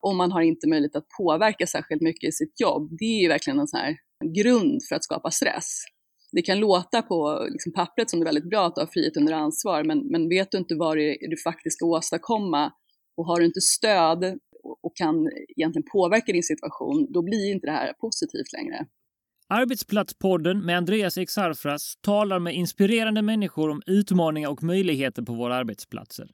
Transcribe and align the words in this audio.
och 0.00 0.14
man 0.14 0.32
har 0.32 0.40
inte 0.40 0.68
möjlighet 0.68 0.96
att 0.96 1.08
påverka 1.18 1.66
särskilt 1.66 2.02
mycket 2.02 2.28
i 2.28 2.32
sitt 2.32 2.60
jobb. 2.60 2.88
Det 2.98 3.04
är 3.04 3.22
ju 3.22 3.28
verkligen 3.28 3.58
en 3.58 3.68
sån 3.68 3.80
här 3.80 3.96
grund 4.34 4.80
för 4.88 4.96
att 4.96 5.04
skapa 5.04 5.30
stress. 5.30 5.84
Det 6.32 6.42
kan 6.42 6.60
låta 6.60 7.02
på 7.02 7.46
liksom, 7.50 7.72
pappret 7.72 8.10
som 8.10 8.20
det 8.20 8.24
är 8.24 8.32
väldigt 8.32 8.50
bra 8.50 8.66
att 8.66 8.78
ha 8.78 8.86
frihet 8.86 9.16
under 9.16 9.32
ansvar, 9.32 9.84
men, 9.84 9.98
men 9.98 10.28
vet 10.28 10.50
du 10.50 10.58
inte 10.58 10.74
vad 10.74 10.96
det 10.96 11.24
är 11.24 11.30
du 11.30 11.36
faktiskt 11.36 11.76
ska 11.76 11.86
åstadkomma 11.86 12.72
och 13.16 13.26
har 13.26 13.40
du 13.40 13.46
inte 13.46 13.60
stöd 13.60 14.38
och 14.82 14.96
kan 14.96 15.28
egentligen 15.56 15.86
påverka 15.92 16.32
din 16.32 16.42
situation, 16.42 17.06
då 17.12 17.22
blir 17.22 17.52
inte 17.52 17.66
det 17.66 17.72
här 17.72 17.92
positivt 17.92 18.52
längre. 18.52 18.86
Arbetsplatspodden 19.48 20.66
med 20.66 20.76
Andreas 20.76 21.18
Exarfras 21.18 21.94
talar 22.00 22.38
med 22.38 22.54
inspirerande 22.54 23.22
människor 23.22 23.70
om 23.70 23.82
utmaningar 23.86 24.48
och 24.50 24.62
möjligheter 24.62 25.22
på 25.22 25.32
våra 25.34 25.54
arbetsplatser. 25.56 26.28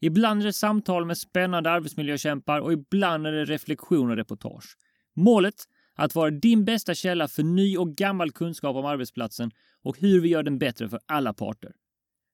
Ibland 0.00 0.40
är 0.40 0.44
det 0.46 0.52
samtal 0.52 1.04
med 1.04 1.18
spännande 1.18 1.70
arbetsmiljökämpar 1.70 2.60
och 2.60 2.72
ibland 2.72 3.26
är 3.26 3.32
det 3.32 3.44
reflektion 3.44 4.10
och 4.10 4.16
reportage. 4.16 4.76
Målet? 5.16 5.54
Att 5.96 6.14
vara 6.14 6.30
din 6.30 6.64
bästa 6.64 6.94
källa 6.94 7.28
för 7.28 7.42
ny 7.42 7.76
och 7.76 7.96
gammal 7.96 8.32
kunskap 8.32 8.76
om 8.76 8.84
arbetsplatsen 8.84 9.50
och 9.82 9.98
hur 9.98 10.20
vi 10.20 10.28
gör 10.28 10.42
den 10.42 10.58
bättre 10.58 10.88
för 10.88 11.00
alla 11.06 11.34
parter. 11.34 11.72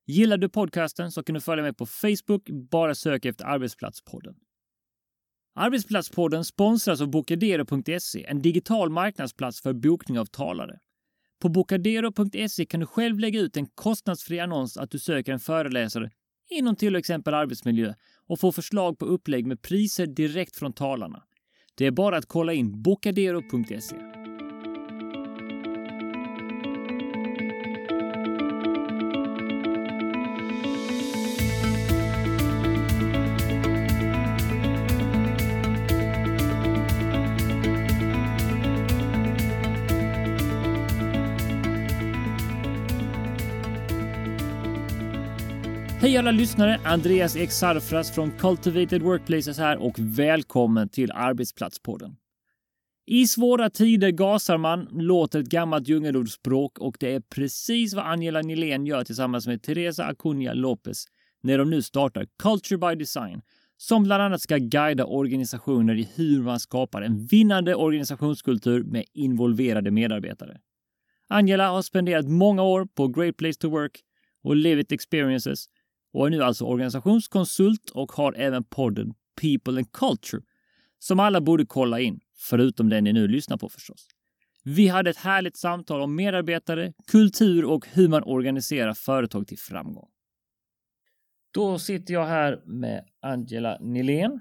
Gillar 0.07 0.37
du 0.37 0.49
podcasten 0.49 1.13
så 1.13 1.23
kan 1.23 1.35
du 1.35 1.41
följa 1.41 1.63
mig 1.63 1.75
på 1.75 1.87
Facebook, 1.87 2.49
bara 2.71 2.95
sök 2.95 3.25
efter 3.25 3.45
Arbetsplatspodden. 3.45 4.35
Arbetsplatspodden 5.55 6.45
sponsras 6.45 7.01
av 7.01 7.11
Bocadero.se, 7.11 8.25
en 8.25 8.43
digital 8.43 8.91
marknadsplats 8.91 9.63
för 9.63 9.73
bokning 9.73 10.19
av 10.19 10.27
talare. 10.27 10.79
På 11.41 11.49
Bocadero.se 11.49 12.67
kan 12.67 12.81
du 12.81 12.87
själv 12.87 13.19
lägga 13.19 13.41
ut 13.41 13.57
en 13.57 13.67
kostnadsfri 13.67 14.41
annons 14.41 14.77
att 14.77 14.91
du 14.91 14.99
söker 14.99 15.33
en 15.33 15.41
föreläsare 15.41 16.11
inom 16.51 16.77
till 16.77 16.97
exempel 16.97 17.35
arbetsmiljö 17.35 17.95
och 18.27 18.41
få 18.41 18.53
förslag 18.53 18.99
på 18.99 19.05
upplägg 19.05 19.47
med 19.47 19.63
priser 19.63 20.07
direkt 20.07 20.57
från 20.57 20.73
talarna. 20.73 21.23
Det 21.75 21.87
är 21.87 21.91
bara 21.91 22.17
att 22.17 22.27
kolla 22.27 22.53
in 22.53 22.83
bocadero.se. 22.83 24.20
Hej 46.03 46.17
alla 46.17 46.31
lyssnare! 46.31 46.81
Andreas 46.85 47.37
Ek 47.37 47.51
Sarfras 47.51 48.15
från 48.15 48.31
Cultivated 48.31 49.03
Workplaces 49.03 49.59
här 49.59 49.77
och 49.77 49.95
välkommen 49.99 50.89
till 50.89 51.13
Arbetsplatspodden. 51.13 52.17
I 53.07 53.27
svåra 53.27 53.71
tider 53.71 54.11
gasar 54.11 54.59
man, 54.59 54.89
låter 54.93 55.41
ett 55.41 55.47
gammalt 55.47 55.89
djungelordspråk 55.89 56.79
och 56.79 56.97
det 57.01 57.15
är 57.15 57.21
precis 57.21 57.95
vad 57.95 58.07
Angela 58.07 58.41
Nilén 58.41 58.87
gör 58.87 59.05
tillsammans 59.05 59.47
med 59.47 59.63
Teresa 59.63 60.05
Acuna 60.05 60.53
Lopez 60.53 61.05
när 61.43 61.59
de 61.59 61.71
nu 61.71 61.83
startar 61.83 62.27
Culture 62.43 62.79
by 62.79 62.99
Design 62.99 63.43
som 63.77 64.03
bland 64.03 64.23
annat 64.23 64.41
ska 64.41 64.57
guida 64.57 65.05
organisationer 65.05 65.95
i 65.95 66.09
hur 66.15 66.43
man 66.43 66.61
skapar 66.61 67.03
en 67.03 67.27
vinnande 67.27 67.75
organisationskultur 67.75 68.85
med 68.85 69.05
involverade 69.13 69.91
medarbetare. 69.91 70.59
Angela 71.29 71.71
har 71.71 71.83
spenderat 71.83 72.29
många 72.29 72.63
år 72.63 72.89
på 72.95 73.09
Great 73.09 73.37
Place 73.37 73.59
to 73.61 73.69
Work 73.69 74.01
och 74.43 74.57
Live 74.57 74.81
It 74.81 74.93
Experiences 74.93 75.67
och 76.13 76.27
är 76.27 76.31
nu 76.31 76.43
alltså 76.43 76.65
organisationskonsult 76.65 77.91
och 77.91 78.13
har 78.13 78.33
även 78.33 78.65
podden 78.65 79.15
People 79.41 79.77
and 79.77 79.93
Culture 79.93 80.43
som 80.99 81.21
alla 81.21 81.41
borde 81.41 81.67
kolla 81.67 82.01
in, 82.01 82.21
förutom 82.37 82.89
den 82.89 83.05
ni 83.05 83.13
nu 83.13 83.29
lyssnar 83.29 83.57
på 83.57 83.69
förstås. 83.69 84.07
Vi 84.65 84.89
hade 84.89 85.11
ett 85.11 85.17
härligt 85.17 85.57
samtal 85.57 86.01
om 86.01 86.15
medarbetare, 86.15 86.93
kultur 87.07 87.65
och 87.65 87.87
hur 87.93 88.09
man 88.09 88.23
organiserar 88.23 88.95
företag 88.95 89.47
till 89.47 89.59
framgång. 89.59 90.09
Då 91.51 91.79
sitter 91.79 92.15
jag 92.15 92.27
här 92.27 92.63
med 92.67 93.05
Angela 93.23 93.79
Nilén 93.81 94.41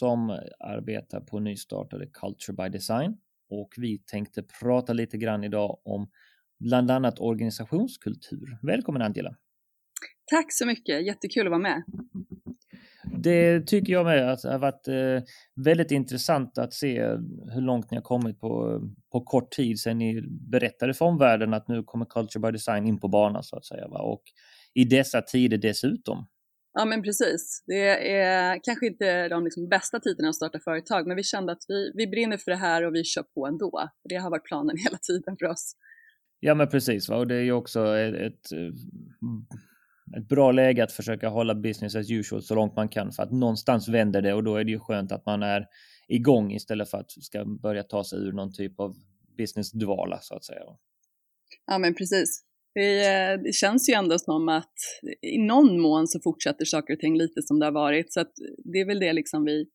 som 0.00 0.30
arbetar 0.58 1.20
på 1.20 1.40
nystartade 1.40 2.06
Culture 2.06 2.64
by 2.64 2.78
Design 2.78 3.16
och 3.50 3.74
vi 3.76 3.98
tänkte 3.98 4.42
prata 4.42 4.92
lite 4.92 5.18
grann 5.18 5.44
idag 5.44 5.80
om 5.84 6.10
bland 6.58 6.90
annat 6.90 7.20
organisationskultur. 7.20 8.58
Välkommen 8.62 9.02
Angela! 9.02 9.36
Tack 10.30 10.46
så 10.48 10.66
mycket, 10.66 11.06
jättekul 11.06 11.46
att 11.46 11.50
vara 11.50 11.60
med. 11.60 11.82
Det 13.22 13.66
tycker 13.66 13.92
jag 13.92 14.04
med 14.04 14.32
att 14.32 14.42
det 14.42 14.52
har 14.52 14.58
varit 14.58 14.88
eh, 14.88 15.22
väldigt 15.64 15.90
intressant 15.90 16.58
att 16.58 16.74
se 16.74 17.02
hur 17.52 17.60
långt 17.60 17.90
ni 17.90 17.96
har 17.96 18.02
kommit 18.02 18.40
på, 18.40 18.80
på 19.12 19.20
kort 19.20 19.50
tid 19.50 19.80
sedan 19.80 19.98
ni 19.98 20.22
berättade 20.50 20.94
för 20.94 21.04
omvärlden 21.04 21.54
att 21.54 21.68
nu 21.68 21.82
kommer 21.82 22.04
Culture 22.04 22.40
by 22.40 22.50
Design 22.50 22.86
in 22.86 23.00
på 23.00 23.08
banan 23.08 23.42
så 23.42 23.56
att 23.56 23.66
säga. 23.66 23.88
Va? 23.88 23.98
Och 23.98 24.22
i 24.74 24.84
dessa 24.84 25.22
tider 25.22 25.58
dessutom. 25.58 26.26
Ja 26.72 26.84
men 26.84 27.02
precis. 27.02 27.62
Det 27.66 28.12
är 28.12 28.60
kanske 28.62 28.86
inte 28.86 29.28
de 29.28 29.44
liksom 29.44 29.68
bästa 29.68 30.00
tiderna 30.00 30.28
att 30.28 30.34
starta 30.34 30.58
företag 30.64 31.06
men 31.06 31.16
vi 31.16 31.22
kände 31.22 31.52
att 31.52 31.62
vi, 31.68 31.92
vi 31.94 32.06
brinner 32.06 32.36
för 32.36 32.50
det 32.50 32.56
här 32.56 32.86
och 32.86 32.94
vi 32.94 33.04
kör 33.04 33.22
på 33.22 33.46
ändå. 33.46 33.88
Det 34.08 34.16
har 34.16 34.30
varit 34.30 34.44
planen 34.44 34.76
hela 34.84 34.98
tiden 34.98 35.36
för 35.38 35.46
oss. 35.46 35.72
Ja 36.40 36.54
men 36.54 36.68
precis 36.68 37.08
va? 37.08 37.16
och 37.16 37.26
det 37.26 37.34
är 37.34 37.42
ju 37.42 37.52
också 37.52 37.96
ett, 37.96 38.14
ett 38.14 38.52
ett 40.16 40.28
bra 40.28 40.52
läge 40.52 40.84
att 40.84 40.92
försöka 40.92 41.28
hålla 41.28 41.54
business 41.54 41.96
as 41.96 42.10
usual 42.10 42.42
så 42.42 42.54
långt 42.54 42.76
man 42.76 42.88
kan 42.88 43.12
för 43.12 43.22
att 43.22 43.32
någonstans 43.32 43.88
vänder 43.88 44.22
det 44.22 44.34
och 44.34 44.44
då 44.44 44.56
är 44.56 44.64
det 44.64 44.70
ju 44.70 44.78
skönt 44.78 45.12
att 45.12 45.26
man 45.26 45.42
är 45.42 45.66
igång 46.08 46.52
istället 46.52 46.90
för 46.90 46.98
att 46.98 47.10
ska 47.10 47.44
börja 47.44 47.82
ta 47.82 48.04
sig 48.04 48.18
ur 48.18 48.32
någon 48.32 48.52
typ 48.52 48.80
av 48.80 48.94
business 49.38 49.72
dvala 49.72 50.18
så 50.20 50.34
att 50.34 50.44
säga. 50.44 50.60
Ja 51.66 51.78
men 51.78 51.94
precis. 51.94 52.44
Det, 52.74 53.06
eh, 53.06 53.40
det, 53.40 53.54
känns 53.54 53.88
ju 53.88 53.94
ändå 53.94 54.18
som 54.18 54.48
att 54.48 54.74
i 55.22 55.38
någon 55.38 55.80
mån 55.80 56.06
så 56.08 56.20
fortsätter 56.20 56.64
saker 56.64 56.94
och 56.94 57.00
ting 57.00 57.18
lite 57.18 57.42
som 57.42 57.58
det 57.58 57.66
har 57.66 57.72
varit 57.72 58.12
så 58.12 58.20
att 58.20 58.32
det 58.72 58.78
är 58.78 58.86
väl 58.86 59.00
det 59.00 59.12
liksom 59.12 59.44
vi 59.44 59.66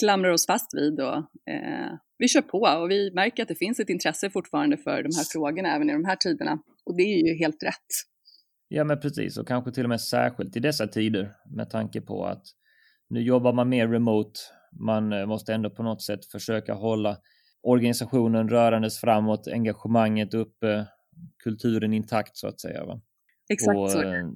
klamrar 0.00 0.30
oss 0.30 0.46
fast 0.46 0.74
vid 0.74 1.00
och 1.00 1.16
eh, 1.50 1.92
vi 2.18 2.28
kör 2.28 2.42
på 2.42 2.58
och 2.58 2.90
vi 2.90 3.10
märker 3.14 3.42
att 3.42 3.48
det 3.48 3.54
finns 3.54 3.80
ett 3.80 3.90
intresse 3.90 4.30
fortfarande 4.30 4.76
för 4.76 5.02
de 5.02 5.16
här 5.16 5.32
frågorna 5.32 5.76
även 5.76 5.90
i 5.90 5.92
de 5.92 6.04
här 6.04 6.16
tiderna 6.16 6.58
och 6.84 6.96
det 6.96 7.02
är 7.02 7.28
ju 7.28 7.38
helt 7.38 7.62
rätt. 7.62 7.90
Ja, 8.72 8.84
men 8.84 9.00
precis 9.00 9.38
och 9.38 9.48
kanske 9.48 9.72
till 9.72 9.84
och 9.84 9.88
med 9.88 10.00
särskilt 10.00 10.56
i 10.56 10.60
dessa 10.60 10.86
tider 10.86 11.36
med 11.46 11.70
tanke 11.70 12.00
på 12.00 12.26
att 12.26 12.42
nu 13.08 13.22
jobbar 13.22 13.52
man 13.52 13.68
mer 13.68 13.88
remote. 13.88 14.40
Man 14.72 15.12
eh, 15.12 15.26
måste 15.26 15.54
ändå 15.54 15.70
på 15.70 15.82
något 15.82 16.02
sätt 16.02 16.26
försöka 16.26 16.74
hålla 16.74 17.16
organisationen 17.62 18.48
rörandes 18.48 18.98
framåt, 18.98 19.48
engagemanget 19.48 20.34
uppe, 20.34 20.86
kulturen 21.44 21.92
intakt 21.92 22.36
så 22.36 22.48
att 22.48 22.60
säga. 22.60 22.84
Va? 22.84 23.00
Exakt 23.48 23.76
och, 23.78 23.90
så. 23.90 24.02
Eh, 24.02 24.26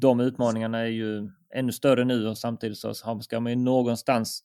de 0.00 0.20
utmaningarna 0.20 0.78
är 0.78 0.86
ju 0.86 1.30
ännu 1.54 1.72
större 1.72 2.04
nu 2.04 2.26
och 2.26 2.38
samtidigt 2.38 2.78
så 2.78 2.94
ska 3.20 3.40
man 3.40 3.52
ju 3.52 3.58
någonstans. 3.58 4.44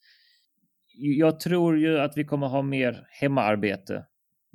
Jag 0.98 1.40
tror 1.40 1.78
ju 1.78 2.00
att 2.00 2.18
vi 2.18 2.26
kommer 2.26 2.48
ha 2.48 2.62
mer 2.62 3.08
hemmaarbete 3.10 4.06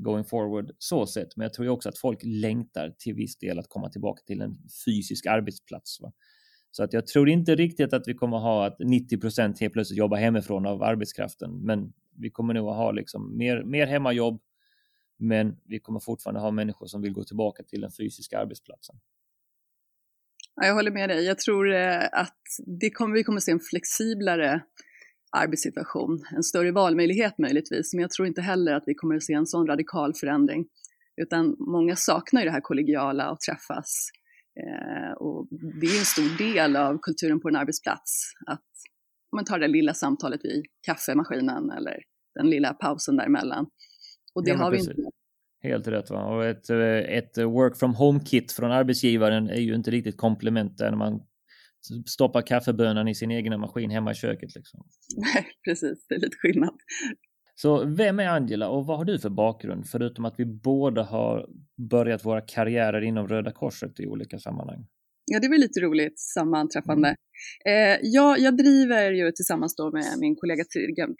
going 0.03 0.25
forward 0.25 0.71
så 0.78 1.06
sett. 1.06 1.37
Men 1.37 1.44
jag 1.44 1.55
tror 1.55 1.66
ju 1.66 1.71
också 1.71 1.88
att 1.88 1.99
folk 1.99 2.19
längtar 2.22 2.94
till 2.99 3.15
viss 3.15 3.38
del 3.38 3.59
att 3.59 3.69
komma 3.69 3.88
tillbaka 3.88 4.22
till 4.27 4.41
en 4.41 4.59
fysisk 4.87 5.27
arbetsplats. 5.27 6.00
Va? 6.00 6.12
Så 6.71 6.84
att 6.84 6.93
jag 6.93 7.06
tror 7.06 7.28
inte 7.28 7.55
riktigt 7.55 7.93
att 7.93 8.09
vi 8.09 8.15
kommer 8.15 8.38
ha 8.38 8.66
att 8.66 8.77
90 8.78 9.21
procent 9.21 9.61
helt 9.61 9.72
plötsligt 9.72 9.99
jobbar 9.99 10.16
hemifrån 10.16 10.66
av 10.66 10.83
arbetskraften. 10.83 11.65
Men 11.65 11.93
vi 12.16 12.31
kommer 12.31 12.55
nog 12.55 12.69
att 12.69 12.77
ha 12.77 12.93
liksom 12.93 13.37
mer, 13.37 13.65
mer 13.65 13.87
hemmajobb. 13.87 14.41
Men 15.19 15.56
vi 15.65 15.81
kommer 15.81 16.00
fortfarande 16.00 16.41
ha 16.41 16.50
människor 16.50 16.87
som 16.87 17.03
vill 17.03 17.12
gå 17.12 17.25
tillbaka 17.25 17.62
till 17.62 17.81
den 17.81 17.91
fysiska 17.91 18.38
arbetsplatsen. 18.38 18.97
Ja, 20.56 20.67
jag 20.67 20.75
håller 20.75 20.91
med 20.91 21.09
dig. 21.09 21.25
Jag 21.25 21.38
tror 21.38 21.75
eh, 21.75 22.05
att 22.12 22.41
det 22.81 22.91
kommer, 22.91 23.15
vi 23.15 23.25
kommer 23.25 23.41
se 23.41 23.53
en 23.53 23.61
flexiblare 23.61 24.62
arbetssituation. 25.37 26.25
En 26.37 26.43
större 26.43 26.73
valmöjlighet 26.73 27.39
möjligtvis, 27.39 27.94
men 27.94 28.03
jag 28.03 28.11
tror 28.11 28.29
inte 28.29 28.41
heller 28.41 28.75
att 28.75 28.82
vi 28.87 28.94
kommer 28.94 29.17
att 29.17 29.23
se 29.23 29.32
en 29.32 29.47
sån 29.47 29.67
radikal 29.67 30.15
förändring. 30.15 30.67
Utan 31.23 31.56
många 31.59 31.97
saknar 31.97 32.41
ju 32.41 32.44
det 32.44 32.53
här 32.53 32.61
kollegiala 32.61 33.31
och 33.31 33.41
träffas. 33.41 34.09
Eh, 34.61 35.12
och 35.12 35.49
det 35.81 35.87
är 35.87 35.99
en 35.99 36.05
stor 36.05 36.38
del 36.38 36.77
av 36.77 36.99
kulturen 37.03 37.41
på 37.41 37.49
en 37.49 37.56
arbetsplats. 37.56 38.32
Att 38.47 38.65
man 39.37 39.44
tar 39.44 39.59
det 39.59 39.69
lilla 39.69 39.94
samtalet 39.94 40.41
vid 40.44 40.65
kaffemaskinen 40.87 41.71
eller 41.71 41.97
den 42.35 42.50
lilla 42.50 42.75
pausen 42.75 43.17
däremellan. 43.17 43.67
Och 44.35 44.44
det 44.44 44.50
ja, 44.50 44.56
har 44.56 44.71
vi 44.71 44.79
inte. 44.79 44.94
Helt 45.62 45.88
rätt. 45.88 46.11
Va? 46.11 46.25
Och 46.25 46.44
ett, 46.44 46.71
ett 46.71 47.38
work 47.38 47.76
from 47.76 47.94
home-kit 47.94 48.53
från 48.53 48.73
arbetsgivaren 48.73 49.50
är 49.50 49.61
ju 49.61 49.75
inte 49.75 49.91
riktigt 49.91 50.17
komplement 50.17 50.79
där 50.79 50.97
man 50.97 51.23
stoppa 52.06 52.43
kaffebönan 52.43 53.09
i 53.09 53.15
sin 53.15 53.31
egna 53.31 53.59
maskin 53.59 53.91
hemma 53.91 54.11
i 54.11 54.15
köket. 54.15 54.55
Liksom. 54.55 54.87
Nej, 55.17 55.47
precis. 55.65 56.06
Det 56.09 56.15
är 56.15 56.21
lite 56.21 56.37
skillnad. 56.37 56.75
Så 57.55 57.85
vem 57.85 58.21
är 58.21 58.29
Angela 58.29 58.69
och 58.69 58.87
vad 58.87 58.99
har 58.99 59.05
du 59.05 59.19
för 59.19 59.31
bakgrund? 59.31 59.88
Förutom 59.88 60.25
att 60.25 60.35
vi 60.38 60.44
båda 60.44 61.03
har 61.03 61.47
börjat 61.91 62.25
våra 62.25 62.41
karriärer 62.41 63.03
inom 63.03 63.29
Röda 63.29 63.53
Korset 63.53 64.00
i 64.00 64.06
olika 64.06 64.38
sammanhang. 64.38 64.87
Ja, 65.32 65.41
det 65.41 65.49
var 65.49 65.59
lite 65.59 65.81
roligt 65.81 66.21
sammanträffande. 66.21 67.17
Eh, 67.65 67.99
jag, 68.03 68.38
jag 68.38 68.56
driver 68.56 69.11
ju 69.11 69.33
tillsammans 69.33 69.76
då 69.76 69.91
med 69.91 70.19
min 70.21 70.37
kollega 70.37 70.65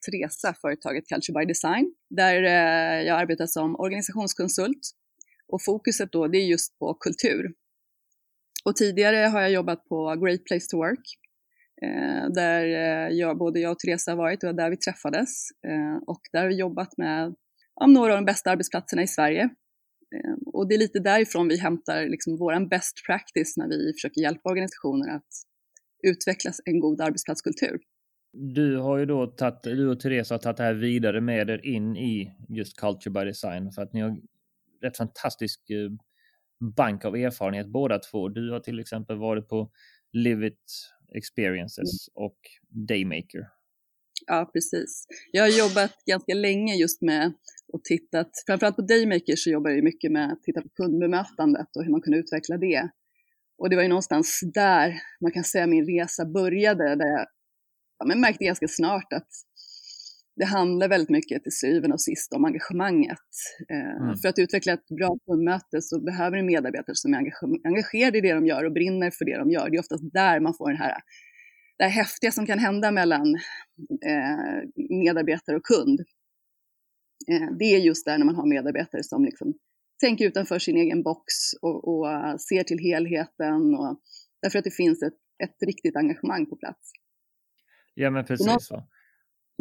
Teresa 0.07 0.55
företaget 0.61 1.05
Culture 1.09 1.39
by 1.39 1.45
Design, 1.47 1.95
där 2.11 2.43
eh, 2.43 3.07
jag 3.07 3.21
arbetar 3.21 3.47
som 3.47 3.77
organisationskonsult. 3.77 4.81
Och 5.53 5.63
fokuset 5.65 6.13
då, 6.13 6.29
det 6.29 6.39
är 6.39 6.47
just 6.47 6.79
på 6.79 6.95
kultur. 6.95 7.53
Och 8.71 8.77
tidigare 8.77 9.17
har 9.17 9.41
jag 9.41 9.51
jobbat 9.51 9.85
på 9.85 10.17
Great 10.25 10.45
Place 10.45 10.67
to 10.71 10.77
Work, 10.77 11.05
eh, 11.83 12.31
där 12.35 12.65
eh, 12.65 13.17
jag, 13.17 13.39
både 13.39 13.61
jag 13.61 13.73
och 13.73 13.79
Teresa 13.79 14.11
har 14.11 14.17
varit, 14.17 14.45
och 14.45 14.55
där 14.55 14.71
vi 14.71 14.77
träffades. 14.77 15.29
Eh, 15.67 15.97
och 16.07 16.21
där 16.33 16.41
har 16.41 16.49
vi 16.49 16.55
jobbat 16.55 16.97
med 16.97 17.35
några 17.87 18.13
av 18.13 18.19
de 18.19 18.25
bästa 18.25 18.51
arbetsplatserna 18.51 19.03
i 19.03 19.07
Sverige. 19.07 19.49
Och 20.47 20.69
det 20.69 20.75
är 20.75 20.79
lite 20.79 20.99
därifrån 20.99 21.49
vi 21.49 21.57
hämtar 21.57 22.07
liksom 22.07 22.37
vår 22.37 22.69
best 22.69 23.07
practice 23.07 23.57
när 23.57 23.69
vi 23.69 23.93
försöker 23.93 24.21
hjälpa 24.21 24.51
organisationer 24.51 25.17
att 25.17 25.29
utvecklas 26.03 26.61
en 26.65 26.81
god 26.81 27.01
arbetsplatskultur. 27.01 27.79
Du 28.33 28.77
har 28.77 28.99
ju 28.99 29.07
då 29.07 29.27
tagit, 29.27 29.63
du 29.63 29.89
och 29.89 30.01
Therese 30.01 30.31
har 30.31 30.39
tagit 30.39 30.57
det 30.57 30.63
här 30.63 30.75
vidare 30.75 31.21
med 31.21 31.51
er 31.51 31.67
in 31.67 31.97
i 31.97 32.33
just 32.49 32.81
Culture 32.81 33.11
by 33.11 33.25
Design 33.25 33.73
för 33.73 33.83
att 33.83 33.93
ni 33.93 34.01
har 34.01 34.17
rätt 34.83 34.97
fantastisk 34.97 35.61
bank 36.61 37.05
av 37.05 37.17
erfarenhet 37.17 37.67
båda 37.67 37.99
två. 37.99 38.29
Du 38.29 38.51
har 38.51 38.61
till 38.61 38.81
exempel 38.81 39.17
varit 39.17 39.49
på 39.49 39.71
Live 40.13 40.47
It 40.47 40.93
Experiences 41.15 42.09
mm. 42.09 42.25
och 42.27 42.39
Daymaker. 42.89 43.49
Ja, 44.27 44.51
precis. 44.53 45.07
Jag 45.33 45.43
har 45.43 45.59
jobbat 45.59 46.05
ganska 46.07 46.35
länge 46.35 46.75
just 46.75 47.03
med 47.03 47.33
och 47.73 47.85
tittat, 47.85 48.31
framförallt 48.47 48.77
på 48.77 48.83
Daymaker 48.83 49.37
så 49.37 49.51
jobbar 49.51 49.71
jag 49.71 49.85
mycket 49.85 50.13
med 50.13 50.33
att 50.33 50.43
titta 50.43 50.63
på 50.63 50.69
kundbemötandet 50.69 51.77
och 51.77 51.85
hur 51.85 51.91
man 51.91 52.03
kan 52.03 52.15
utveckla 52.15 52.57
det. 52.57 52.91
Och 53.59 53.71
det 53.71 53.77
var 53.77 53.83
ju 53.83 53.89
någonstans 53.89 54.41
där 54.55 55.01
man 55.21 55.33
kan 55.33 55.45
säga 55.45 55.67
min 55.67 55.87
resa 55.87 56.25
började, 56.25 56.85
där 56.97 57.07
jag 57.07 57.27
ja, 57.99 58.07
men 58.07 58.21
märkte 58.21 58.45
ganska 58.45 58.69
snart 58.69 59.13
att 59.13 59.29
det 60.41 60.47
handlar 60.47 60.89
väldigt 60.89 61.11
mycket 61.11 61.43
till 61.43 61.53
syvende 61.53 61.95
och 61.95 62.01
sist 62.01 62.33
om 62.33 62.45
engagemanget. 62.45 63.29
Eh, 63.69 64.03
mm. 64.03 64.17
För 64.17 64.29
att 64.29 64.39
utveckla 64.39 64.73
ett 64.73 64.89
bra 64.89 65.19
kundmöte 65.27 65.83
så 65.83 66.01
behöver 66.01 66.37
du 66.37 66.43
medarbetare 66.43 66.97
som 66.97 67.15
är 67.15 67.19
engagerade 67.65 68.19
i 68.19 68.21
det 68.21 68.33
de 68.33 68.47
gör 68.47 68.65
och 68.65 68.73
brinner 68.73 69.11
för 69.11 69.25
det 69.25 69.39
de 69.39 69.51
gör. 69.51 69.71
Det 69.71 69.77
är 69.77 69.81
oftast 69.81 70.13
där 70.13 70.41
man 70.41 70.55
får 70.55 70.69
den 70.69 70.79
här, 70.79 70.95
det 71.79 71.85
här 71.85 71.91
häftiga 71.91 72.31
som 72.31 72.47
kan 72.47 72.59
hända 72.59 72.91
mellan 72.91 73.35
eh, 74.07 74.69
medarbetare 75.05 75.57
och 75.57 75.65
kund. 75.65 76.01
Eh, 77.31 77.57
det 77.59 77.65
är 77.65 77.79
just 77.79 78.07
där 78.07 78.19
när 78.19 78.27
man 78.27 78.35
har 78.35 78.47
medarbetare 78.47 79.03
som 79.03 79.25
liksom 79.25 79.55
tänker 80.01 80.27
utanför 80.27 80.59
sin 80.59 80.77
egen 80.77 81.03
box 81.03 81.35
och, 81.63 81.89
och 81.89 82.07
ser 82.41 82.63
till 82.63 82.79
helheten. 82.79 83.75
Och, 83.75 84.01
därför 84.43 84.59
att 84.59 84.65
det 84.65 84.75
finns 84.75 85.03
ett, 85.03 85.19
ett 85.45 85.63
riktigt 85.67 85.97
engagemang 85.97 86.47
på 86.47 86.57
plats. 86.57 86.93
Ja 87.95 88.11
men 88.11 88.25
precis. 88.25 88.71
Va? 88.71 88.87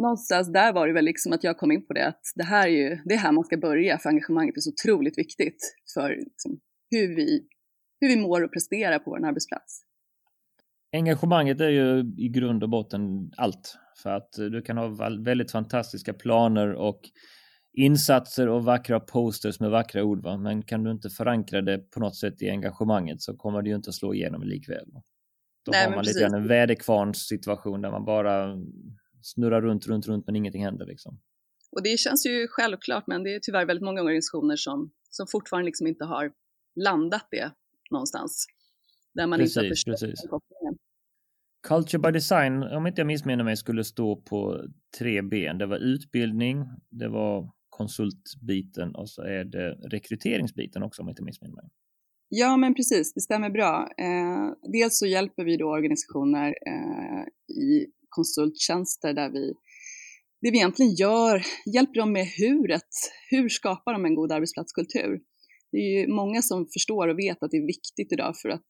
Någonstans 0.02 0.52
där 0.52 0.72
var 0.72 0.86
det 0.86 0.92
väl 0.92 1.04
liksom 1.04 1.32
att 1.32 1.44
jag 1.44 1.58
kom 1.58 1.72
in 1.72 1.86
på 1.86 1.92
det 1.92 2.06
att 2.06 2.20
det 2.34 2.44
här 2.44 2.68
är 2.68 2.72
ju, 2.72 2.98
det 3.04 3.14
är 3.14 3.18
här 3.18 3.32
man 3.32 3.44
ska 3.44 3.56
börja 3.56 3.98
för 3.98 4.08
engagemanget 4.08 4.56
är 4.56 4.60
så 4.60 4.70
otroligt 4.70 5.18
viktigt 5.18 5.74
för 5.94 6.08
liksom, 6.08 6.60
hur, 6.90 7.16
vi, 7.16 7.46
hur 8.00 8.08
vi 8.08 8.16
mår 8.16 8.44
och 8.44 8.52
presterar 8.52 8.98
på 8.98 9.10
vår 9.10 9.26
arbetsplats. 9.26 9.82
Engagemanget 10.92 11.60
är 11.60 11.68
ju 11.68 12.14
i 12.16 12.28
grund 12.28 12.62
och 12.62 12.70
botten 12.70 13.30
allt 13.36 13.78
för 14.02 14.10
att 14.10 14.32
du 14.32 14.62
kan 14.62 14.76
ha 14.76 14.88
väldigt 15.24 15.52
fantastiska 15.52 16.12
planer 16.14 16.74
och 16.74 17.00
insatser 17.72 18.48
och 18.48 18.64
vackra 18.64 19.00
posters 19.00 19.60
med 19.60 19.70
vackra 19.70 20.04
ord. 20.04 20.22
Va? 20.22 20.36
Men 20.36 20.62
kan 20.62 20.84
du 20.84 20.90
inte 20.90 21.10
förankra 21.10 21.62
det 21.62 21.78
på 21.90 22.00
något 22.00 22.16
sätt 22.16 22.42
i 22.42 22.50
engagemanget 22.50 23.22
så 23.22 23.36
kommer 23.36 23.62
det 23.62 23.68
ju 23.68 23.76
inte 23.76 23.90
att 23.90 23.94
slå 23.94 24.14
igenom 24.14 24.42
likväl. 24.42 24.86
Då 25.64 25.72
Nej, 25.72 25.84
har 25.84 25.94
man 25.94 26.04
lite 26.04 26.20
grann 26.20 26.34
en 26.34 26.48
väderkvarns 26.48 27.18
situation 27.28 27.80
där 27.82 27.90
man 27.90 28.04
bara 28.04 28.56
snurrar 29.22 29.62
runt, 29.62 29.86
runt, 29.86 30.06
runt 30.06 30.26
men 30.26 30.36
ingenting 30.36 30.64
händer 30.64 30.86
liksom. 30.86 31.20
Och 31.70 31.82
det 31.82 31.98
känns 31.98 32.26
ju 32.26 32.46
självklart 32.48 33.06
men 33.06 33.22
det 33.22 33.34
är 33.34 33.40
tyvärr 33.42 33.66
väldigt 33.66 33.84
många 33.84 34.02
organisationer 34.02 34.56
som, 34.56 34.90
som 35.10 35.26
fortfarande 35.26 35.66
liksom 35.66 35.86
inte 35.86 36.04
har 36.04 36.32
landat 36.76 37.28
det 37.30 37.52
någonstans. 37.90 38.46
Där 39.14 39.26
man 39.26 39.38
precis, 39.38 39.56
inte 39.56 39.66
har 39.66 39.70
förstått 39.70 40.00
precis. 40.00 40.30
kopplingen. 40.30 40.78
Culture 41.68 41.98
by 41.98 42.10
design, 42.10 42.62
om 42.62 42.86
inte 42.86 43.00
jag 43.00 43.06
missminner 43.06 43.44
mig, 43.44 43.56
skulle 43.56 43.84
stå 43.84 44.16
på 44.16 44.64
tre 44.98 45.22
ben. 45.22 45.58
Det 45.58 45.66
var 45.66 45.76
utbildning, 45.76 46.64
det 46.90 47.08
var 47.08 47.52
konsultbiten 47.68 48.94
och 48.94 49.10
så 49.10 49.22
är 49.22 49.44
det 49.44 49.72
rekryteringsbiten 49.72 50.82
också 50.82 51.02
om 51.02 51.08
jag 51.08 51.12
inte 51.12 51.22
missminner 51.22 51.54
mig. 51.54 51.64
Ja, 52.28 52.56
men 52.56 52.74
precis, 52.74 53.14
det 53.14 53.20
stämmer 53.20 53.50
bra. 53.50 53.88
Eh, 53.98 54.70
dels 54.72 54.98
så 54.98 55.06
hjälper 55.06 55.44
vi 55.44 55.56
då 55.56 55.70
organisationer 55.70 56.48
eh, 56.66 57.54
i 57.56 57.86
konsulttjänster 58.10 59.14
där 59.14 59.30
vi 59.30 59.54
det 60.42 60.50
vi 60.50 60.56
egentligen 60.56 60.94
gör, 60.94 61.42
hjälper 61.74 62.00
dem 62.00 62.12
med 62.12 62.26
huret. 62.26 62.88
Hur 63.30 63.48
skapar 63.48 63.92
de 63.92 64.04
en 64.04 64.14
god 64.14 64.32
arbetsplatskultur? 64.32 65.20
Det 65.72 65.78
är 65.78 66.00
ju 66.00 66.14
många 66.14 66.42
som 66.42 66.66
förstår 66.72 67.08
och 67.08 67.18
vet 67.18 67.42
att 67.42 67.50
det 67.50 67.56
är 67.56 67.66
viktigt 67.66 68.12
idag 68.12 68.36
för 68.42 68.48
att 68.48 68.66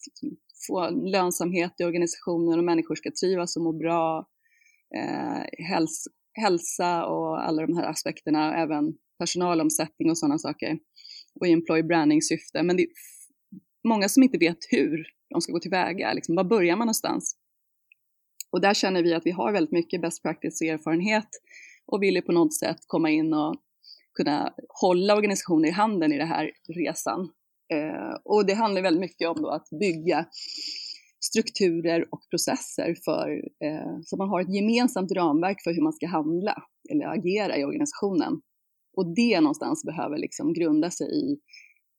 få 0.67 0.91
lönsamhet 0.91 1.73
i 1.79 1.85
organisationen 1.85 2.59
och 2.59 2.65
människor 2.65 2.95
ska 2.95 3.11
trivas 3.21 3.57
och 3.57 3.63
må 3.63 3.73
bra. 3.73 4.29
Eh, 4.97 5.67
häls 5.69 6.05
hälsa 6.33 7.07
och 7.07 7.47
alla 7.49 7.67
de 7.67 7.77
här 7.77 7.85
aspekterna, 7.85 8.63
även 8.63 8.85
personalomsättning 9.19 10.11
och 10.11 10.19
sådana 10.19 10.39
saker 10.39 10.79
och 11.41 11.47
i 11.47 11.53
employee 11.53 11.83
branding 11.83 12.23
syfte. 12.23 12.63
Men 12.63 12.77
det 12.77 12.83
är 12.83 12.89
många 13.89 14.09
som 14.09 14.23
inte 14.23 14.39
vet 14.39 14.59
hur 14.71 15.07
de 15.31 15.41
ska 15.41 15.53
gå 15.53 15.61
tillväga, 15.61 16.13
liksom, 16.13 16.37
var 16.37 16.45
börjar 16.45 16.77
man 16.77 16.87
någonstans? 16.87 17.37
Och 18.53 18.61
där 18.61 18.75
känner 18.75 19.03
vi 19.03 19.15
att 19.15 19.27
vi 19.27 19.31
har 19.31 19.53
väldigt 19.53 19.73
mycket 19.73 20.03
best 20.03 20.23
practice 20.23 20.61
och 20.61 20.67
erfarenhet 20.67 21.29
och 21.87 22.03
vill 22.03 22.23
på 22.23 22.33
något 22.33 22.55
sätt 22.55 22.79
komma 22.87 23.11
in 23.11 23.35
och 23.35 23.57
kunna 24.15 24.55
hålla 24.69 25.17
organisationer 25.17 25.69
i 25.69 25.73
handen 25.73 26.13
i 26.13 26.19
den 26.19 26.29
här 26.29 26.51
resan. 26.69 27.21
Eh, 27.73 28.17
och 28.25 28.47
det 28.47 28.55
handlar 28.55 28.83
väldigt 28.83 29.01
mycket 29.01 29.29
om 29.29 29.45
att 29.45 29.69
bygga 29.81 30.27
strukturer 31.21 32.07
och 32.11 32.21
processer 32.31 32.97
för, 33.05 33.31
eh, 33.65 34.01
så 34.05 34.17
man 34.17 34.29
har 34.29 34.41
ett 34.41 34.55
gemensamt 34.55 35.13
ramverk 35.13 35.63
för 35.65 35.75
hur 35.75 35.83
man 35.83 35.93
ska 35.93 36.07
handla 36.07 36.63
eller 36.91 37.07
agera 37.07 37.57
i 37.57 37.65
organisationen. 37.65 38.41
Och 38.97 39.15
det 39.15 39.41
någonstans 39.41 39.85
behöver 39.85 40.19
liksom 40.19 40.53
grunda 40.53 40.91
sig 40.91 41.07
i 41.07 41.39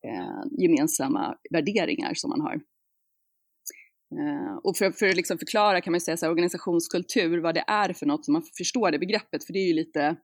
eh, 0.07 0.61
gemensamma 0.63 1.35
värderingar 1.51 2.13
som 2.13 2.29
man 2.29 2.41
har. 2.41 2.61
Eh, 4.19 4.55
och 4.63 4.77
för, 4.77 4.91
för 4.91 5.09
att 5.09 5.15
liksom 5.15 5.37
förklara 5.37 5.81
kan 5.81 5.91
man 5.91 6.01
säga 6.01 6.17
så 6.17 6.25
här, 6.25 6.31
organisationskultur, 6.31 7.37
vad 7.37 7.55
det 7.55 7.63
är 7.67 7.93
för 7.93 8.05
något, 8.05 8.25
så 8.25 8.31
man 8.31 8.43
förstår 8.57 8.91
det 8.91 8.99
begreppet, 8.99 9.45
för 9.45 9.53
det 9.53 9.59
är 9.59 9.67
ju 9.67 9.73
lite 9.73 10.15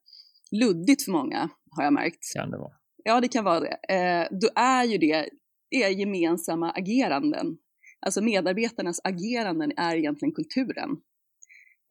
luddigt 0.51 1.03
för 1.03 1.11
många, 1.11 1.49
har 1.71 1.83
jag 1.83 1.93
märkt. 1.93 2.33
Kan 2.35 2.51
det 2.51 2.57
vara? 2.57 2.73
Ja, 3.03 3.21
det 3.21 3.27
kan 3.27 3.43
vara 3.43 3.59
det. 3.59 3.93
Eh, 3.93 4.27
då 4.41 4.49
är 4.55 4.83
ju 4.83 4.97
det, 4.97 5.29
det 5.69 5.83
är 5.83 5.89
gemensamma 5.89 6.71
ageranden 6.71 7.57
Alltså 7.99 8.21
medarbetarnas 8.21 8.99
ageranden 9.03 9.71
är 9.77 9.95
egentligen 9.95 10.33
kulturen. 10.33 10.89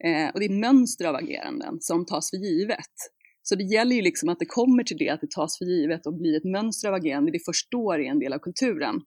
Eh, 0.04 0.28
och 0.34 0.40
det 0.40 0.46
är 0.46 0.60
mönster 0.60 1.04
av 1.04 1.14
ageranden 1.14 1.80
som 1.80 2.06
tas 2.06 2.30
för 2.30 2.36
givet. 2.36 2.94
Så 3.42 3.54
det 3.54 3.64
gäller 3.64 3.96
ju 3.96 4.02
liksom 4.02 4.28
att 4.28 4.38
det 4.38 4.46
kommer 4.46 4.84
till 4.84 4.96
det, 4.96 5.08
att 5.08 5.20
det 5.20 5.30
tas 5.30 5.58
för 5.58 5.64
givet 5.64 6.06
och 6.06 6.14
blir 6.14 6.36
ett 6.36 6.44
mönster 6.44 6.88
av 6.88 6.94
agerande, 6.94 7.32
det 7.32 7.44
först 7.44 7.70
då 7.70 7.92
är 7.92 7.98
en 7.98 8.18
del 8.18 8.32
av 8.32 8.38
kulturen. 8.38 9.00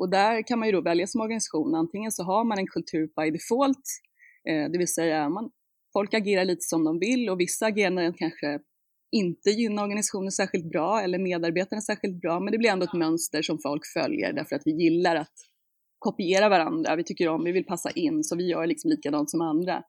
Och 0.00 0.10
där 0.10 0.46
kan 0.46 0.58
man 0.58 0.68
ju 0.68 0.72
då 0.72 0.80
välja 0.80 1.06
som 1.06 1.20
organisation, 1.20 1.74
antingen 1.74 2.12
så 2.12 2.22
har 2.22 2.44
man 2.44 2.58
en 2.58 2.66
kultur 2.66 3.06
by 3.16 3.30
default, 3.30 3.86
eh, 4.48 4.70
det 4.70 4.78
vill 4.78 4.94
säga 4.94 5.28
man, 5.28 5.50
folk 5.92 6.14
agerar 6.14 6.44
lite 6.44 6.60
som 6.60 6.84
de 6.84 6.98
vill 6.98 7.30
och 7.30 7.40
vissa 7.40 7.66
ageranden 7.66 8.12
kanske 8.12 8.58
inte 9.12 9.50
gynnar 9.50 9.82
organisationen 9.82 10.32
särskilt 10.32 10.70
bra 10.70 11.00
eller 11.00 11.18
medarbetarna 11.18 11.80
särskilt 11.82 12.20
bra, 12.20 12.40
men 12.40 12.52
det 12.52 12.58
blir 12.58 12.70
ändå 12.70 12.84
ett 12.84 12.92
mönster 12.92 13.42
som 13.42 13.58
folk 13.58 13.82
följer 13.86 14.32
därför 14.32 14.56
att 14.56 14.62
vi 14.64 14.72
gillar 14.84 15.16
att 15.16 15.34
kopiera 15.98 16.48
varandra, 16.48 16.96
vi 16.96 17.04
tycker 17.04 17.28
om, 17.28 17.44
vi 17.44 17.52
vill 17.52 17.66
passa 17.66 17.90
in, 17.90 18.24
så 18.24 18.36
vi 18.36 18.50
gör 18.50 18.66
liksom 18.66 18.90
likadant 18.90 19.30
som 19.30 19.40
andra. 19.40 19.82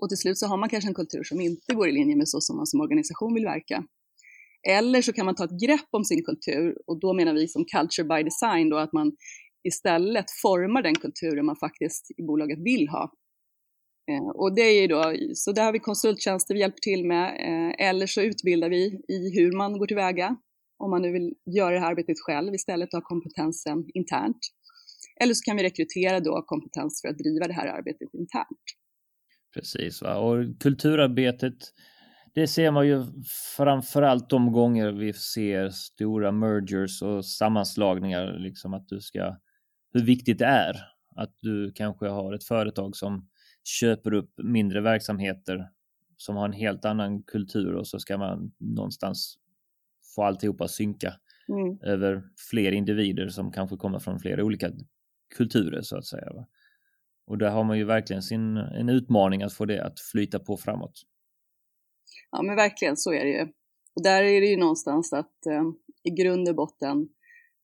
Och 0.00 0.08
till 0.08 0.18
slut 0.18 0.38
så 0.38 0.46
har 0.46 0.56
man 0.56 0.68
kanske 0.68 0.90
en 0.90 0.94
kultur 0.94 1.22
som 1.22 1.40
inte 1.40 1.74
går 1.74 1.88
i 1.88 1.92
linje 1.92 2.16
med 2.16 2.28
så 2.28 2.40
som 2.40 2.56
man 2.56 2.66
som 2.66 2.80
organisation 2.80 3.34
vill 3.34 3.44
verka. 3.44 3.84
Eller 4.68 5.02
så 5.02 5.12
kan 5.12 5.26
man 5.26 5.34
ta 5.34 5.44
ett 5.44 5.60
grepp 5.66 5.88
om 5.90 6.04
sin 6.04 6.24
kultur 6.24 6.76
och 6.86 7.00
då 7.00 7.12
menar 7.12 7.34
vi 7.34 7.48
som 7.48 7.64
culture 7.64 8.08
by 8.08 8.22
design 8.22 8.68
då 8.70 8.76
att 8.76 8.92
man 8.92 9.12
istället 9.64 10.30
formar 10.42 10.82
den 10.82 10.94
kulturen 10.94 11.46
man 11.46 11.56
faktiskt 11.56 12.10
i 12.16 12.22
bolaget 12.22 12.58
vill 12.58 12.88
ha. 12.88 13.12
Eh, 14.10 14.28
och 14.28 14.54
det 14.54 14.62
är 14.62 14.80
ju 14.80 14.86
då, 14.86 15.14
så 15.34 15.52
där 15.52 15.64
har 15.64 15.72
vi 15.72 15.78
konsulttjänster 15.78 16.54
vi 16.54 16.60
hjälper 16.60 16.80
till 16.80 17.06
med, 17.06 17.26
eh, 17.28 17.88
eller 17.88 18.06
så 18.06 18.22
utbildar 18.22 18.68
vi 18.68 19.00
i 19.08 19.38
hur 19.38 19.56
man 19.56 19.78
går 19.78 19.86
tillväga, 19.86 20.36
om 20.78 20.90
man 20.90 21.02
nu 21.02 21.12
vill 21.12 21.34
göra 21.56 21.74
det 21.74 21.80
här 21.80 21.90
arbetet 21.90 22.16
själv 22.20 22.54
istället 22.54 22.94
och 22.94 23.00
ha 23.00 23.08
kompetensen 23.08 23.84
internt. 23.94 24.38
Eller 25.20 25.34
så 25.34 25.42
kan 25.42 25.56
vi 25.56 25.62
rekrytera 25.62 26.20
då 26.20 26.42
kompetens 26.42 27.02
för 27.02 27.08
att 27.08 27.18
driva 27.18 27.46
det 27.46 27.54
här 27.54 27.66
arbetet 27.66 28.14
internt. 28.14 28.64
Precis, 29.54 30.02
va? 30.02 30.16
och 30.16 30.60
kulturarbetet 30.60 31.56
det 32.36 32.46
ser 32.46 32.70
man 32.70 32.86
ju 32.86 33.04
framförallt 33.56 34.30
de 34.30 34.52
gånger 34.52 34.92
vi 34.92 35.12
ser 35.12 35.68
stora 35.70 36.32
mergers 36.32 37.02
och 37.02 37.24
sammanslagningar, 37.24 38.38
liksom 38.38 38.74
att 38.74 38.88
du 38.88 39.00
ska, 39.00 39.36
hur 39.96 40.04
viktigt 40.04 40.38
det 40.38 40.44
är 40.44 40.76
Att 41.16 41.36
du 41.40 41.72
kanske 41.72 42.08
har 42.08 42.32
ett 42.32 42.44
företag 42.44 42.96
som 42.96 43.28
köper 43.64 44.14
upp 44.14 44.32
mindre 44.36 44.80
verksamheter 44.80 45.68
som 46.16 46.36
har 46.36 46.44
en 46.44 46.52
helt 46.52 46.84
annan 46.84 47.22
kultur 47.22 47.74
och 47.74 47.86
så 47.86 47.98
ska 47.98 48.18
man 48.18 48.52
någonstans 48.58 49.38
få 50.14 50.22
alltihopa 50.22 50.68
synka 50.68 51.14
mm. 51.48 51.78
över 51.82 52.22
fler 52.50 52.72
individer 52.72 53.28
som 53.28 53.52
kanske 53.52 53.76
kommer 53.76 53.98
från 53.98 54.20
flera 54.20 54.44
olika 54.44 54.72
kulturer 55.36 55.82
så 55.82 55.96
att 55.96 56.06
säga. 56.06 56.32
Va? 56.32 56.46
Och 57.26 57.38
där 57.38 57.50
har 57.50 57.64
man 57.64 57.78
ju 57.78 57.84
verkligen 57.84 58.22
sin, 58.22 58.56
en 58.56 58.88
utmaning 58.88 59.42
att 59.42 59.52
få 59.52 59.64
det 59.64 59.84
att 59.84 60.00
flyta 60.00 60.38
på 60.38 60.56
framåt. 60.56 61.02
Ja 62.30 62.42
men 62.42 62.56
verkligen 62.56 62.96
så 62.96 63.12
är 63.12 63.24
det 63.24 63.30
ju. 63.30 63.42
Och 63.94 64.02
där 64.02 64.22
är 64.22 64.40
det 64.40 64.46
ju 64.46 64.56
någonstans 64.56 65.12
att 65.12 65.46
eh, 65.46 65.62
i 66.02 66.10
grund 66.10 66.48
och 66.48 66.54
botten 66.54 67.08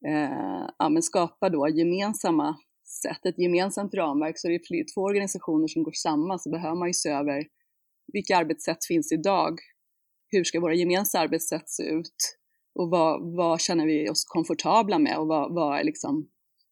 eh, 0.06 0.68
ja, 0.78 0.88
men 0.88 1.02
skapa 1.02 1.48
då 1.48 1.68
gemensamma 1.68 2.56
sätt, 3.02 3.26
ett 3.26 3.38
gemensamt 3.38 3.94
ramverk. 3.94 4.38
Så 4.38 4.48
det 4.48 4.54
är 4.54 4.94
två 4.94 5.00
organisationer 5.00 5.68
som 5.68 5.82
går 5.82 5.92
samman 5.92 6.38
så 6.38 6.50
behöver 6.50 6.76
man 6.76 6.88
ju 6.88 6.94
se 6.94 7.08
över 7.08 7.42
vilka 8.12 8.36
arbetssätt 8.36 8.84
finns 8.88 9.12
idag? 9.12 9.58
Hur 10.28 10.44
ska 10.44 10.60
våra 10.60 10.74
gemensamma 10.74 11.22
arbetssätt 11.24 11.70
se 11.70 11.82
ut? 11.82 12.38
Och 12.74 12.90
vad, 12.90 13.36
vad 13.36 13.60
känner 13.60 13.86
vi 13.86 14.10
oss 14.10 14.24
komfortabla 14.24 14.98
med 14.98 15.18
och 15.18 15.26
vad, 15.26 15.54
vad, 15.54 15.86
liksom, 15.86 16.28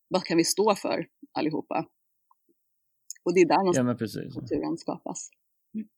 vad 0.08 0.24
kan 0.24 0.36
vi 0.36 0.44
stå 0.44 0.74
för 0.74 1.06
allihopa? 1.32 1.86
Och 3.24 3.34
det 3.34 3.40
är 3.40 3.46
där 3.46 3.58
någonstans 3.58 4.16
ja, 4.16 4.40
kulturen 4.40 4.78
skapas. 4.78 5.30
Mm. 5.74 5.88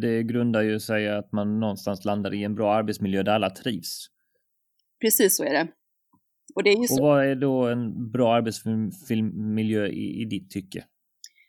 Det 0.00 0.22
grundar 0.22 0.62
ju 0.62 0.80
sig 0.80 1.08
att 1.08 1.32
man 1.32 1.60
någonstans 1.60 2.04
landar 2.04 2.34
i 2.34 2.44
en 2.44 2.54
bra 2.54 2.74
arbetsmiljö 2.74 3.22
där 3.22 3.32
alla 3.32 3.50
trivs. 3.50 4.06
Precis 5.00 5.36
så 5.36 5.44
är 5.44 5.52
det. 5.52 5.68
Och, 6.54 6.62
det 6.62 6.70
är 6.70 6.80
ju 6.80 6.86
så. 6.86 7.02
och 7.02 7.08
vad 7.08 7.24
är 7.24 7.34
då 7.34 7.66
en 7.66 8.10
bra 8.10 8.34
arbetsmiljö 8.34 9.86
i, 9.86 10.20
i 10.20 10.24
ditt 10.24 10.50
tycke? 10.50 10.84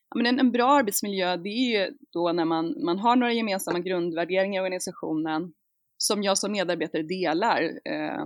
Ja, 0.09 0.17
men 0.17 0.25
en, 0.25 0.39
en, 0.39 0.51
bra 0.51 0.71
arbetsmiljö, 0.71 1.37
det 1.37 1.49
är 1.49 1.79
ju 1.79 1.97
då 2.13 2.31
när 2.31 2.45
man, 2.45 2.75
man 2.85 2.99
har 2.99 3.15
några 3.15 3.33
gemensamma 3.33 3.79
grundvärderingar 3.79 4.61
i 4.61 4.63
organisationen 4.63 5.53
som 5.97 6.23
jag 6.23 6.37
som 6.37 6.51
medarbetare 6.51 7.03
delar. 7.03 7.63
Eh, 7.63 8.25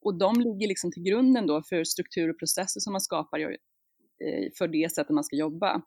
och 0.00 0.18
de 0.18 0.40
ligger 0.40 0.68
liksom 0.68 0.92
till 0.92 1.02
grunden 1.02 1.46
då 1.46 1.62
för 1.62 1.84
struktur 1.84 2.30
och 2.30 2.38
processer 2.38 2.80
som 2.80 2.92
man 2.92 3.00
skapar 3.00 3.40
eh, 3.40 4.48
för 4.58 4.68
det 4.68 4.92
sättet 4.92 5.14
man 5.14 5.24
ska 5.24 5.36
jobba. 5.36 5.82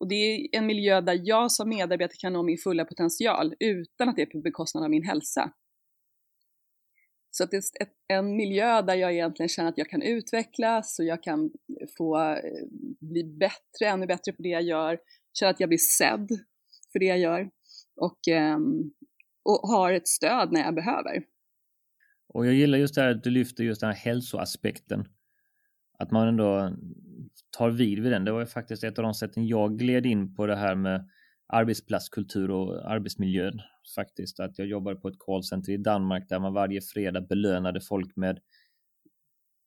Och 0.00 0.08
det 0.08 0.14
är 0.14 0.58
en 0.58 0.66
miljö 0.66 1.00
där 1.00 1.20
jag 1.24 1.52
som 1.52 1.68
medarbetare 1.68 2.16
kan 2.18 2.32
nå 2.32 2.42
min 2.42 2.58
fulla 2.58 2.84
potential 2.84 3.54
utan 3.60 4.08
att 4.08 4.16
det 4.16 4.22
är 4.22 4.26
på 4.26 4.40
bekostnad 4.40 4.84
av 4.84 4.90
min 4.90 5.04
hälsa. 5.04 5.52
Så 7.36 7.44
att 7.44 7.50
det 7.50 7.56
är 7.56 7.82
ett, 7.82 7.92
en 8.08 8.36
miljö 8.36 8.82
där 8.82 8.94
jag 8.94 9.12
egentligen 9.12 9.48
känner 9.48 9.68
att 9.68 9.78
jag 9.78 9.88
kan 9.88 10.02
utvecklas 10.02 10.98
och 10.98 11.04
jag 11.04 11.22
kan 11.22 11.44
eh, 11.80 11.88
få 11.98 12.30
eh, 12.30 12.40
bli 13.00 13.24
bättre, 13.24 13.86
ännu 13.86 14.06
bättre 14.06 14.32
på 14.32 14.42
det 14.42 14.48
jag 14.48 14.62
gör, 14.62 14.98
känna 15.38 15.50
att 15.50 15.60
jag 15.60 15.68
blir 15.68 15.78
sedd 15.78 16.28
för 16.92 16.98
det 16.98 17.04
jag 17.04 17.18
gör 17.18 17.50
och, 17.96 18.18
ehm, 18.28 18.92
och 19.42 19.68
har 19.68 19.92
ett 19.92 20.08
stöd 20.08 20.52
när 20.52 20.60
jag 20.60 20.74
behöver. 20.74 21.24
Och 22.28 22.46
jag 22.46 22.54
gillar 22.54 22.78
just 22.78 22.94
det 22.94 23.00
här 23.00 23.10
att 23.10 23.24
du 23.24 23.30
lyfter 23.30 23.64
just 23.64 23.80
den 23.80 23.90
här 23.90 23.96
hälsoaspekten. 23.96 25.04
Att 25.98 26.10
man 26.10 26.28
ändå 26.28 26.76
tar 27.58 27.70
vid 27.70 28.02
vid 28.02 28.12
den. 28.12 28.24
Det 28.24 28.32
var 28.32 28.40
ju 28.40 28.46
faktiskt 28.46 28.84
ett 28.84 28.98
av 28.98 29.02
de 29.02 29.14
sätten 29.14 29.46
jag 29.46 29.78
gled 29.78 30.06
in 30.06 30.34
på 30.34 30.46
det 30.46 30.56
här 30.56 30.74
med 30.74 31.08
arbetsplatskultur 31.46 32.50
och 32.50 32.90
arbetsmiljön 32.90 33.60
faktiskt. 33.94 34.40
Att 34.40 34.58
jag 34.58 34.68
jobbade 34.68 34.96
på 34.96 35.08
ett 35.08 35.18
callcenter 35.18 35.72
i 35.72 35.76
Danmark 35.76 36.28
där 36.28 36.38
man 36.38 36.52
varje 36.52 36.80
fredag 36.80 37.20
belönade 37.20 37.80
folk 37.80 38.16
med 38.16 38.40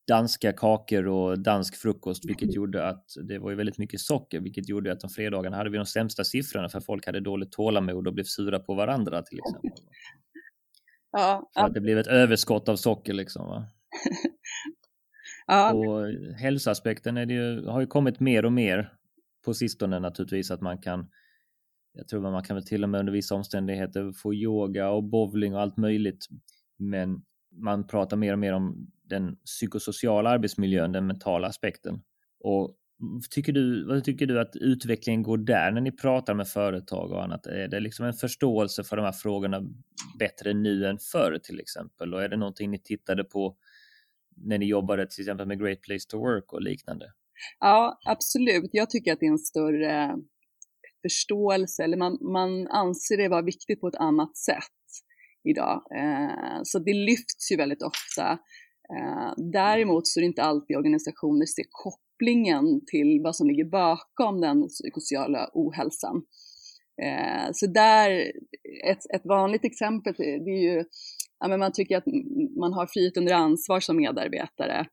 danska 0.08 0.54
kakor 0.54 1.08
och 1.08 1.40
dansk 1.40 1.76
frukost, 1.76 2.26
vilket 2.26 2.56
gjorde 2.56 2.88
att 2.88 3.06
det 3.24 3.40
var 3.40 3.50
ju 3.50 3.56
väldigt 3.56 3.78
mycket 3.78 4.00
socker, 4.00 4.40
vilket 4.40 4.70
gjorde 4.70 4.92
att 4.92 5.00
de 5.00 5.10
fredagarna 5.10 5.58
hade 5.58 5.70
vi 5.70 5.78
de 5.78 5.86
sämsta 5.86 6.24
siffrorna 6.24 6.70
för 6.70 6.80
folk 6.80 7.06
hade 7.06 7.20
dåligt 7.20 7.52
tålamod 7.52 8.08
och 8.08 8.14
blev 8.14 8.24
sura 8.24 8.60
på 8.60 8.74
varandra 8.74 9.22
till 9.22 9.40
exempel. 9.40 9.72
Ja, 11.12 11.50
för 11.54 11.62
att 11.62 11.74
det 11.74 11.82
blev 11.82 11.98
ett 11.98 12.08
överskott 12.08 12.70
av 12.70 12.76
socker 12.76 13.14
liksom. 13.14 13.48
Va? 13.48 13.66
ja. 15.48 15.74
Och 15.74 16.08
hälsoaspekten 16.40 17.18
är 17.18 17.26
det 17.26 17.34
ju, 17.34 17.66
har 17.66 17.82
ju 17.82 17.88
kommit 17.88 18.20
mer 18.20 18.46
och 18.46 18.54
mer 18.54 18.94
på 19.46 19.54
sistone 19.54 20.00
naturligtvis 20.00 20.52
att 20.52 20.62
man 20.62 20.78
kan 20.78 21.10
jag 21.98 22.08
tror 22.08 22.22
man 22.22 22.44
kan 22.44 22.56
väl 22.56 22.66
till 22.66 22.84
och 22.84 22.89
med 22.89 23.00
under 23.00 23.13
vissa 23.13 23.36
omständigheter 23.36 24.12
få 24.12 24.34
yoga 24.34 24.89
och 24.89 25.04
bowling 25.04 25.56
och 25.56 25.62
allt 25.62 25.77
möjligt. 25.77 26.27
Men 26.77 27.22
man 27.51 27.88
pratar 27.88 28.18
mer 28.18 28.34
och 28.34 28.39
mer 28.39 28.54
om 28.54 28.92
den 29.04 29.36
psykosociala 29.36 30.30
arbetsmiljön, 30.30 30.92
den 30.92 31.08
mentala 31.08 31.48
aspekten. 31.48 32.01
Och 32.39 32.75
tycker 33.30 33.54
du, 33.54 33.86
vad 33.86 34.04
tycker 34.04 34.25
du 34.25 34.39
att 34.39 34.56
utvecklingen 34.56 35.24
går 35.24 35.38
där 35.38 35.72
när 35.72 35.82
ni 35.82 35.92
pratar 35.92 36.34
med 36.34 36.48
företag 36.48 37.12
och 37.12 37.24
annat? 37.24 37.46
Är 37.46 37.68
det 37.68 37.80
liksom 37.80 38.06
en 38.06 38.13
förståelse 38.13 38.84
för 38.84 38.96
de 38.96 39.06
här 39.06 39.12
frågorna 39.12 39.62
bättre 40.20 40.54
nu 40.54 40.86
än 40.86 40.98
förr 40.98 41.39
till 41.44 41.60
exempel? 41.60 42.13
Och 42.13 42.24
är 42.24 42.30
det 42.30 42.38
någonting 42.38 42.72
ni 42.72 42.80
tittade 42.80 43.24
på 43.24 43.58
när 44.36 44.58
ni 44.58 44.66
jobbade 44.66 45.08
till 45.08 45.22
exempel 45.22 45.48
med 45.48 45.60
Great 45.60 45.82
Place 45.82 46.10
to 46.10 46.18
Work 46.18 46.54
och 46.54 46.62
liknande? 46.62 47.12
Ja, 47.60 48.00
absolut. 48.06 48.70
Jag 48.72 48.89
tycker 48.89 49.13
att 49.13 49.20
det 49.20 49.25
är 49.25 49.32
en 49.32 49.38
större 49.38 50.16
förståelse 51.10 51.84
eller 51.84 51.98
man, 51.98 52.18
man 52.22 52.68
anser 52.68 53.18
det 53.18 53.30
vara 53.30 53.42
viktigt 53.42 53.82
på 53.82 53.88
ett 53.88 53.96
annat 53.96 54.38
sätt 54.38 54.64
idag. 55.50 55.84
Eh, 55.96 56.60
så 56.64 56.80
det 56.80 56.94
lyfts 56.94 57.52
ju 57.52 57.56
väldigt 57.56 57.84
ofta. 57.84 58.32
Eh, 58.96 59.34
däremot 59.54 60.08
så 60.08 60.20
är 60.20 60.22
det 60.22 60.28
inte 60.28 60.44
alltid 60.44 60.78
organisationer 60.78 61.46
ser 61.46 61.66
kopplingen 61.70 62.86
till 62.86 63.22
vad 63.24 63.36
som 63.36 63.48
ligger 63.48 63.66
bakom 63.66 64.42
den 64.42 64.68
psykosociala 64.68 65.50
ohälsan. 65.54 66.22
Eh, 67.04 67.50
så 67.54 67.68
där, 67.68 68.12
ett, 68.92 69.16
ett 69.16 69.26
vanligt 69.26 69.66
exempel 69.66 70.14
det 70.18 70.52
är 70.52 70.76
ju, 70.76 70.84
ja, 71.40 71.48
men 71.48 71.60
man 71.60 71.72
tycker 71.72 71.98
att 71.98 72.08
man 72.60 72.74
har 72.74 72.88
frihet 72.88 73.18
under 73.18 73.34
ansvar 73.34 73.80
som 73.80 73.98
medarbetare 73.98 74.88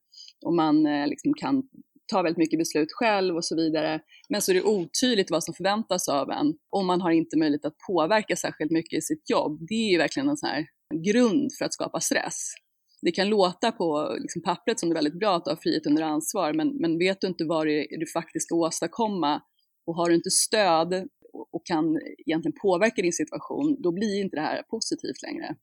och 0.46 0.54
man 0.54 0.86
eh, 0.86 1.06
liksom 1.06 1.34
kan 1.34 1.62
tar 2.06 2.22
väldigt 2.22 2.38
mycket 2.38 2.58
beslut 2.58 2.88
själv 2.92 3.36
och 3.36 3.44
så 3.44 3.56
vidare. 3.56 4.00
Men 4.28 4.42
så 4.42 4.52
är 4.52 4.54
det 4.54 4.62
otydligt 4.62 5.30
vad 5.30 5.44
som 5.44 5.54
förväntas 5.54 6.08
av 6.08 6.30
en 6.30 6.54
och 6.70 6.84
man 6.84 7.00
har 7.00 7.10
inte 7.10 7.38
möjlighet 7.38 7.64
att 7.64 7.78
påverka 7.86 8.36
särskilt 8.36 8.70
mycket 8.70 8.98
i 8.98 9.00
sitt 9.00 9.30
jobb. 9.30 9.58
Det 9.68 9.74
är 9.74 9.90
ju 9.90 9.98
verkligen 9.98 10.28
en 10.28 10.36
sån 10.36 10.48
här 10.48 10.66
grund 11.04 11.50
för 11.58 11.64
att 11.64 11.74
skapa 11.74 12.00
stress. 12.00 12.54
Det 13.02 13.12
kan 13.12 13.28
låta 13.28 13.72
på 13.72 14.16
liksom 14.20 14.42
pappret 14.42 14.80
som 14.80 14.88
det 14.88 14.92
är 14.92 15.02
väldigt 15.02 15.18
bra 15.18 15.36
att 15.36 15.46
ha 15.46 15.56
frihet 15.56 15.86
under 15.86 16.02
ansvar, 16.02 16.52
men, 16.52 16.68
men 16.68 16.98
vet 16.98 17.20
du 17.20 17.26
inte 17.26 17.44
vad 17.44 17.66
det 17.66 17.94
är 17.94 17.98
du 17.98 18.06
faktiskt 18.06 18.46
ska 18.46 18.56
åstadkomma 18.56 19.42
och 19.86 19.96
har 19.96 20.08
du 20.08 20.14
inte 20.14 20.30
stöd 20.30 21.08
och 21.52 21.66
kan 21.66 22.00
egentligen 22.26 22.58
påverka 22.62 23.02
din 23.02 23.12
situation, 23.12 23.76
då 23.82 23.92
blir 23.92 24.20
inte 24.20 24.36
det 24.36 24.42
här 24.42 24.62
positivt 24.62 25.22
längre. 25.22 25.56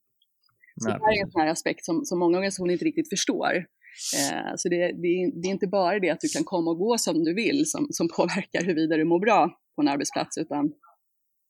Så 0.81 0.89
Nej, 0.89 0.97
det 0.97 1.05
här 1.05 1.17
är 1.17 1.25
en 1.25 1.31
sån 1.31 1.41
här 1.41 1.47
aspekt 1.47 1.85
som, 1.85 2.05
som 2.05 2.19
många 2.19 2.37
organisationer 2.37 2.73
inte 2.73 2.85
riktigt 2.85 3.09
förstår. 3.09 3.65
Eh, 4.17 4.51
så 4.55 4.69
det, 4.69 4.77
det, 4.77 5.31
det, 5.41 5.47
är 5.47 5.51
inte 5.51 5.67
bara 5.67 5.99
det 5.99 6.09
att 6.09 6.19
du 6.19 6.27
kan 6.27 6.43
komma 6.43 6.71
och 6.71 6.77
gå 6.77 6.97
som 6.97 7.23
du 7.23 7.33
vill 7.33 7.65
som, 7.65 7.87
som 7.89 8.07
påverkar 8.07 8.63
huruvida 8.63 8.97
du 8.97 9.05
mår 9.05 9.19
bra 9.19 9.49
på 9.75 9.81
en 9.81 9.87
arbetsplats, 9.87 10.37
utan 10.37 10.71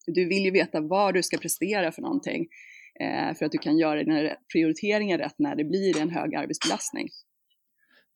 du 0.08 0.26
vill 0.26 0.46
ju 0.46 0.52
veta 0.52 0.82
vad 0.82 1.14
du 1.14 1.24
ska 1.24 1.38
prestera 1.38 1.92
för 1.92 2.02
någonting 2.02 2.48
eh, 3.00 3.38
för 3.38 3.46
att 3.46 3.52
du 3.52 3.58
kan 3.58 3.78
göra 3.78 4.04
dina 4.04 4.36
prioriteringar 4.54 5.18
rätt 5.18 5.36
när 5.38 5.56
det 5.56 5.64
blir 5.64 6.02
en 6.02 6.10
hög 6.10 6.36
arbetsbelastning. 6.36 7.08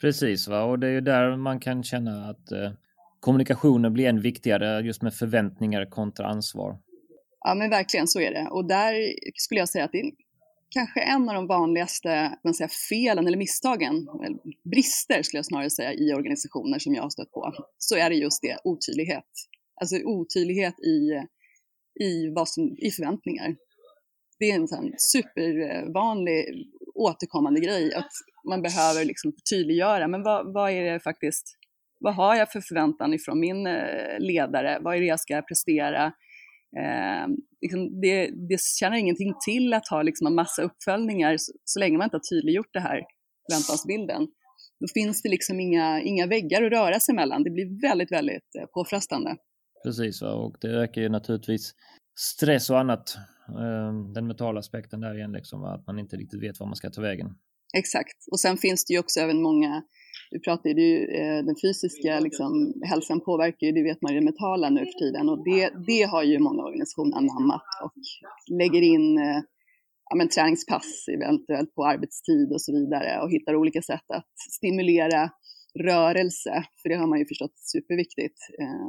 Precis, 0.02 0.48
va? 0.48 0.64
och 0.64 0.80
det 0.80 0.88
är 0.88 0.92
ju 0.92 1.02
där 1.02 1.38
man 1.38 1.60
kan 1.60 1.84
känna 1.84 2.30
att 2.30 2.52
eh, 2.52 2.72
kommunikationen 3.20 3.94
blir 3.94 4.10
än 4.10 4.22
viktigare 4.22 4.82
just 4.82 5.02
med 5.02 5.14
förväntningar 5.14 5.86
kontra 5.86 6.28
ansvar. 6.28 6.78
Ja 7.40 7.56
men 7.56 7.70
verkligen 7.70 8.08
så 8.08 8.20
är 8.20 8.32
det 8.32 8.48
och 8.52 8.68
där 8.68 8.94
skulle 9.36 9.60
jag 9.60 9.70
säga 9.70 9.86
att 9.86 9.92
det 9.92 10.00
är 10.00 10.12
kanske 10.76 11.00
en 11.02 11.30
av 11.30 11.36
de 11.36 11.48
vanligaste 11.48 12.38
man 12.44 12.54
säga, 12.54 12.70
felen 12.90 13.28
eller 13.28 13.38
misstagen, 13.38 13.96
eller 14.26 14.40
brister 14.70 15.24
skulle 15.24 15.38
jag 15.38 15.46
snarare 15.46 15.70
säga, 15.70 15.94
i 15.94 16.14
organisationer 16.14 16.80
som 16.80 16.94
jag 16.96 17.04
har 17.04 17.10
stött 17.10 17.32
på, 17.32 17.54
så 17.78 17.96
är 17.96 18.10
det 18.10 18.16
just 18.16 18.42
det, 18.42 18.58
otydlighet. 18.64 19.32
Alltså 19.82 19.96
otydlighet 20.06 20.80
i, 20.80 21.00
i, 22.04 22.30
vad 22.36 22.50
som, 22.50 22.76
i 22.78 22.92
förväntningar. 22.92 23.56
Det 24.40 24.46
är 24.52 24.56
en 24.56 24.68
sån 24.68 24.92
supervanlig 24.98 26.68
återkommande 26.96 27.60
grej 27.60 27.94
att 27.94 28.12
man 28.50 28.62
behöver 28.62 29.06
liksom 29.06 29.34
tydliggöra, 29.50 30.08
men 30.08 30.24
vad, 30.24 30.54
vad 30.54 30.72
är 30.72 30.94
det 30.94 31.00
faktiskt, 31.00 31.58
vad 32.00 32.16
har 32.16 32.36
jag 32.36 32.52
för 32.52 32.62
förväntan 32.62 33.14
ifrån 33.14 33.40
min 33.40 33.68
eh, 33.68 34.20
ledare? 34.20 34.80
Vad 34.82 34.96
är 34.96 35.00
det 35.00 35.06
jag 35.06 35.20
ska 35.20 35.42
prestera? 35.42 36.14
Eh, 36.80 37.28
liksom 37.62 38.02
det, 38.02 38.32
det 38.50 38.62
tjänar 38.80 38.98
ingenting 38.98 39.34
till 39.46 39.74
att 39.74 39.88
ha 39.88 40.02
liksom 40.02 40.28
en 40.28 40.36
massa 40.36 40.62
uppföljningar 40.62 41.38
så, 41.38 41.52
så 41.64 41.80
länge 41.80 41.98
man 41.98 42.06
inte 42.06 42.18
har 42.18 42.36
tydliggjort 42.36 42.74
det 42.74 42.80
här 42.80 43.02
förväntansbilden. 43.50 44.28
Då 44.80 44.88
finns 44.94 45.22
det 45.22 45.30
liksom 45.30 45.60
inga, 45.60 46.02
inga 46.02 46.28
väggar 46.28 46.64
att 46.64 46.72
röra 46.72 47.00
sig 47.00 47.16
mellan. 47.16 47.44
Det 47.44 47.50
blir 47.50 47.82
väldigt, 47.82 48.12
väldigt 48.12 48.56
eh, 48.60 48.66
påfrestande. 48.74 49.36
Precis, 49.84 50.22
och 50.22 50.58
det 50.62 50.68
ökar 50.68 51.02
ju 51.02 51.10
naturligtvis 51.10 51.74
stress 52.20 52.70
och 52.70 52.80
annat. 52.80 53.18
Ehm, 53.50 54.14
den 54.14 54.28
mentala 54.28 54.60
aspekten 54.60 55.02
där 55.02 55.18
igen, 55.18 55.32
liksom, 55.32 55.64
att 55.64 55.88
man 55.88 56.00
inte 56.00 56.16
riktigt 56.16 56.44
vet 56.44 56.60
var 56.60 56.68
man 56.68 56.76
ska 56.76 56.90
ta 56.90 57.02
vägen. 57.02 57.36
Exakt, 57.78 58.28
och 58.32 58.40
sen 58.40 58.58
finns 58.58 58.86
det 58.86 58.94
ju 58.94 59.00
också 59.00 59.20
även 59.20 59.42
många, 59.42 59.84
du 60.32 60.40
pratade 60.40 60.82
ju, 60.82 61.06
eh, 61.06 61.46
den 61.46 61.56
fysiska 61.62 62.20
liksom, 62.20 62.74
hälsan 62.84 63.22
påverkar 63.22 63.68
ju, 63.68 63.74
det 63.74 63.84
vet 63.84 64.02
man 64.02 64.14
ju, 64.14 64.20
det 64.20 64.26
mentala 64.26 64.70
nu 64.70 64.80
för 64.80 65.00
tiden 65.00 65.30
och 65.30 65.44
det, 65.44 65.70
det 65.88 66.04
har 66.04 66.24
ju 66.24 66.40
många 66.40 66.64
organisationer 66.64 67.18
anammat 67.18 67.64
och 67.84 67.94
lägger 68.60 68.82
in 68.82 69.18
eh, 69.18 69.42
ja, 70.10 70.16
men, 70.16 70.30
träningspass 70.30 71.06
eventuellt 71.14 71.76
på 71.76 71.86
arbetstid 71.86 72.52
och 72.52 72.62
så 72.62 72.72
vidare 72.74 73.22
och 73.22 73.32
hittar 73.32 73.56
olika 73.56 73.82
sätt 73.82 74.06
att 74.14 74.34
stimulera 74.58 75.30
rörelse, 75.80 76.66
för 76.82 76.90
det 76.90 76.96
har 76.96 77.08
man 77.08 77.20
ju 77.20 77.26
förstått 77.26 77.54
superviktigt. 77.56 78.40
Eh, 78.62 78.88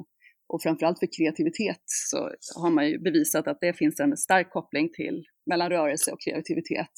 och 0.49 0.63
framförallt 0.63 0.99
för 0.99 1.09
kreativitet 1.17 1.83
så 1.87 2.31
har 2.57 2.71
man 2.71 2.89
ju 2.89 2.99
bevisat 2.99 3.49
att 3.49 3.59
det 3.61 3.73
finns 3.73 4.01
en 4.01 4.17
stark 4.17 4.51
koppling 4.51 4.89
till 4.93 5.25
mellan 5.47 5.71
rörelse 5.71 6.13
och 6.13 6.21
kreativitet. 6.21 6.93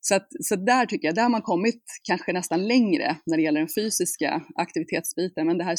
Så, 0.00 0.14
att, 0.14 0.28
så 0.40 0.56
där 0.56 0.86
tycker 0.86 1.08
jag, 1.08 1.14
där 1.14 1.22
har 1.22 1.30
man 1.30 1.42
kommit 1.42 1.82
kanske 2.02 2.32
nästan 2.32 2.66
längre 2.68 3.16
när 3.26 3.36
det 3.36 3.42
gäller 3.42 3.60
den 3.60 3.68
fysiska 3.76 4.42
aktivitetsbiten, 4.54 5.46
men 5.46 5.58
det 5.58 5.64
här 5.64 5.76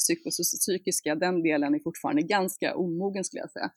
psykiska, 0.60 1.16
den 1.16 1.44
delen 1.44 1.76
är 1.76 1.80
fortfarande 1.80 2.22
ganska 2.22 2.76
omogen 2.76 3.24
skulle 3.24 3.42
jag 3.42 3.52
säga. 3.52 3.72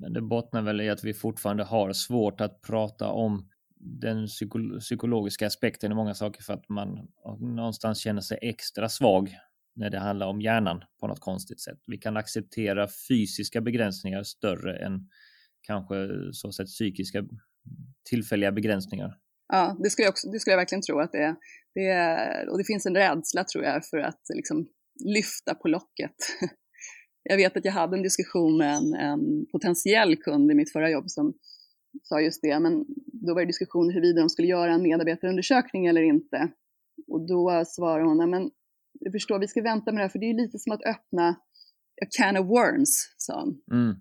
Men 0.00 0.12
det 0.12 0.22
bottnar 0.22 0.62
väl 0.62 0.80
i 0.80 0.90
att 0.90 1.04
vi 1.04 1.14
fortfarande 1.14 1.64
har 1.64 1.92
svårt 1.92 2.40
att 2.40 2.62
prata 2.62 3.08
om 3.10 3.48
den 3.78 4.26
psykologiska 4.80 5.46
aspekten 5.46 5.92
i 5.92 5.94
många 5.94 6.14
saker 6.14 6.42
för 6.42 6.52
att 6.52 6.68
man 6.68 7.08
någonstans 7.40 7.98
känner 7.98 8.20
sig 8.20 8.38
extra 8.42 8.88
svag 8.88 9.36
när 9.74 9.90
det 9.90 9.98
handlar 9.98 10.26
om 10.26 10.40
hjärnan 10.40 10.84
på 11.00 11.06
något 11.06 11.20
konstigt 11.20 11.60
sätt. 11.60 11.78
Vi 11.86 11.98
kan 11.98 12.16
acceptera 12.16 12.88
fysiska 13.08 13.60
begränsningar 13.60 14.22
större 14.22 14.78
än 14.78 15.08
kanske 15.60 16.08
så 16.32 16.52
sätt 16.52 16.66
psykiska 16.66 17.24
tillfälliga 18.10 18.52
begränsningar. 18.52 19.18
Ja, 19.48 19.76
det 19.82 19.90
skulle 19.90 20.04
jag, 20.06 20.12
också, 20.12 20.30
det 20.30 20.40
skulle 20.40 20.52
jag 20.52 20.58
verkligen 20.58 20.82
tro 20.82 21.00
att 21.00 21.12
det 21.12 21.22
är. 21.22 21.36
Det 21.74 21.86
är 21.88 22.48
och 22.48 22.58
det 22.58 22.64
finns 22.64 22.86
en 22.86 22.94
rädsla 22.94 23.44
tror 23.44 23.64
jag 23.64 23.86
för 23.86 23.98
att 23.98 24.20
liksom 24.34 24.68
lyfta 25.04 25.54
på 25.54 25.68
locket. 25.68 26.16
Jag 27.28 27.36
vet 27.36 27.56
att 27.56 27.64
jag 27.64 27.72
hade 27.72 27.96
en 27.96 28.02
diskussion 28.02 28.56
med 28.56 28.76
en, 28.76 28.94
en 28.94 29.46
potentiell 29.52 30.16
kund 30.16 30.50
i 30.50 30.54
mitt 30.54 30.72
förra 30.72 30.90
jobb 30.90 31.10
som 31.10 31.34
sa 32.02 32.20
just 32.20 32.42
det, 32.42 32.60
men 32.60 32.84
då 33.12 33.34
var 33.34 33.40
det 33.40 33.46
diskussion 33.46 33.90
huruvida 33.90 34.20
de 34.20 34.28
skulle 34.28 34.48
göra 34.48 34.72
en 34.72 34.82
medarbetarundersökning 34.82 35.86
eller 35.86 36.02
inte. 36.02 36.52
Och 37.08 37.28
då 37.28 37.64
svarade 37.66 38.08
hon, 38.08 38.30
men 38.30 38.50
jag 39.00 39.12
förstår, 39.12 39.38
vi 39.38 39.48
ska 39.48 39.62
vänta 39.62 39.92
med 39.92 39.98
det 39.98 40.04
här, 40.04 40.08
för 40.08 40.18
det 40.18 40.30
är 40.30 40.34
lite 40.34 40.58
som 40.58 40.72
att 40.72 40.82
öppna 40.82 41.28
a 42.02 42.06
can 42.18 42.36
of 42.36 42.46
worms, 42.46 43.14
sa 43.16 43.40
hon. 43.40 43.62
Mm. 43.72 43.96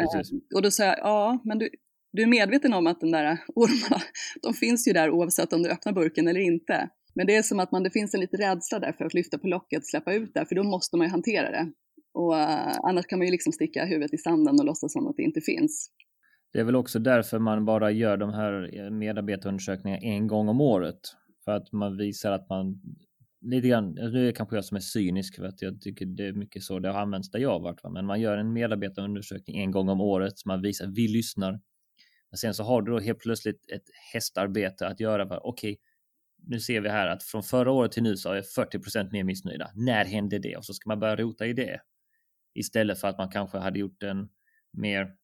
Uh, 0.00 0.38
och 0.54 0.62
då 0.62 0.70
sa 0.70 0.84
jag, 0.84 0.98
ja, 0.98 1.42
men 1.44 1.58
du, 1.58 1.70
du 2.12 2.22
är 2.22 2.26
medveten 2.26 2.72
om 2.74 2.86
att 2.86 3.00
de 3.00 3.10
där 3.10 3.38
ormarna, 3.54 4.02
de 4.42 4.54
finns 4.54 4.88
ju 4.88 4.92
där 4.92 5.10
oavsett 5.10 5.52
om 5.52 5.62
du 5.62 5.70
öppnar 5.70 5.92
burken 5.92 6.28
eller 6.28 6.40
inte. 6.40 6.88
Men 7.14 7.26
det 7.26 7.36
är 7.36 7.42
som 7.42 7.60
att 7.60 7.72
man, 7.72 7.82
det 7.82 7.90
finns 7.90 8.14
en 8.14 8.20
liten 8.20 8.40
rädsla 8.40 8.78
där 8.78 8.92
för 8.92 9.04
att 9.04 9.14
lyfta 9.14 9.38
på 9.38 9.46
locket, 9.46 9.86
släppa 9.86 10.14
ut 10.14 10.34
det, 10.34 10.46
för 10.46 10.54
då 10.54 10.62
måste 10.62 10.96
man 10.96 11.06
ju 11.06 11.10
hantera 11.10 11.50
det. 11.50 11.72
Och 12.14 12.32
uh, 12.32 12.78
annars 12.88 13.06
kan 13.06 13.18
man 13.18 13.26
ju 13.26 13.30
liksom 13.30 13.52
sticka 13.52 13.84
huvudet 13.84 14.14
i 14.14 14.18
sanden 14.18 14.60
och 14.60 14.64
låtsas 14.64 14.92
som 14.92 15.06
att 15.06 15.16
det 15.16 15.22
inte 15.22 15.40
finns. 15.40 15.90
Det 16.52 16.60
är 16.60 16.64
väl 16.64 16.76
också 16.76 16.98
därför 16.98 17.38
man 17.38 17.64
bara 17.64 17.90
gör 17.90 18.16
de 18.16 18.32
här 18.32 18.78
eh, 18.78 18.90
medarbetarundersökningarna 18.90 20.02
en 20.02 20.26
gång 20.26 20.48
om 20.48 20.60
året. 20.60 21.00
För 21.44 21.52
att 21.52 21.72
man 21.72 21.96
visar 21.96 22.32
att 22.32 22.48
man 22.48 22.80
lite 23.40 23.68
grann, 23.68 23.84
alltså 23.84 24.08
nu 24.08 24.22
är 24.22 24.26
det 24.26 24.32
kanske 24.32 24.56
jag 24.56 24.64
som 24.64 24.76
är 24.76 24.80
cynisk 24.80 25.36
för 25.36 25.44
att 25.44 25.62
jag 25.62 25.80
tycker 25.80 26.06
det 26.06 26.26
är 26.26 26.32
mycket 26.32 26.62
så 26.62 26.78
det 26.78 26.88
har 26.88 27.00
använts 27.00 27.30
där 27.30 27.38
jag 27.38 27.50
har 27.50 27.60
varit. 27.60 27.82
Va? 27.82 27.90
Men 27.90 28.06
man 28.06 28.20
gör 28.20 28.36
en 28.36 28.52
medarbetarundersökning 28.52 29.56
en 29.56 29.70
gång 29.70 29.88
om 29.88 30.00
året. 30.00 30.34
Man 30.46 30.62
visar 30.62 30.86
vi 30.86 31.08
lyssnar. 31.08 31.60
Men 32.32 32.38
sen 32.38 32.54
så 32.54 32.62
har 32.62 32.82
du 32.82 32.92
då 32.92 32.98
helt 32.98 33.18
plötsligt 33.18 33.70
ett 33.70 33.84
hästarbete 34.12 34.86
att 34.86 35.00
göra. 35.00 35.24
Okej, 35.24 35.72
okay, 35.72 35.76
nu 36.46 36.60
ser 36.60 36.80
vi 36.80 36.88
här 36.88 37.06
att 37.06 37.22
från 37.22 37.42
förra 37.42 37.70
året 37.70 37.92
till 37.92 38.02
nu 38.02 38.16
så 38.16 38.32
är 38.32 38.42
40 38.42 38.78
procent 38.78 39.12
mer 39.12 39.24
missnöjda. 39.24 39.70
När 39.74 40.04
hände 40.04 40.38
det? 40.38 40.56
Och 40.56 40.64
så 40.64 40.74
ska 40.74 40.88
man 40.88 41.00
börja 41.00 41.16
rota 41.16 41.46
i 41.46 41.52
det. 41.52 41.80
Istället 42.54 43.00
för 43.00 43.08
att 43.08 43.18
man 43.18 43.30
kanske 43.30 43.58
hade 43.58 43.78
gjort 43.78 44.02
en 44.02 44.28
mer 44.70 45.14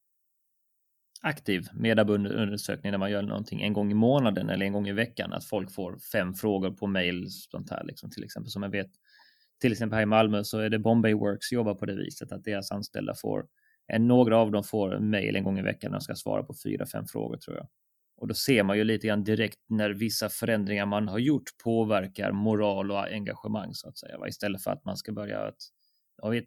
aktiv 1.21 1.67
medarbetarundersökning 1.73 2.93
där 2.93 2.99
man 2.99 3.11
gör 3.11 3.23
någonting 3.23 3.63
en 3.63 3.73
gång 3.73 3.91
i 3.91 3.95
månaden 3.95 4.51
eller 4.51 4.67
en 4.67 4.73
gång 4.73 4.89
i 4.89 4.93
veckan. 4.93 5.33
Att 5.33 5.45
folk 5.45 5.73
får 5.73 5.99
fem 6.13 6.35
frågor 6.35 6.71
på 6.71 6.87
mail, 6.87 7.27
sånt 7.31 7.71
här 7.71 7.85
liksom, 7.85 8.11
till 8.11 8.25
exempel. 8.25 8.51
Som 8.51 8.63
jag 8.63 8.71
vet, 8.71 8.91
till 9.61 9.73
exempel 9.73 9.97
här 9.97 10.03
i 10.03 10.07
Malmö 10.07 10.45
så 10.45 10.59
är 10.59 10.71
det 10.71 10.79
Bombay 10.79 11.15
Works 11.15 11.53
jobbar 11.53 11.75
på 11.75 11.87
det 11.87 11.95
viset 11.95 12.33
att 12.33 12.45
deras 12.45 12.71
anställda 12.71 13.15
får, 13.15 13.47
Eh, 13.93 14.01
några 14.01 14.39
av 14.39 14.51
dem 14.51 14.65
får 14.65 14.99
mejl 14.99 15.37
en 15.37 15.45
gång 15.45 15.59
i 15.59 15.63
veckan 15.63 15.91
när 15.91 15.99
de 15.99 16.03
ska 16.03 16.15
svara 16.15 16.43
på 16.43 16.55
fyra, 16.65 16.87
fem 16.87 17.07
frågor 17.07 17.37
tror 17.37 17.57
jag. 17.57 17.67
Och 18.21 18.29
då 18.29 18.35
ser 18.35 18.63
man 18.63 18.77
ju 18.77 18.85
lite 18.85 19.07
grann 19.07 19.25
direkt 19.25 19.59
när 19.69 19.91
vissa 19.91 20.29
förändringar 20.29 20.87
man 20.87 21.09
har 21.09 21.19
gjort 21.19 21.45
påverkar 21.65 22.33
moral 22.33 22.91
och 22.91 23.05
engagemang 23.05 23.75
så 23.75 23.89
att 23.89 23.99
säga. 23.99 24.19
Va? 24.19 24.29
Istället 24.29 24.63
för 24.63 24.71
att 24.71 24.85
man 24.85 24.97
ska 24.97 25.13
börja 25.13 25.39
att 25.39 25.59
jag 26.23 26.31
vet, 26.31 26.45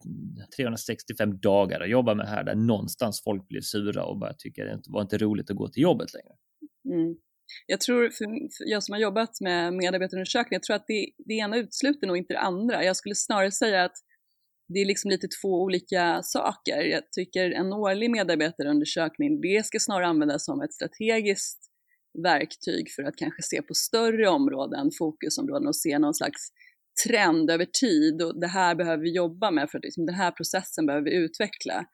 365 0.58 1.40
dagar 1.40 1.82
att 1.82 1.90
jobba 1.90 2.16
med 2.16 2.28
här 2.28 2.44
där 2.44 2.56
någonstans 2.56 3.22
folk 3.24 3.48
blir 3.48 3.62
sura 3.62 4.04
och 4.04 4.20
bara 4.20 4.34
tycker 4.34 4.66
det 4.66 4.82
var 4.88 5.02
inte 5.02 5.18
roligt 5.18 5.52
att 5.52 5.58
gå 5.58 5.68
till 5.68 5.84
jobbet 5.84 6.14
längre. 6.14 6.36
Mm. 6.86 7.16
Jag 7.68 7.82
tror, 7.82 8.10
för 8.10 8.26
jag 8.66 8.84
som 8.84 8.94
har 8.94 9.00
jobbat 9.00 9.42
med 9.42 9.74
medarbetarundersökningar, 9.74 10.56
jag 10.56 10.64
tror 10.64 10.76
att 10.76 10.88
det, 10.88 11.12
det 11.18 11.34
ena 11.34 11.58
utesluter 11.58 12.08
nog 12.08 12.18
inte 12.18 12.34
det 12.34 12.40
andra. 12.40 12.84
Jag 12.84 12.96
skulle 12.96 13.16
snarare 13.16 13.52
säga 13.52 13.84
att 13.84 13.96
det 14.74 14.80
är 14.80 14.86
liksom 14.86 15.12
lite 15.12 15.28
två 15.42 15.62
olika 15.62 16.24
saker. 16.24 16.82
Jag 16.82 17.12
tycker 17.12 17.52
en 17.52 17.74
årlig 17.74 18.12
medarbetarundersökning, 18.12 19.42
det 19.42 19.66
ska 19.66 19.80
snarare 19.80 20.08
användas 20.08 20.46
som 20.46 20.62
ett 20.62 20.74
strategiskt 20.74 21.60
verktyg 22.24 22.92
för 22.96 23.04
att 23.04 23.16
kanske 23.16 23.42
se 23.42 23.62
på 23.62 23.74
större 23.74 24.30
områden, 24.30 24.92
fokusområden 24.98 25.68
och 25.68 25.76
se 25.76 26.00
någon 26.00 26.14
slags 26.14 26.52
trend 27.08 27.50
över 27.50 27.66
tid 27.66 28.22
och 28.22 28.40
det 28.40 28.48
här 28.48 28.76
behöver 28.76 29.04
vi 29.04 29.16
jobba 29.16 29.52
med 29.52 29.70
för 29.70 29.78
att 29.78 29.84
liksom, 29.84 30.06
den 30.06 30.16
här 30.16 30.32
processen 30.32 30.86
behöver 30.86 31.06
vi 31.06 31.16
utveckla. 31.16 31.86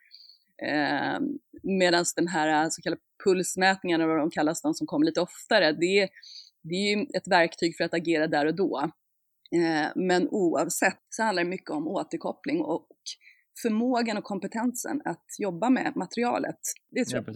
Eh, 0.63 1.19
Medan 1.63 2.05
den 2.15 2.27
här 2.27 2.69
så 2.69 2.81
kallade 2.81 3.01
pulsmätningen, 3.23 4.01
eller 4.01 4.13
vad 4.13 4.19
de 4.19 4.31
kallas, 4.31 4.61
de 4.61 4.73
som 4.73 4.87
kommer 4.87 5.05
lite 5.05 5.21
oftare, 5.21 5.71
det, 5.71 6.09
det 6.63 6.75
är 6.75 6.97
ju 6.97 7.05
ett 7.17 7.27
verktyg 7.27 7.77
för 7.77 7.83
att 7.83 7.93
agera 7.93 8.27
där 8.27 8.45
och 8.45 8.55
då. 8.55 8.91
Eh, 9.51 9.91
men 9.95 10.27
oavsett 10.31 10.99
så 11.09 11.23
handlar 11.23 11.43
det 11.43 11.49
mycket 11.49 11.69
om 11.69 11.87
återkoppling 11.87 12.61
och 12.61 12.87
förmågan 13.61 14.17
och 14.17 14.23
kompetensen 14.23 15.01
att 15.05 15.25
jobba 15.39 15.69
med 15.69 15.93
materialet. 15.95 16.59
Det 16.91 17.05
tror 17.05 17.23
jag. 17.27 17.35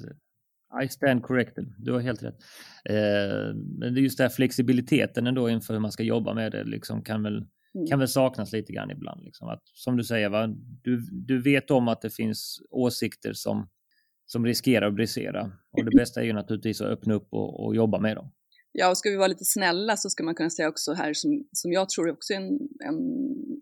Ja, 0.70 0.84
I 0.84 0.90
stand 0.90 1.24
corrected. 1.24 1.74
Du 1.78 1.92
har 1.92 2.00
helt 2.00 2.24
rätt. 2.24 2.36
Eh, 2.90 3.56
men 3.56 3.94
det 3.94 4.00
är 4.00 4.04
just 4.04 4.18
den 4.18 4.26
här 4.26 4.36
flexibiliteten 4.36 5.28
ändå 5.28 5.50
inför 5.50 5.74
hur 5.74 5.82
man 5.82 5.92
ska 5.92 6.04
jobba 6.04 6.34
med 6.34 6.52
det 6.52 6.64
liksom 6.64 7.04
kan 7.04 7.24
väl 7.24 7.38
mm. 7.76 7.88
kan 7.90 8.00
väl 8.00 8.08
saknas 8.08 8.52
lite 8.52 8.74
grann 8.74 8.92
ibland. 8.92 9.24
Liksom. 9.24 9.50
Att, 9.50 9.62
som 9.64 9.98
du 9.98 10.04
säger, 10.04 10.30
va? 10.30 10.48
Du, 10.82 11.08
du 11.12 11.42
vet 11.42 11.72
om 11.72 11.88
att 11.88 12.02
det 12.02 12.10
finns 12.10 12.62
åsikter 12.70 13.34
som, 13.34 13.70
som 14.26 14.46
riskerar 14.46 14.88
att 14.88 14.96
brisera. 14.96 15.52
Och 15.72 15.86
det 15.86 15.92
bästa 15.98 16.22
är 16.22 16.26
ju 16.26 16.34
naturligtvis 16.34 16.82
att 16.82 16.88
öppna 16.88 17.14
upp 17.14 17.28
och, 17.32 17.66
och 17.66 17.76
jobba 17.76 18.00
med 18.00 18.16
dem. 18.16 18.32
Ja, 18.74 18.90
och 18.90 18.98
ska 18.98 19.10
vi 19.10 19.16
vara 19.16 19.28
lite 19.28 19.46
snälla 19.46 19.98
så 19.98 20.10
ska 20.10 20.24
man 20.24 20.36
kunna 20.36 20.50
säga 20.50 20.70
också 20.70 20.94
här 20.94 21.14
som, 21.14 21.48
som 21.52 21.72
jag 21.72 21.90
tror 21.90 22.10
också 22.10 22.34
är 22.34 22.38
en, 22.38 22.60
en 22.86 22.98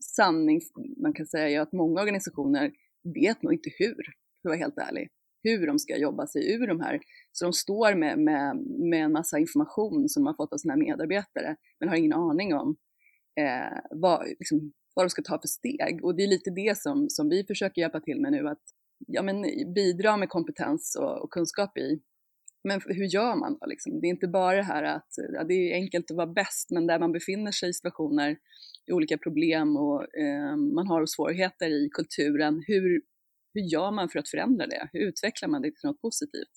sanning 0.02 0.62
man 1.02 1.14
kan 1.14 1.26
säga 1.26 1.50
är 1.50 1.60
att 1.62 1.74
många 1.74 2.02
organisationer 2.02 2.72
vet 3.14 3.44
nog 3.44 3.54
inte 3.54 3.70
hur, 3.78 3.96
för 4.42 4.50
att 4.50 4.52
vara 4.52 4.58
helt 4.58 4.78
ärlig, 4.78 5.10
hur 5.44 5.68
de 5.68 5.80
ska 5.80 5.98
jobba 5.98 6.28
sig 6.28 6.54
ur 6.54 6.68
de 6.68 6.82
här. 6.82 7.00
Så 7.32 7.46
de 7.46 7.54
står 7.54 7.96
med, 7.96 8.20
med, 8.20 8.58
med 8.90 9.04
en 9.06 9.12
massa 9.12 9.40
information 9.40 10.10
som 10.10 10.24
de 10.24 10.28
har 10.28 10.34
fått 10.34 10.54
av 10.54 10.58
sina 10.58 10.76
medarbetare, 10.76 11.56
men 11.80 11.90
har 11.90 11.96
ingen 11.96 12.14
aning 12.14 12.54
om 12.54 12.78
eh, 13.40 13.80
vad, 13.92 14.28
liksom, 14.28 14.72
vad 14.96 15.06
de 15.06 15.10
ska 15.10 15.22
ta 15.22 15.40
för 15.42 15.48
steg. 15.48 16.00
Och 16.04 16.16
det 16.16 16.24
är 16.24 16.28
lite 16.28 16.50
det 16.50 16.78
som, 16.78 17.10
som 17.10 17.30
vi 17.30 17.44
försöker 17.44 17.82
hjälpa 17.82 18.00
till 18.00 18.22
med 18.22 18.32
nu, 18.32 18.48
att 18.48 18.64
ja, 19.08 19.22
men, 19.22 19.42
bidra 19.76 20.18
med 20.18 20.30
kompetens 20.30 20.98
och, 21.00 21.24
och 21.24 21.32
kunskap 21.32 21.78
i. 21.78 22.02
Men 22.64 22.82
hur 22.86 23.06
gör 23.06 23.36
man 23.36 23.58
då? 23.60 23.66
Liksom? 23.68 24.02
Det 24.02 24.08
är 24.08 24.10
inte 24.10 24.28
bara 24.28 24.56
det 24.56 24.64
här 24.64 24.84
att 24.84 25.08
ja, 25.34 25.44
det 25.44 25.54
är 25.54 25.74
enkelt 25.74 26.12
att 26.12 26.18
vara 26.18 26.34
bäst, 26.34 26.72
men 26.72 26.88
där 26.88 27.00
man 27.00 27.12
befinner 27.12 27.52
sig 27.52 27.70
i 27.70 27.74
situationer, 27.74 28.38
i 28.88 28.92
olika 28.92 29.18
problem 29.18 29.78
och 29.78 30.18
eh, 30.18 30.56
man 30.56 30.88
har 30.88 31.06
svårigheter 31.06 31.70
i 31.70 31.90
kulturen, 31.92 32.64
hur, 32.68 33.02
hur 33.54 33.62
gör 33.62 33.92
man 33.92 34.10
för 34.10 34.20
att 34.20 34.30
förändra 34.30 34.68
det? 34.68 34.90
Hur 34.94 35.08
utvecklar 35.08 35.50
man 35.50 35.62
det 35.62 35.68
till 35.68 35.88
något 35.90 36.02
positivt? 36.02 36.54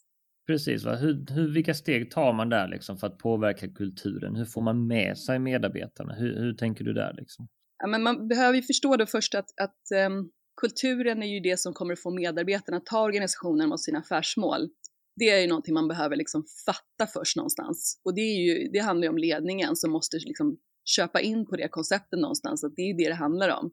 Precis, 0.47 0.85
va? 0.85 0.95
Hur, 0.95 1.35
hur, 1.35 1.55
vilka 1.55 1.75
steg 1.75 2.11
tar 2.11 2.33
man 2.33 2.49
där 2.49 2.69
liksom 2.69 2.97
för 2.99 3.07
att 3.07 3.19
påverka 3.19 3.69
kulturen? 3.69 4.37
Hur 4.37 4.45
får 4.45 4.63
man 4.63 4.87
med 4.87 5.19
sig 5.19 5.39
medarbetarna? 5.39 6.15
Hur, 6.15 6.37
hur 6.39 6.55
tänker 6.55 6.85
du 6.85 6.93
där? 6.93 7.15
Liksom? 7.19 7.49
Ja, 7.79 7.87
men 7.87 8.03
man 8.03 8.29
behöver 8.29 8.57
ju 8.57 8.63
förstå 8.63 8.97
då 8.97 9.07
först 9.07 9.35
att, 9.35 9.47
att 9.63 10.07
um, 10.07 10.31
kulturen 10.61 11.23
är 11.23 11.27
ju 11.27 11.41
det 11.41 11.59
som 11.59 11.73
kommer 11.73 11.97
få 11.97 12.11
medarbetarna 12.11 12.77
att 12.77 12.87
ta 12.87 13.03
organisationen 13.03 13.69
mot 13.69 13.81
sina 13.81 13.99
affärsmål. 13.99 14.69
Det 15.17 15.31
är 15.31 15.41
ju 15.41 15.47
någonting 15.47 15.75
man 15.75 15.89
behöver 15.89 16.17
liksom 16.17 16.45
fatta 16.67 17.07
först 17.13 17.37
någonstans. 17.37 18.01
Och 18.05 18.15
det, 18.15 18.21
är 18.21 18.37
ju, 18.37 18.69
det 18.73 18.79
handlar 18.79 19.05
ju 19.05 19.09
om 19.09 19.19
ledningen 19.19 19.77
som 19.77 19.91
måste 19.91 20.17
liksom 20.17 20.59
köpa 20.85 21.21
in 21.21 21.47
på 21.47 21.57
det 21.57 21.69
konceptet 21.69 22.19
någonstans, 22.19 22.65
att 22.65 22.77
det 22.77 22.83
är 22.83 22.97
det 22.97 23.09
det 23.09 23.15
handlar 23.15 23.49
om 23.49 23.73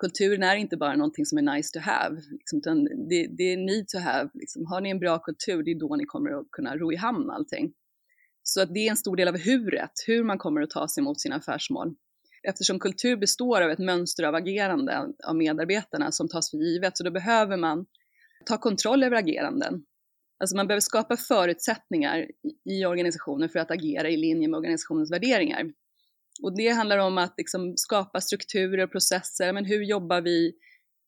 kulturen 0.00 0.42
är 0.42 0.56
inte 0.56 0.76
bara 0.76 0.96
någonting 0.96 1.26
som 1.26 1.38
är 1.38 1.56
nice 1.56 1.72
to 1.72 1.78
have, 1.78 2.20
liksom, 2.30 2.58
utan 2.58 2.84
det, 2.84 3.26
det, 3.36 3.52
är 3.52 3.56
need 3.56 3.88
to 3.88 3.98
have. 3.98 4.30
Liksom. 4.34 4.66
Har 4.66 4.80
ni 4.80 4.90
en 4.90 4.98
bra 4.98 5.18
kultur, 5.18 5.62
det 5.62 5.70
är 5.70 5.80
då 5.80 5.96
ni 5.96 6.04
kommer 6.04 6.30
att 6.40 6.50
kunna 6.52 6.76
ro 6.76 6.92
i 6.92 6.96
hamn 6.96 7.30
allting. 7.30 7.72
Så 8.42 8.62
att 8.62 8.74
det 8.74 8.86
är 8.86 8.90
en 8.90 8.96
stor 8.96 9.16
del 9.16 9.28
av 9.28 9.38
huret, 9.38 9.92
hur 10.06 10.24
man 10.24 10.38
kommer 10.38 10.60
att 10.60 10.70
ta 10.70 10.88
sig 10.88 11.02
mot 11.02 11.20
sina 11.20 11.36
affärsmål. 11.36 11.94
Eftersom 12.42 12.78
kultur 12.78 13.16
består 13.16 13.60
av 13.60 13.70
ett 13.70 13.78
mönster 13.78 14.24
av 14.24 14.34
agerande 14.34 15.12
av 15.26 15.36
medarbetarna 15.36 16.12
som 16.12 16.28
tas 16.28 16.50
för 16.50 16.58
givet, 16.58 16.96
så 16.96 17.04
då 17.04 17.10
behöver 17.10 17.56
man 17.56 17.86
ta 18.46 18.58
kontroll 18.58 19.02
över 19.02 19.16
ageranden. 19.16 19.84
Alltså 20.40 20.56
man 20.56 20.66
behöver 20.66 20.80
skapa 20.80 21.16
förutsättningar 21.16 22.26
i 22.64 22.84
organisationen 22.84 23.48
för 23.48 23.58
att 23.58 23.70
agera 23.70 24.08
i 24.08 24.16
linje 24.16 24.48
med 24.48 24.58
organisationens 24.58 25.12
värderingar. 25.12 25.72
Och 26.42 26.56
det 26.56 26.68
handlar 26.68 26.98
om 26.98 27.18
att 27.18 27.34
liksom 27.36 27.76
skapa 27.76 28.20
strukturer 28.20 28.84
och 28.84 28.92
processer. 28.92 29.52
Men 29.52 29.64
hur 29.64 29.82
jobbar 29.82 30.20
vi? 30.20 30.52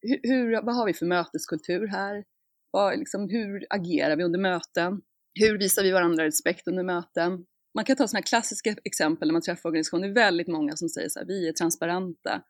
Hur, 0.01 0.21
hur, 0.23 0.63
vad 0.63 0.77
har 0.77 0.87
vi 0.87 0.95
för 0.95 1.07
möteskultur 1.07 1.87
här? 1.87 2.25
Vad, 2.71 2.99
liksom, 2.99 3.29
hur 3.29 3.67
agerar 3.71 4.17
vi 4.17 4.25
under 4.25 4.39
möten? 4.39 5.03
Hur 5.35 5.59
visar 5.59 5.83
vi 5.83 5.91
varandra 5.93 6.25
respekt 6.25 6.69
under 6.69 6.83
möten? 6.83 7.45
Man 7.75 7.85
kan 7.85 7.97
ta 7.97 8.09
sådana 8.09 8.23
klassiska 8.23 8.75
exempel 8.85 9.29
när 9.29 9.33
man 9.33 9.43
träffar 9.43 9.69
organisationer. 9.69 10.09
Det 10.09 10.13
är 10.13 10.25
väldigt 10.25 10.49
många 10.49 10.77
som 10.77 10.89
säger 10.89 11.09
så 11.09 11.19
här, 11.19 11.27
vi 11.27 11.49
är 11.49 11.53
transparenta. 11.53 12.43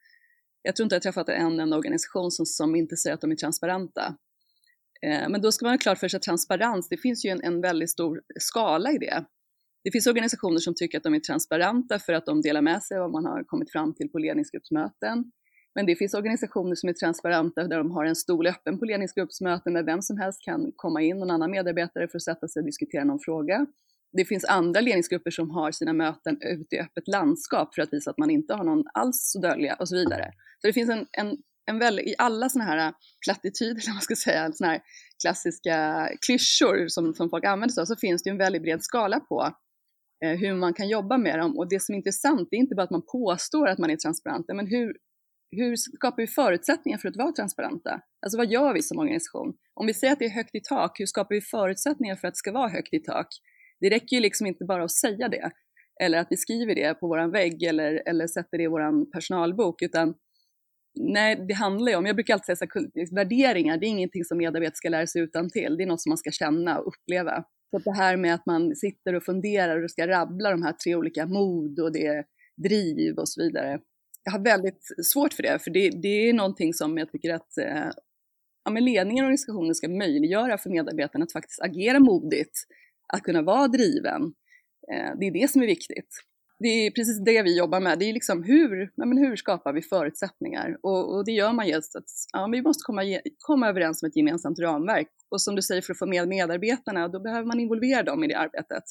Jag 0.62 0.76
tror 0.76 0.84
inte 0.84 0.94
jag 0.94 0.98
har 0.98 1.02
träffat 1.02 1.28
en 1.28 1.60
enda 1.60 1.76
organisation 1.76 2.30
som, 2.30 2.46
som 2.46 2.76
inte 2.76 2.96
säger 2.96 3.14
att 3.14 3.20
de 3.20 3.30
är 3.30 3.36
transparenta. 3.36 4.16
Eh, 5.06 5.28
men 5.28 5.40
då 5.40 5.52
ska 5.52 5.64
man 5.64 5.72
ha 5.72 5.78
klart 5.78 5.98
för 5.98 6.08
sig 6.08 6.16
att 6.16 6.22
transparens, 6.22 6.88
det 6.88 6.96
finns 6.96 7.24
ju 7.24 7.30
en, 7.30 7.42
en 7.42 7.60
väldigt 7.60 7.90
stor 7.90 8.22
skala 8.40 8.92
i 8.92 8.98
det. 8.98 9.24
Det 9.84 9.90
finns 9.90 10.06
organisationer 10.06 10.58
som 10.58 10.74
tycker 10.74 10.98
att 10.98 11.04
de 11.04 11.14
är 11.14 11.20
transparenta 11.20 11.98
för 11.98 12.12
att 12.12 12.26
de 12.26 12.40
delar 12.40 12.62
med 12.62 12.82
sig 12.82 12.96
av 12.96 13.02
vad 13.02 13.10
man 13.10 13.24
har 13.24 13.44
kommit 13.44 13.72
fram 13.72 13.94
till 13.94 14.08
på 14.08 14.18
ledningsgruppsmöten. 14.18 15.32
Men 15.74 15.86
det 15.86 15.96
finns 15.96 16.14
organisationer 16.14 16.74
som 16.74 16.88
är 16.88 16.92
transparenta 16.92 17.68
där 17.68 17.78
de 17.78 17.90
har 17.90 18.04
en 18.04 18.16
stol 18.16 18.46
öppen 18.46 18.78
på 18.78 18.84
ledningsgruppsmöten 18.84 19.72
där 19.72 19.82
vem 19.82 20.02
som 20.02 20.18
helst 20.18 20.42
kan 20.44 20.72
komma 20.76 21.02
in, 21.02 21.18
någon 21.18 21.30
annan 21.30 21.50
medarbetare 21.50 22.08
för 22.08 22.18
att 22.18 22.22
sätta 22.22 22.48
sig 22.48 22.60
och 22.60 22.66
diskutera 22.66 23.04
någon 23.04 23.18
fråga. 23.18 23.66
Det 24.12 24.24
finns 24.24 24.44
andra 24.44 24.80
ledningsgrupper 24.80 25.30
som 25.30 25.50
har 25.50 25.72
sina 25.72 25.92
möten 25.92 26.38
ute 26.42 26.76
i 26.76 26.80
öppet 26.80 27.08
landskap 27.08 27.74
för 27.74 27.82
att 27.82 27.92
visa 27.92 28.10
att 28.10 28.18
man 28.18 28.30
inte 28.30 28.54
har 28.54 28.64
någon 28.64 28.84
alls 28.94 29.36
att 29.36 29.42
dölja 29.42 29.74
och 29.74 29.88
så 29.88 29.96
vidare. 29.96 30.32
Så 30.60 30.66
det 30.66 30.72
finns 30.72 30.90
en, 30.90 31.06
en, 31.12 31.36
en 31.70 31.78
väl, 31.78 32.00
i 32.00 32.14
alla 32.18 32.48
sådana 32.48 32.70
här 32.70 32.88
äh, 32.88 32.94
plattityder, 33.24 33.82
eller 33.82 33.92
man 33.92 34.02
ska 34.02 34.16
säga, 34.16 34.52
sådana 34.52 34.72
här 34.72 34.82
klassiska 35.22 36.08
klyschor 36.26 36.88
som, 36.88 37.14
som 37.14 37.30
folk 37.30 37.44
använder 37.44 37.72
sig 37.72 37.80
av, 37.82 37.86
så 37.86 37.96
finns 37.96 38.22
det 38.22 38.30
ju 38.30 38.32
en 38.32 38.38
väldigt 38.38 38.62
bred 38.62 38.82
skala 38.82 39.20
på 39.20 39.52
eh, 40.24 40.38
hur 40.38 40.54
man 40.54 40.74
kan 40.74 40.88
jobba 40.88 41.18
med 41.18 41.38
dem. 41.38 41.58
Och 41.58 41.68
det 41.68 41.82
som 41.82 41.92
är 41.92 41.96
intressant, 41.96 42.48
det 42.50 42.56
är 42.56 42.60
inte 42.60 42.74
bara 42.74 42.82
att 42.82 42.90
man 42.90 43.06
påstår 43.12 43.68
att 43.68 43.78
man 43.78 43.90
är 43.90 43.96
transparent, 43.96 44.46
men 44.48 44.66
hur, 44.66 44.96
hur 45.50 45.76
skapar 45.76 46.16
vi 46.16 46.26
förutsättningar 46.26 46.98
för 46.98 47.08
att 47.08 47.16
vara 47.16 47.32
transparenta? 47.32 48.00
Alltså 48.26 48.38
vad 48.38 48.50
gör 48.50 48.74
vi 48.74 48.82
som 48.82 48.98
organisation? 48.98 49.54
Om 49.74 49.86
vi 49.86 49.94
säger 49.94 50.12
att 50.12 50.18
det 50.18 50.24
är 50.24 50.30
högt 50.30 50.54
i 50.54 50.60
tak, 50.60 51.00
hur 51.00 51.06
skapar 51.06 51.34
vi 51.34 51.40
förutsättningar 51.40 52.16
för 52.16 52.28
att 52.28 52.34
det 52.34 52.38
ska 52.38 52.52
vara 52.52 52.68
högt 52.68 52.94
i 52.94 52.98
tak? 52.98 53.26
Det 53.80 53.90
räcker 53.90 54.16
ju 54.16 54.22
liksom 54.22 54.46
inte 54.46 54.64
bara 54.64 54.84
att 54.84 54.90
säga 54.90 55.28
det, 55.28 55.50
eller 56.02 56.18
att 56.18 56.26
vi 56.30 56.36
skriver 56.36 56.74
det 56.74 56.94
på 56.94 57.08
våran 57.08 57.30
vägg 57.30 57.62
eller, 57.62 58.02
eller 58.06 58.26
sätter 58.26 58.58
det 58.58 58.64
i 58.64 58.66
våran 58.66 59.10
personalbok, 59.10 59.82
utan 59.82 60.14
nej, 60.94 61.44
det 61.48 61.54
handlar 61.54 61.92
ju 61.92 61.98
om, 61.98 62.06
jag 62.06 62.16
brukar 62.16 62.34
alltid 62.34 62.58
säga 62.58 62.68
så 63.06 63.14
värderingar, 63.14 63.76
det 63.76 63.86
är 63.86 63.88
ingenting 63.88 64.24
som 64.24 64.38
medarbetare 64.38 64.76
ska 64.76 64.88
lära 64.88 65.06
sig 65.06 65.22
utan 65.22 65.50
till. 65.50 65.76
det 65.76 65.82
är 65.82 65.86
något 65.86 66.00
som 66.00 66.10
man 66.10 66.18
ska 66.18 66.30
känna 66.30 66.78
och 66.78 66.88
uppleva. 66.88 67.44
Så 67.70 67.78
det 67.78 67.96
här 67.96 68.16
med 68.16 68.34
att 68.34 68.46
man 68.46 68.76
sitter 68.76 69.14
och 69.14 69.24
funderar 69.24 69.82
och 69.82 69.90
ska 69.90 70.06
rabbla 70.06 70.50
de 70.50 70.62
här 70.62 70.72
tre 70.72 70.94
olika 70.94 71.26
mod 71.26 71.80
och 71.80 71.92
det 71.92 72.24
driv 72.56 73.18
och 73.18 73.28
så 73.28 73.42
vidare. 73.42 73.80
Jag 74.24 74.32
har 74.32 74.44
väldigt 74.44 74.86
svårt 75.02 75.32
för 75.32 75.42
det, 75.42 75.58
för 75.58 75.70
det, 75.70 75.90
det 75.90 76.28
är 76.28 76.32
någonting 76.32 76.74
som 76.74 76.98
jag 76.98 77.12
tycker 77.12 77.34
att 77.34 77.58
eh, 77.58 77.90
ja, 78.64 78.70
men 78.70 78.84
ledningen 78.84 79.24
och 79.24 79.26
organisationen 79.26 79.74
ska 79.74 79.88
möjliggöra 79.88 80.58
för 80.58 80.70
medarbetarna 80.70 81.22
att 81.22 81.32
faktiskt 81.32 81.62
agera 81.62 82.00
modigt, 82.00 82.58
att 83.08 83.22
kunna 83.22 83.42
vara 83.42 83.68
driven. 83.68 84.22
Eh, 84.92 85.18
det 85.20 85.26
är 85.26 85.30
det 85.30 85.50
som 85.50 85.62
är 85.62 85.66
viktigt 85.66 86.24
det 86.62 86.68
är 86.68 86.90
precis 86.90 87.24
det 87.24 87.42
vi 87.42 87.58
jobbar 87.58 87.80
med. 87.80 87.98
Det 87.98 88.04
är 88.04 88.12
liksom 88.12 88.42
hur, 88.42 88.90
men 88.96 89.18
hur 89.18 89.36
skapar 89.36 89.72
vi 89.72 89.82
förutsättningar? 89.82 90.76
Och, 90.82 91.16
och 91.16 91.24
det 91.24 91.32
gör 91.32 91.52
man 91.52 91.68
just 91.68 91.96
att 91.96 92.04
ja, 92.32 92.48
vi 92.52 92.62
måste 92.62 92.82
komma, 92.82 93.02
komma 93.38 93.68
överens 93.68 94.02
om 94.02 94.06
ett 94.08 94.16
gemensamt 94.16 94.58
ramverk. 94.58 95.08
Och 95.30 95.40
som 95.40 95.56
du 95.56 95.62
säger, 95.62 95.82
för 95.82 95.92
att 95.92 95.98
få 95.98 96.06
med 96.06 96.28
medarbetarna, 96.28 97.08
då 97.08 97.20
behöver 97.20 97.46
man 97.46 97.60
involvera 97.60 98.02
dem 98.02 98.24
i 98.24 98.28
det 98.28 98.38
arbetet. 98.38 98.82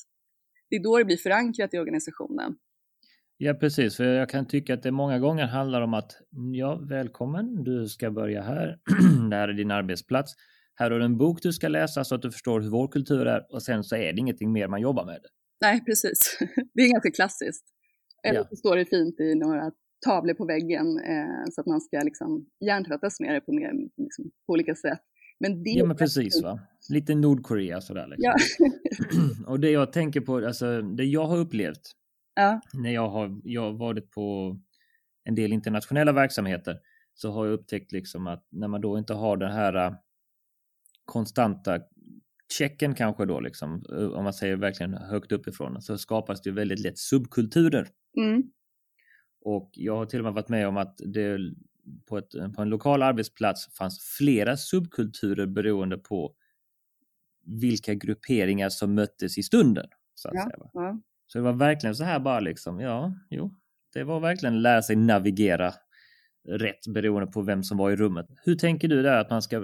Det 0.70 0.76
är 0.76 0.84
då 0.84 0.98
det 0.98 1.06
blir 1.06 1.18
förankrat 1.18 1.74
i 1.74 1.80
organisationen. 1.80 2.56
Ja, 3.38 3.54
precis. 3.54 3.98
För 3.98 4.04
jag 4.04 4.30
kan 4.30 4.48
tycka 4.48 4.74
att 4.74 4.84
det 4.84 4.92
många 4.92 5.20
gånger 5.20 5.46
handlar 5.46 5.82
om 5.82 5.94
att 5.94 6.12
ja, 6.54 6.76
välkommen, 6.90 7.64
du 7.64 7.88
ska 7.88 8.12
börja 8.12 8.42
här. 8.42 8.80
det 9.30 9.36
här 9.36 9.48
är 9.48 9.54
din 9.54 9.72
arbetsplats. 9.72 10.34
Här 10.76 10.92
har 10.92 11.00
du 11.00 11.06
en 11.06 11.18
bok 11.18 11.40
du 11.42 11.54
ska 11.54 11.68
läsa 11.68 12.04
så 12.04 12.16
att 12.16 12.22
du 12.22 12.32
förstår 12.32 12.62
hur 12.62 12.70
vår 12.70 12.88
kultur 12.88 13.26
är 13.26 13.54
och 13.54 13.64
sen 13.64 13.84
så 13.84 13.96
är 13.96 14.14
det 14.14 14.20
ingenting 14.20 14.52
mer 14.52 14.68
man 14.68 14.82
jobbar 14.82 15.06
med. 15.06 15.20
Nej, 15.62 15.84
precis. 15.86 16.38
Det 16.74 16.82
är 16.82 16.92
ganska 16.92 17.12
klassiskt. 17.12 17.66
Eller 18.24 18.40
ja. 18.40 18.48
så 18.50 18.56
står 18.56 18.76
det 18.76 18.86
fint 18.86 19.20
i 19.20 19.36
några 19.36 19.72
tavlor 20.06 20.34
på 20.34 20.46
väggen 20.46 21.00
eh, 21.00 21.46
så 21.52 21.62
att 21.62 21.68
man 21.68 21.82
ska 21.82 22.00
liksom 22.00 22.46
hjärntvättas 22.66 23.20
med 23.20 23.34
det 23.36 23.42
på, 23.42 23.52
mer, 23.52 23.74
liksom, 23.98 24.32
på 24.48 24.54
olika 24.54 24.76
sätt. 24.76 25.00
Men 25.40 25.64
det 25.64 25.70
ja, 25.70 25.86
men 25.86 25.98
precis. 25.98 26.44
Va? 26.44 26.60
Lite 26.90 27.16
Nordkorea 27.16 27.82
sådär. 27.82 28.08
Liksom. 28.08 28.34
Ja. 28.58 29.48
och 29.48 29.60
det 29.60 29.72
jag 29.72 29.94
tänker 29.94 30.22
på, 30.22 30.38
alltså 30.38 30.82
det 30.82 31.04
jag 31.04 31.26
har 31.26 31.38
upplevt 31.38 31.82
ja. 32.36 32.62
när 32.74 32.92
jag 32.92 33.10
har 33.10 33.42
jag 33.44 33.74
varit 33.74 34.12
på 34.12 34.58
en 35.24 35.36
del 35.36 35.54
internationella 35.54 36.12
verksamheter 36.12 36.80
så 37.14 37.32
har 37.32 37.46
jag 37.46 37.54
upptäckt 37.54 37.92
liksom 37.92 38.28
att 38.28 38.48
när 38.50 38.68
man 38.68 38.82
då 38.82 38.98
inte 38.98 39.14
har 39.14 39.38
den 39.38 39.52
här 39.52 39.76
äh, 39.76 39.94
konstanta 41.06 41.80
checken 42.52 42.96
kanske 42.96 43.26
då, 43.26 43.40
liksom, 43.40 43.84
eh, 43.90 44.08
om 44.08 44.24
man 44.24 44.34
säger 44.34 44.56
verkligen 44.56 44.94
högt 44.94 45.32
uppifrån, 45.32 45.82
så 45.82 45.98
skapas 45.98 46.42
det 46.42 46.52
väldigt 46.52 46.80
lätt 46.80 46.98
subkulturer. 46.98 47.88
Mm. 48.18 48.44
Och 49.42 49.70
jag 49.74 49.96
har 49.96 50.06
till 50.06 50.20
och 50.20 50.26
med 50.26 50.34
varit 50.34 50.50
med 50.50 50.68
om 50.68 50.78
att 50.78 51.00
det 51.06 51.40
på, 52.06 52.18
ett, 52.18 52.32
på 52.56 52.62
en 52.62 52.70
lokal 52.70 53.02
arbetsplats 53.02 53.76
fanns 53.78 54.16
flera 54.18 54.58
subkulturer 54.58 55.46
beroende 55.46 55.98
på 55.98 56.36
vilka 57.46 57.94
grupperingar 57.94 58.70
som 58.70 58.94
möttes 58.96 59.38
i 59.38 59.44
stunden. 59.44 59.88
Så, 60.16 60.28
att 60.28 60.36
ja, 60.36 60.44
säga, 60.44 60.70
ja. 60.74 61.02
så 61.28 61.38
det 61.38 61.44
var 61.44 61.54
verkligen 61.54 61.96
så 61.96 62.04
här 62.04 62.20
bara 62.20 62.40
liksom, 62.40 62.80
ja, 62.80 63.14
jo, 63.30 63.56
det 63.94 64.04
var 64.04 64.20
verkligen 64.20 64.62
lära 64.62 64.82
sig 64.82 64.96
navigera 64.96 65.74
rätt 66.48 66.88
beroende 66.88 67.32
på 67.32 67.42
vem 67.42 67.64
som 67.64 67.78
var 67.78 67.92
i 67.92 67.96
rummet. 67.96 68.26
Hur 68.44 68.56
tänker 68.56 68.88
du 68.88 69.02
där 69.02 69.18
att 69.18 69.30
man 69.30 69.42
ska 69.42 69.60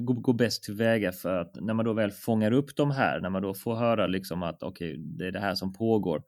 gå 0.00 0.32
bäst 0.32 0.62
tillväga 0.62 1.12
för 1.12 1.40
att 1.40 1.56
när 1.60 1.74
man 1.74 1.84
då 1.84 1.92
väl 1.92 2.10
fångar 2.10 2.52
upp 2.52 2.76
de 2.76 2.90
här, 2.90 3.20
när 3.20 3.30
man 3.30 3.42
då 3.42 3.54
får 3.54 3.74
höra 3.74 4.06
liksom 4.06 4.42
att 4.42 4.62
okej, 4.62 4.92
okay, 4.92 5.02
det 5.04 5.26
är 5.26 5.32
det 5.32 5.40
här 5.40 5.54
som 5.54 5.72
pågår. 5.72 6.22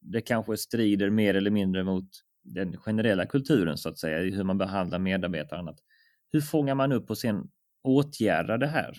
Det 0.00 0.20
kanske 0.20 0.56
strider 0.56 1.10
mer 1.10 1.34
eller 1.34 1.50
mindre 1.50 1.84
mot 1.84 2.08
den 2.42 2.76
generella 2.76 3.26
kulturen 3.26 3.76
så 3.76 3.88
att 3.88 3.98
säga, 3.98 4.18
hur 4.36 4.44
man 4.44 4.58
behandlar 4.58 4.98
medarbetare 4.98 5.58
och 5.58 5.62
annat. 5.62 5.78
Hur 6.32 6.40
fångar 6.40 6.74
man 6.74 6.92
upp 6.92 7.10
och 7.10 7.18
sen 7.18 7.48
åtgärdar 7.84 8.58
det 8.58 8.66
här? 8.66 8.96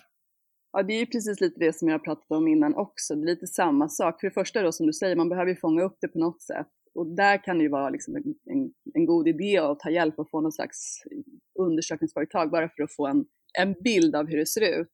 Ja, 0.72 0.84
det 0.84 0.94
är 0.94 1.00
ju 1.00 1.06
precis 1.06 1.42
lite 1.42 1.60
det 1.60 1.76
som 1.76 1.90
jag 1.90 2.04
pratat 2.04 2.32
om 2.32 2.48
innan 2.48 2.76
också. 2.76 3.16
Det 3.16 3.22
är 3.22 3.26
lite 3.26 3.48
samma 3.48 3.90
sak. 3.90 4.20
För 4.20 4.28
det 4.28 4.34
första 4.34 4.62
då, 4.62 4.72
som 4.72 4.88
du 4.88 4.94
säger, 4.94 5.16
man 5.16 5.30
behöver 5.30 5.52
ju 5.52 5.58
fånga 5.58 5.84
upp 5.84 5.98
det 6.02 6.08
på 6.08 6.20
något 6.20 6.42
sätt 6.42 6.68
och 7.00 7.08
där 7.08 7.44
kan 7.44 7.58
det 7.58 7.64
ju 7.64 7.70
vara 7.70 7.90
liksom 7.90 8.16
en, 8.16 8.24
en, 8.46 8.72
en, 8.94 9.06
god 9.06 9.28
idé 9.28 9.58
att 9.58 9.80
ta 9.80 9.90
hjälp 9.90 10.20
och 10.20 10.30
få 10.30 10.42
någon 10.42 10.52
slags 10.52 11.04
undersökningsföretag 11.60 12.52
bara 12.52 12.70
för 12.70 12.84
att 12.84 12.96
få 12.96 13.08
en, 13.08 13.26
en 13.58 13.76
bild 13.84 14.16
av 14.16 14.28
hur 14.28 14.38
det 14.38 14.46
ser 14.46 14.80
ut. 14.80 14.94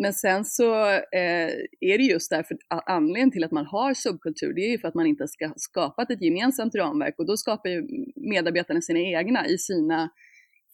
Men 0.00 0.12
sen 0.12 0.44
så 0.44 0.88
eh, 0.90 1.50
är 1.80 1.98
det 1.98 2.04
just 2.04 2.30
därför 2.30 2.56
anledningen 2.68 3.30
till 3.30 3.44
att 3.44 3.52
man 3.52 3.66
har 3.66 3.94
subkultur, 3.94 4.52
det 4.54 4.60
är 4.60 4.70
ju 4.70 4.78
för 4.78 4.88
att 4.88 4.94
man 4.94 5.06
inte 5.06 5.28
ska 5.28 5.52
skapat 5.56 6.10
ett 6.10 6.22
gemensamt 6.22 6.74
ramverk 6.74 7.14
och 7.18 7.26
då 7.26 7.36
skapar 7.36 7.70
ju 7.70 7.86
medarbetarna 8.16 8.80
sina 8.80 9.00
egna 9.00 9.46
i 9.46 9.58
sina 9.58 10.10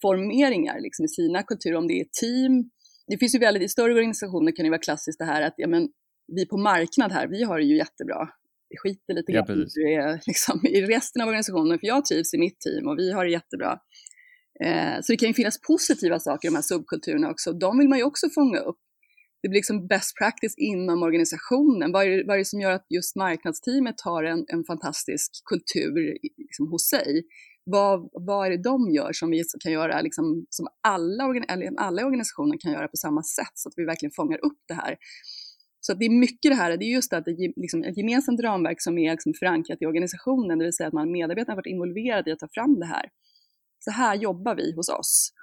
formeringar, 0.01 0.79
liksom 0.79 1.05
i 1.05 1.07
sina 1.07 1.43
kulturer, 1.43 1.75
om 1.75 1.87
det 1.87 1.99
är 1.99 2.05
team. 2.21 2.69
Det 3.07 3.17
finns 3.17 3.35
ju 3.35 3.39
väldigt, 3.39 3.63
i 3.63 3.69
större 3.69 3.93
organisationer 3.93 4.51
kan 4.51 4.63
det 4.63 4.69
vara 4.69 4.81
klassiskt 4.81 5.19
det 5.19 5.25
här 5.25 5.41
att 5.41 5.53
ja, 5.57 5.67
men, 5.67 5.89
vi 6.27 6.45
på 6.45 6.57
marknad 6.57 7.11
här, 7.11 7.27
vi 7.27 7.43
har 7.43 7.59
det 7.59 7.65
ju 7.65 7.77
jättebra 7.77 8.29
skiter 8.77 9.13
lite 9.13 9.31
grann 9.31 9.45
ja, 9.75 10.19
liksom, 10.27 10.65
i 10.65 10.81
resten 10.81 11.21
av 11.21 11.27
organisationen, 11.27 11.79
för 11.79 11.87
jag 11.87 12.05
trivs 12.05 12.33
i 12.33 12.37
mitt 12.37 12.59
team 12.59 12.87
och 12.87 12.99
vi 12.99 13.11
har 13.11 13.25
det 13.25 13.31
jättebra. 13.31 13.79
Eh, 14.63 14.95
så 15.01 15.11
det 15.11 15.17
kan 15.17 15.27
ju 15.27 15.33
finnas 15.33 15.61
positiva 15.61 16.19
saker 16.19 16.47
i 16.47 16.49
de 16.49 16.55
här 16.55 16.61
subkulturerna 16.61 17.29
också, 17.29 17.53
de 17.53 17.79
vill 17.79 17.89
man 17.89 17.97
ju 17.97 18.03
också 18.03 18.29
fånga 18.29 18.59
upp. 18.59 18.79
Det 19.41 19.49
blir 19.49 19.57
liksom 19.57 19.87
best 19.87 20.17
practice 20.17 20.55
inom 20.57 21.03
organisationen. 21.03 21.91
Vad 21.91 22.05
är, 22.05 22.09
det, 22.09 22.23
vad 22.27 22.35
är 22.35 22.37
det 22.37 22.45
som 22.45 22.59
gör 22.59 22.71
att 22.71 22.85
just 22.89 23.15
marknadsteamet 23.15 24.01
har 24.01 24.23
en, 24.23 24.45
en 24.47 24.63
fantastisk 24.63 25.31
kultur 25.45 26.17
liksom, 26.37 26.67
hos 26.67 26.89
sig? 26.89 27.23
Vad, 27.63 28.09
vad 28.13 28.47
är 28.47 28.51
det 28.51 28.63
de 28.63 28.91
gör 28.91 29.13
som 29.13 29.31
vi 29.31 29.43
kan 29.59 29.71
göra, 29.71 30.01
liksom, 30.01 30.45
som 30.49 30.67
alla, 30.81 31.23
alla 31.77 32.05
organisationer 32.05 32.57
kan 32.59 32.71
göra 32.71 32.87
på 32.87 32.97
samma 32.97 33.23
sätt, 33.23 33.53
så 33.53 33.69
att 33.69 33.73
vi 33.77 33.85
verkligen 33.85 34.11
fångar 34.11 34.45
upp 34.45 34.59
det 34.67 34.73
här. 34.73 34.97
Så 35.85 35.93
det 35.93 36.05
är 36.05 36.09
mycket 36.09 36.51
det 36.51 36.55
här, 36.55 36.77
det 36.77 36.85
är 36.85 36.93
just 36.93 37.13
att 37.13 37.25
det 37.25 37.31
är 37.31 37.61
liksom 37.61 37.83
ett 37.83 37.97
gemensamt 37.97 38.39
ramverk 38.39 38.81
som 38.81 38.97
är 38.97 39.11
liksom 39.11 39.33
förankrat 39.33 39.81
i 39.81 39.85
organisationen, 39.85 40.59
det 40.59 40.65
vill 40.65 40.73
säga 40.73 40.87
att 40.87 40.93
man 40.93 41.11
medarbetarna 41.11 41.51
har 41.51 41.55
varit 41.55 41.73
involverade 41.75 42.29
i 42.29 42.33
att 42.33 42.39
ta 42.39 42.47
fram 42.53 42.79
det 42.79 42.85
här. 42.85 43.09
Så 43.79 43.91
här 43.91 44.15
jobbar 44.15 44.55
vi 44.55 44.75
hos 44.75 44.89
oss. 44.89 45.33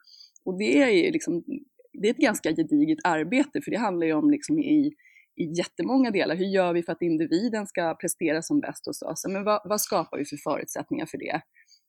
Och 0.45 0.59
det 0.59 0.83
är 0.83 0.89
ju 0.89 1.11
liksom, 1.11 1.45
det 1.93 2.09
är 2.09 2.11
ett 2.11 2.17
ganska 2.17 2.51
gediget 2.53 2.99
arbete, 3.05 3.61
för 3.65 3.71
det 3.71 3.79
handlar 3.79 4.07
ju 4.07 4.13
om 4.13 4.31
liksom 4.31 4.59
i, 4.59 4.93
i 5.37 5.45
jättemånga 5.59 6.11
delar. 6.11 6.37
Hur 6.37 6.47
gör 6.47 6.73
vi 6.73 6.83
för 6.83 6.93
att 6.93 7.03
individen 7.03 7.67
ska 7.67 7.95
prestera 7.95 8.43
som 8.43 8.61
bäst 8.61 8.87
hos 8.87 9.03
oss? 9.03 9.25
Men 9.29 9.45
vad, 9.45 9.61
vad 9.65 9.81
skapar 9.81 10.19
vi 10.19 10.25
för 10.25 10.37
förutsättningar 10.37 11.07
för 11.07 11.19
det? 11.19 11.41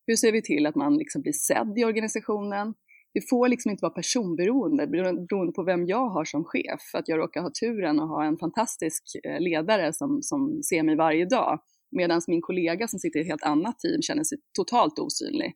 Hur 0.07 0.15
ser 0.15 0.31
vi 0.31 0.41
till 0.41 0.65
att 0.65 0.75
man 0.75 0.97
liksom 0.97 1.21
blir 1.21 1.33
sedd 1.33 1.73
i 1.77 1.83
organisationen? 1.85 2.73
Det 3.13 3.29
får 3.29 3.47
liksom 3.47 3.71
inte 3.71 3.81
vara 3.81 3.93
personberoende 3.93 4.87
beroende 4.87 5.53
på 5.55 5.63
vem 5.63 5.85
jag 5.85 6.09
har 6.09 6.25
som 6.25 6.43
chef. 6.43 6.81
Att 6.93 7.07
jag 7.07 7.19
råkar 7.19 7.41
ha 7.41 7.51
turen 7.61 7.99
att 7.99 8.09
ha 8.09 8.25
en 8.25 8.37
fantastisk 8.37 9.03
eh, 9.23 9.39
ledare 9.39 9.93
som, 9.93 10.21
som 10.21 10.63
ser 10.63 10.83
mig 10.83 10.95
varje 10.95 11.25
dag. 11.25 11.59
Medan 11.91 12.21
min 12.27 12.41
kollega 12.41 12.87
som 12.87 12.99
sitter 12.99 13.19
i 13.19 13.21
ett 13.21 13.27
helt 13.27 13.43
annat 13.43 13.79
team 13.79 14.01
känner 14.01 14.23
sig 14.23 14.37
totalt 14.57 14.99
osynlig. 14.99 15.53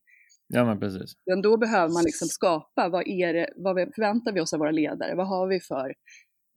Ja, 0.48 0.66
men 0.66 0.80
precis. 0.80 1.14
Men 1.26 1.42
då 1.42 1.58
behöver 1.58 1.94
man 1.94 2.04
liksom 2.04 2.28
skapa, 2.28 2.90
vad, 2.90 3.08
är 3.08 3.34
det, 3.34 3.50
vad 3.56 3.76
förväntar 3.96 4.32
vi 4.34 4.42
oss 4.42 4.54
av 4.54 4.60
våra 4.60 4.72
ledare? 4.72 5.16
Vad 5.16 5.28
har 5.28 5.48
vi 5.48 5.60
för... 5.60 5.94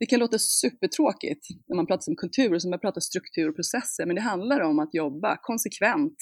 Det 0.01 0.07
kan 0.07 0.21
låta 0.21 0.39
supertråkigt 0.39 1.47
när 1.67 1.77
man 1.77 1.87
pratar 1.87 2.13
om 2.13 2.17
kultur 2.17 2.55
och 2.55 2.63
som 2.63 2.71
man 2.71 2.81
pratar 2.81 3.01
struktur 3.01 3.49
och 3.49 3.57
processer, 3.57 4.07
men 4.07 4.17
det 4.17 4.23
handlar 4.23 4.61
om 4.61 4.79
att 4.79 4.95
jobba 4.95 5.37
konsekvent 5.43 6.17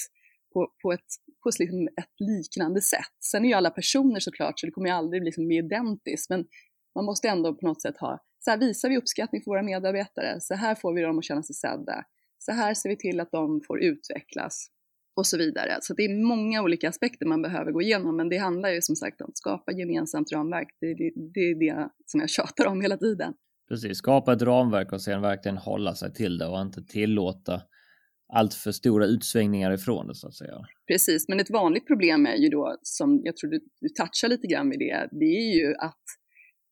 på, 0.52 0.68
på, 0.82 0.92
ett, 0.92 1.10
på 1.46 1.50
liksom 1.58 1.88
ett 1.88 2.20
liknande 2.20 2.80
sätt. 2.80 3.14
Sen 3.30 3.44
är 3.44 3.48
ju 3.48 3.54
alla 3.54 3.70
personer 3.70 4.20
såklart, 4.20 4.60
så 4.60 4.66
det 4.66 4.72
kommer 4.72 4.88
ju 4.88 4.94
aldrig 4.94 5.22
bli 5.22 5.28
liksom 5.28 5.50
identiskt, 5.50 6.30
men 6.30 6.44
man 6.94 7.04
måste 7.04 7.28
ändå 7.28 7.54
på 7.54 7.66
något 7.66 7.82
sätt 7.82 7.96
ha, 7.98 8.24
så 8.38 8.50
här 8.50 8.58
visar 8.58 8.88
vi 8.88 8.98
uppskattning 8.98 9.42
för 9.42 9.50
våra 9.50 9.62
medarbetare, 9.62 10.40
så 10.40 10.54
här 10.54 10.74
får 10.74 10.94
vi 10.94 11.02
dem 11.02 11.18
att 11.18 11.24
känna 11.24 11.42
sig 11.42 11.54
sedda, 11.54 12.04
så 12.38 12.52
här 12.52 12.74
ser 12.74 12.88
vi 12.88 12.96
till 12.96 13.20
att 13.20 13.30
de 13.30 13.60
får 13.66 13.82
utvecklas 13.82 14.70
och 15.16 15.26
så 15.26 15.38
vidare. 15.38 15.78
Så 15.80 15.94
det 15.94 16.02
är 16.02 16.26
många 16.26 16.62
olika 16.62 16.88
aspekter 16.88 17.26
man 17.26 17.42
behöver 17.42 17.72
gå 17.72 17.82
igenom, 17.82 18.16
men 18.16 18.28
det 18.28 18.36
handlar 18.36 18.68
ju 18.68 18.82
som 18.82 18.96
sagt 18.96 19.20
om 19.20 19.28
att 19.28 19.36
skapa 19.36 19.72
gemensamt 19.72 20.32
ramverk. 20.32 20.68
Det, 20.80 20.94
det, 20.94 21.12
det 21.34 21.40
är 21.40 21.54
det 21.54 21.88
som 22.06 22.20
jag 22.20 22.30
tjatar 22.30 22.66
om 22.66 22.80
hela 22.80 22.96
tiden. 22.96 23.34
Precis, 23.68 23.98
skapa 23.98 24.32
ett 24.32 24.42
ramverk 24.42 24.92
och 24.92 25.02
sen 25.02 25.22
verkligen 25.22 25.56
hålla 25.56 25.94
sig 25.94 26.14
till 26.14 26.38
det 26.38 26.46
och 26.46 26.60
inte 26.60 26.82
tillåta 26.82 27.62
allt 28.32 28.54
för 28.54 28.72
stora 28.72 29.06
utsvängningar 29.06 29.72
ifrån 29.72 30.06
det 30.06 30.14
så 30.14 30.26
att 30.26 30.34
säga. 30.34 30.60
Precis, 30.86 31.28
men 31.28 31.40
ett 31.40 31.50
vanligt 31.50 31.86
problem 31.86 32.26
är 32.26 32.36
ju 32.36 32.48
då, 32.48 32.76
som 32.82 33.20
jag 33.24 33.36
tror 33.36 33.50
du, 33.50 33.60
du 33.80 33.88
touchar 33.88 34.28
lite 34.28 34.46
grann 34.46 34.70
vid 34.70 34.78
det, 34.78 35.08
det 35.12 35.24
är 35.24 35.54
ju 35.54 35.74
att 35.74 36.04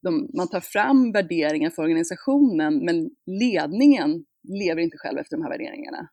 de, 0.03 0.31
man 0.37 0.49
tar 0.49 0.61
fram 0.61 1.13
värderingar 1.13 1.71
för 1.71 1.83
organisationen, 1.83 2.85
men 2.85 3.11
ledningen 3.27 4.25
lever 4.63 4.83
inte 4.83 4.97
själv 4.99 5.19
efter 5.19 5.37
de 5.37 5.43
här 5.43 5.51
värderingarna. 5.51 6.09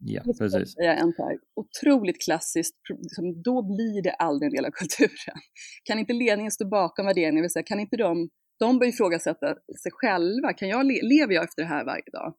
Ja, 0.00 0.22
precis. 0.38 0.74
Det 0.74 0.84
är 0.84 0.96
en 0.96 1.12
otroligt 1.56 2.24
klassiskt, 2.24 2.76
liksom, 2.88 3.42
då 3.42 3.62
blir 3.62 4.02
det 4.02 4.10
aldrig 4.10 4.46
en 4.46 4.56
del 4.56 4.64
av 4.64 4.70
kulturen. 4.70 5.38
Kan 5.84 5.98
inte 5.98 6.12
ledningen 6.12 6.50
stå 6.50 6.68
bakom 6.68 7.06
värderingar, 7.06 7.42
vill 7.42 7.50
säga, 7.50 7.62
kan 7.62 7.80
inte 7.80 7.96
de, 7.96 8.28
de 8.58 8.78
bör 8.78 8.86
ifrågasätta 8.86 9.46
sig 9.82 9.92
själva, 9.92 10.52
kan 10.52 10.68
jag, 10.68 10.86
lever 10.86 11.34
jag 11.34 11.44
efter 11.44 11.62
det 11.62 11.68
här 11.68 11.84
varje 11.84 12.10
dag? 12.12 12.34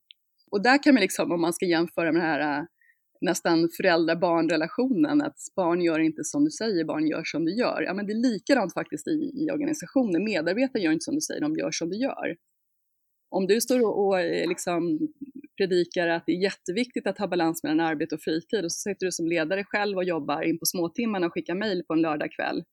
Och 0.52 0.64
där 0.64 0.84
kan 0.84 0.94
man 0.94 1.02
liksom, 1.02 1.32
om 1.32 1.42
man 1.42 1.54
ska 1.54 1.66
jämföra 1.66 2.12
med 2.12 2.22
den 2.22 2.30
här 2.30 2.60
äh, 2.60 2.66
nästan 3.22 3.70
föräldrar-barn-relationen, 3.78 5.22
att 5.22 5.38
barn 5.56 5.82
gör 5.82 6.00
inte 6.00 6.24
som 6.24 6.46
du 6.46 6.52
säger, 6.52 6.86
barn 6.86 7.08
gör 7.08 7.24
som 7.24 7.46
du 7.46 7.56
gör. 7.56 7.82
Ja, 7.82 7.94
men 7.94 8.08
det 8.08 8.14
är 8.14 8.32
likadant 8.32 8.74
faktiskt 8.74 9.08
i, 9.08 9.32
i 9.36 9.52
organisationen. 9.52 10.24
Medarbetare 10.24 10.84
gör 10.84 10.92
inte 10.92 11.04
som 11.04 11.16
du 11.16 11.22
säger, 11.22 11.42
de 11.42 11.56
gör 11.56 11.72
som 11.72 11.90
du 11.90 11.98
gör. 11.98 12.36
Om 13.30 13.48
du 13.48 13.62
står 13.62 13.82
och, 13.82 14.08
och 14.08 14.20
eh, 14.20 14.48
liksom 14.48 15.00
predikar 15.58 16.08
att 16.08 16.24
det 16.26 16.32
är 16.32 16.44
jätteviktigt 16.44 17.08
att 17.08 17.18
ha 17.18 17.28
balans 17.28 17.64
mellan 17.64 17.80
arbete 17.80 18.16
och 18.16 18.22
fritid 18.22 18.66
och 18.66 18.72
så 18.72 18.90
sitter 18.90 19.06
du 19.06 19.12
som 19.12 19.28
ledare 19.28 19.64
själv 19.64 19.98
och 19.98 20.04
jobbar 20.04 20.42
in 20.42 20.60
på 20.60 20.66
småtimmarna 20.66 21.26
och 21.26 21.34
skickar 21.34 21.56
mejl 21.56 21.84
på 21.88 21.94
en 21.94 22.02
lördagkväll, 22.02 22.64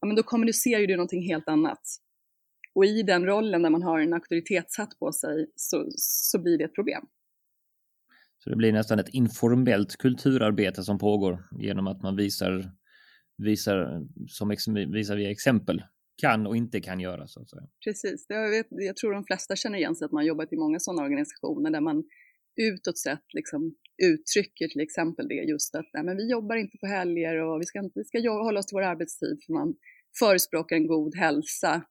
ja, 0.00 0.06
men 0.06 0.16
då 0.16 0.22
kommunicerar 0.22 0.86
du 0.86 0.96
någonting 0.96 1.22
helt 1.22 1.48
annat. 1.48 1.80
Och 2.74 2.84
i 2.84 3.02
den 3.02 3.26
rollen 3.26 3.62
där 3.62 3.70
man 3.70 3.82
har 3.82 4.00
en 4.00 4.12
auktoritetshatt 4.12 4.98
på 4.98 5.12
sig 5.12 5.46
så, 5.56 5.86
så 5.96 6.42
blir 6.42 6.58
det 6.58 6.64
ett 6.64 6.74
problem. 6.74 7.02
Så 8.38 8.50
det 8.50 8.56
blir 8.56 8.72
nästan 8.72 8.98
ett 8.98 9.08
informellt 9.08 9.96
kulturarbete 9.96 10.82
som 10.82 10.98
pågår 10.98 11.44
genom 11.58 11.86
att 11.86 12.02
man 12.02 12.16
visar, 12.16 12.72
visar, 13.38 14.06
som 14.28 14.48
visar 14.92 15.16
via 15.16 15.30
exempel 15.30 15.82
kan 16.22 16.46
och 16.46 16.56
inte 16.56 16.80
kan 16.80 17.00
göra. 17.00 17.26
Så 17.26 17.40
att 17.40 17.50
säga. 17.50 17.62
Precis, 17.84 18.26
jag, 18.28 18.50
vet, 18.50 18.66
jag 18.70 18.96
tror 18.96 19.12
de 19.12 19.24
flesta 19.24 19.56
känner 19.56 19.78
igen 19.78 19.96
sig 19.96 20.04
att 20.06 20.12
man 20.12 20.26
jobbat 20.26 20.52
i 20.52 20.56
många 20.56 20.80
sådana 20.80 21.02
organisationer 21.02 21.70
där 21.70 21.80
man 21.80 22.04
utåt 22.56 22.98
sett 22.98 23.34
liksom 23.34 23.74
uttrycker 24.02 24.68
till 24.68 24.80
exempel 24.80 25.28
det 25.28 25.34
just 25.34 25.74
att 25.74 25.90
nej, 25.92 26.04
men 26.04 26.16
vi 26.16 26.30
jobbar 26.30 26.56
inte 26.56 26.78
på 26.78 26.86
helger 26.86 27.36
och 27.36 27.60
vi 27.60 27.64
ska, 27.64 27.90
vi 27.94 28.04
ska 28.04 28.30
hålla 28.30 28.58
oss 28.60 28.66
till 28.66 28.76
vår 28.76 28.82
arbetstid 28.82 29.38
för 29.46 29.52
man 29.52 29.74
förespråkar 30.18 30.76
en 30.76 30.86
god 30.86 31.16
hälsa. 31.16 31.82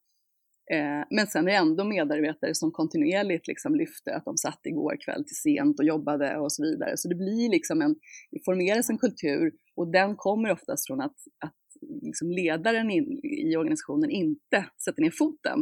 Eh, 0.72 1.06
men 1.10 1.26
sen 1.26 1.48
är 1.48 1.52
det 1.52 1.56
ändå 1.56 1.84
medarbetare 1.84 2.54
som 2.54 2.72
kontinuerligt 2.72 3.48
liksom 3.48 3.74
lyfter 3.74 4.12
att 4.12 4.24
de 4.24 4.36
satt 4.36 4.60
igår 4.64 4.96
kväll 5.04 5.24
till 5.24 5.36
sent 5.36 5.78
och 5.78 5.84
jobbade 5.84 6.36
och 6.36 6.52
så 6.52 6.62
vidare. 6.62 6.96
Så 6.96 7.08
det 7.08 7.14
blir 7.14 7.50
liksom 7.50 7.82
en, 7.82 7.94
det 8.30 8.44
formeras 8.44 8.90
en 8.90 8.98
kultur 8.98 9.52
och 9.76 9.92
den 9.92 10.16
kommer 10.16 10.52
oftast 10.52 10.86
från 10.86 11.00
att, 11.00 11.16
att 11.44 11.54
liksom 12.02 12.30
ledaren 12.30 12.90
in, 12.90 13.20
i 13.24 13.56
organisationen 13.56 14.10
inte 14.10 14.66
sätter 14.84 15.02
ner 15.02 15.10
foten 15.10 15.58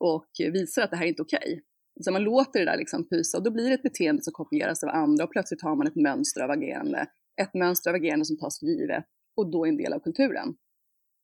och 0.00 0.30
visar 0.38 0.82
att 0.82 0.90
det 0.90 0.96
här 0.96 1.04
är 1.04 1.08
inte 1.08 1.22
okej. 1.22 1.38
Okay. 1.38 1.60
Så 2.00 2.12
man 2.12 2.22
låter 2.22 2.58
det 2.58 2.64
där 2.64 2.78
liksom 2.78 3.08
pysa 3.08 3.38
och 3.38 3.44
då 3.44 3.50
blir 3.50 3.68
det 3.68 3.74
ett 3.74 3.82
beteende 3.82 4.22
som 4.22 4.32
kopieras 4.32 4.84
av 4.84 4.88
andra 4.88 5.24
och 5.24 5.32
plötsligt 5.32 5.62
har 5.62 5.76
man 5.76 5.86
ett 5.86 5.96
mönster 5.96 6.40
av 6.40 6.50
agerande. 6.50 7.06
Ett 7.42 7.54
mönster 7.54 7.90
av 7.90 7.96
agerande 7.96 8.24
som 8.24 8.38
tas 8.38 8.58
för 8.58 8.66
givet 8.66 9.04
och 9.36 9.50
då 9.50 9.64
är 9.64 9.68
en 9.68 9.76
del 9.76 9.92
av 9.92 10.00
kulturen. 10.00 10.54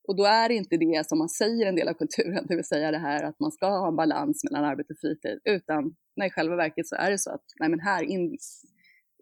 Och 0.08 0.16
då 0.16 0.24
är 0.24 0.50
inte 0.50 0.76
det 0.76 1.08
som 1.08 1.18
man 1.18 1.28
säger 1.28 1.66
en 1.66 1.76
del 1.76 1.88
av 1.88 1.94
kulturen, 1.94 2.46
det 2.48 2.56
vill 2.56 2.64
säga 2.64 2.90
det 2.90 2.98
här 2.98 3.24
att 3.24 3.40
man 3.40 3.52
ska 3.52 3.66
ha 3.66 3.88
en 3.88 3.96
balans 3.96 4.44
mellan 4.44 4.64
arbete 4.64 4.92
och 4.92 4.98
fritid, 5.00 5.40
utan 5.44 5.94
nej, 6.16 6.28
i 6.28 6.30
själva 6.30 6.56
verket 6.56 6.86
så 6.88 6.96
är 6.96 7.10
det 7.10 7.18
så 7.18 7.30
att 7.30 7.44
nej, 7.60 7.68
men 7.68 7.80
här 7.80 8.02
in, 8.02 8.36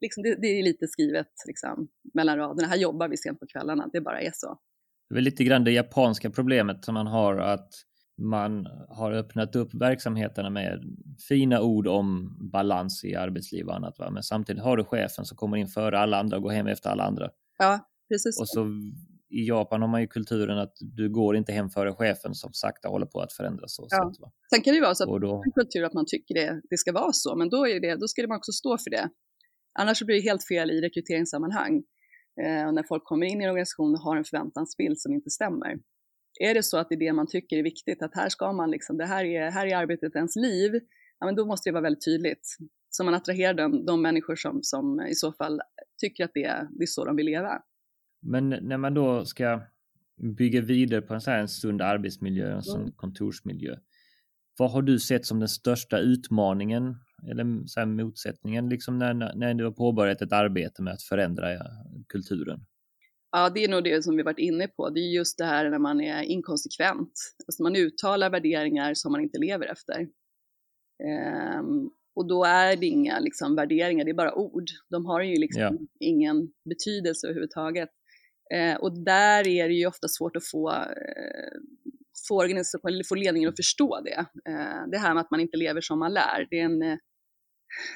liksom, 0.01 0.23
det, 0.23 0.35
det 0.35 0.47
är 0.47 0.62
lite 0.62 0.88
skrivet 0.88 1.33
liksom, 1.47 1.88
mellan 2.14 2.37
raderna, 2.38 2.68
här 2.68 2.77
jobbar 2.77 3.09
vi 3.09 3.16
sent 3.16 3.40
på 3.40 3.47
kvällarna, 3.47 3.90
det 3.92 4.01
bara 4.01 4.21
är 4.21 4.33
så. 4.35 4.59
Det 5.11 5.16
är 5.16 5.23
lite 5.23 5.45
grann 5.45 5.64
det 5.64 5.73
japanska 5.73 6.31
problemet 6.31 6.85
som 6.85 6.95
man 6.95 7.07
har 7.07 7.37
att 7.37 7.68
man 8.23 8.66
har 8.88 9.12
öppnat 9.12 9.57
upp 9.57 9.75
verksamheterna 9.75 10.51
med 10.51 10.83
fina 11.29 11.61
ord 11.61 11.87
om 11.87 12.37
balans 12.53 13.05
i 13.05 13.14
arbetsliv 13.14 13.66
och 13.66 13.77
annat. 13.77 13.99
Va? 13.99 14.11
Men 14.11 14.23
samtidigt 14.23 14.62
har 14.62 14.77
du 14.77 14.85
chefen 14.85 15.25
som 15.25 15.37
kommer 15.37 15.57
in 15.57 15.68
före 15.68 15.99
alla 15.99 16.21
andra 16.21 16.37
och 16.37 16.42
går 16.42 16.51
hem 16.51 16.66
efter 16.66 16.90
alla 16.90 17.05
andra. 17.05 17.31
Ja, 17.59 17.81
precis. 18.09 18.40
Och 18.40 18.49
så 18.49 18.66
i 19.33 19.49
Japan 19.49 19.81
har 19.81 19.88
man 19.88 20.01
ju 20.01 20.07
kulturen 20.07 20.59
att 20.59 20.77
du 20.81 21.11
går 21.11 21.37
inte 21.37 21.53
hem 21.53 21.71
före 21.71 21.92
chefen 21.92 22.35
som 22.35 22.53
sakta 22.53 22.88
håller 22.88 23.07
på 23.07 23.21
att 23.21 23.33
förändras. 23.33 23.75
Så 23.75 23.87
ja. 23.90 24.12
sätt, 24.16 24.33
Sen 24.55 24.62
kan 24.62 24.73
det 24.73 24.77
ju 24.77 24.83
vara 24.83 24.95
så 24.95 25.14
att 25.14 25.21
då... 25.21 25.42
en 25.47 25.53
kultur 25.53 25.85
att 25.85 25.92
man 25.92 26.05
tycker 26.07 26.35
det, 26.35 26.61
det 26.71 26.79
ska 26.79 26.92
vara 26.92 27.12
så, 27.12 27.37
men 27.37 27.49
då, 27.49 27.68
är 27.68 27.81
det, 27.81 27.97
då 27.97 28.09
ska 28.09 28.27
man 28.27 28.37
också 28.37 28.53
stå 28.53 28.79
för 28.79 28.90
det. 28.90 29.09
Annars 29.79 30.03
blir 30.03 30.16
det 30.16 30.23
helt 30.23 30.47
fel 30.47 30.71
i 30.71 30.81
rekryteringssammanhang 30.81 31.77
eh, 32.42 32.73
när 32.73 32.83
folk 32.83 33.05
kommer 33.05 33.27
in 33.27 33.40
i 33.40 33.45
en 33.45 33.51
organisation 33.51 33.95
och 33.95 34.01
har 34.01 34.16
en 34.16 34.25
förväntansbild 34.25 35.01
som 35.01 35.12
inte 35.12 35.31
stämmer. 35.31 35.79
Är 36.40 36.55
det 36.55 36.62
så 36.62 36.79
att 36.79 36.88
det 36.88 36.95
är 36.95 36.99
det 36.99 37.12
man 37.12 37.27
tycker 37.27 37.57
är 37.57 37.62
viktigt, 37.62 38.03
att 38.03 38.14
här 38.14 38.29
ska 38.29 38.53
man 38.53 38.71
liksom, 38.71 38.97
det 38.97 39.07
här 39.07 39.25
är, 39.25 39.51
här 39.51 39.66
är 39.66 39.77
arbetet 39.77 40.16
ens 40.16 40.37
liv, 40.37 40.73
ja, 41.18 41.27
men 41.27 41.35
då 41.35 41.47
måste 41.47 41.71
det 41.71 41.73
vara 41.73 41.83
väldigt 41.83 42.05
tydligt. 42.05 42.57
Så 42.90 43.05
man 43.05 43.14
attraherar 43.14 43.55
de, 43.55 43.85
de 43.85 44.03
människor 44.03 44.37
som, 44.37 44.59
som 44.62 45.01
i 45.01 45.14
så 45.14 45.33
fall 45.33 45.61
tycker 46.01 46.25
att 46.25 46.31
det 46.35 46.45
är, 46.45 46.68
det 46.71 46.85
är 46.85 46.87
så 46.87 47.05
de 47.05 47.16
vill 47.16 47.27
leva. 47.27 47.62
Men 48.22 48.48
när 48.48 48.76
man 48.76 48.94
då 48.94 49.24
ska 49.24 49.61
bygga 50.37 50.61
vidare 50.61 51.02
på 51.02 51.14
en 51.14 51.20
här 51.26 51.46
sund 51.46 51.82
arbetsmiljö, 51.82 52.54
en 52.54 52.62
sån 52.62 52.80
mm. 52.80 52.92
kontorsmiljö. 52.92 53.76
Vad 54.58 54.70
har 54.70 54.82
du 54.82 54.98
sett 54.98 55.26
som 55.26 55.38
den 55.38 55.48
största 55.48 55.98
utmaningen 55.98 56.96
eller 57.30 57.66
så 57.66 57.87
motsättningen 57.87 58.68
liksom 58.68 58.98
när, 58.98 59.14
när 59.14 59.54
du 59.54 59.64
har 59.64 59.72
påbörjat 59.72 60.22
ett 60.22 60.32
arbete 60.32 60.82
med 60.82 60.92
att 60.92 61.02
förändra 61.02 61.48
kulturen? 62.08 62.61
Ja, 63.30 63.50
det 63.50 63.64
är 63.64 63.68
nog 63.68 63.85
det 63.85 64.04
som 64.04 64.16
vi 64.16 64.22
varit 64.22 64.38
inne 64.38 64.68
på. 64.68 64.90
Det 64.90 65.00
är 65.00 65.14
just 65.14 65.38
det 65.38 65.44
här 65.44 65.70
när 65.70 65.78
man 65.78 66.00
är 66.00 66.22
inkonsekvent. 66.22 67.12
Alltså 67.46 67.62
man 67.62 67.76
uttalar 67.76 68.30
värderingar 68.30 68.94
som 68.94 69.12
man 69.12 69.20
inte 69.20 69.38
lever 69.38 69.66
efter. 69.66 70.08
Ehm, 71.04 71.90
och 72.14 72.28
då 72.28 72.44
är 72.44 72.76
det 72.76 72.87
inga 72.87 73.18
liksom, 73.18 73.56
värderingar, 73.56 74.04
det 74.04 74.11
är 74.11 74.14
bara 74.14 74.35
ord. 74.35 74.64
De 74.90 75.06
har 75.06 75.22
ju 75.22 75.37
liksom 75.37 75.61
ja. 75.61 75.72
ingen 76.00 76.52
betydelse 76.64 77.26
överhuvudtaget. 77.26 77.88
Eh, 78.55 78.76
och 78.76 79.05
där 79.05 79.46
är 79.46 79.68
det 79.68 79.74
ju 79.74 79.87
ofta 79.87 80.09
svårt 80.09 80.37
att 80.37 80.46
få, 80.46 80.70
eh, 80.70 81.59
få, 82.28 82.38
organisation, 82.38 83.02
få 83.09 83.14
ledningen 83.14 83.48
att 83.48 83.57
förstå 83.57 84.00
det. 84.00 84.26
Eh, 84.50 84.88
det 84.90 84.98
här 84.98 85.14
med 85.14 85.20
att 85.20 85.31
man 85.31 85.40
inte 85.40 85.57
lever 85.57 85.81
som 85.81 85.98
man 85.98 86.14
lär, 86.14 86.46
det 86.50 86.59
är 86.59 86.64
en 86.64 86.83
eh, 86.83 86.98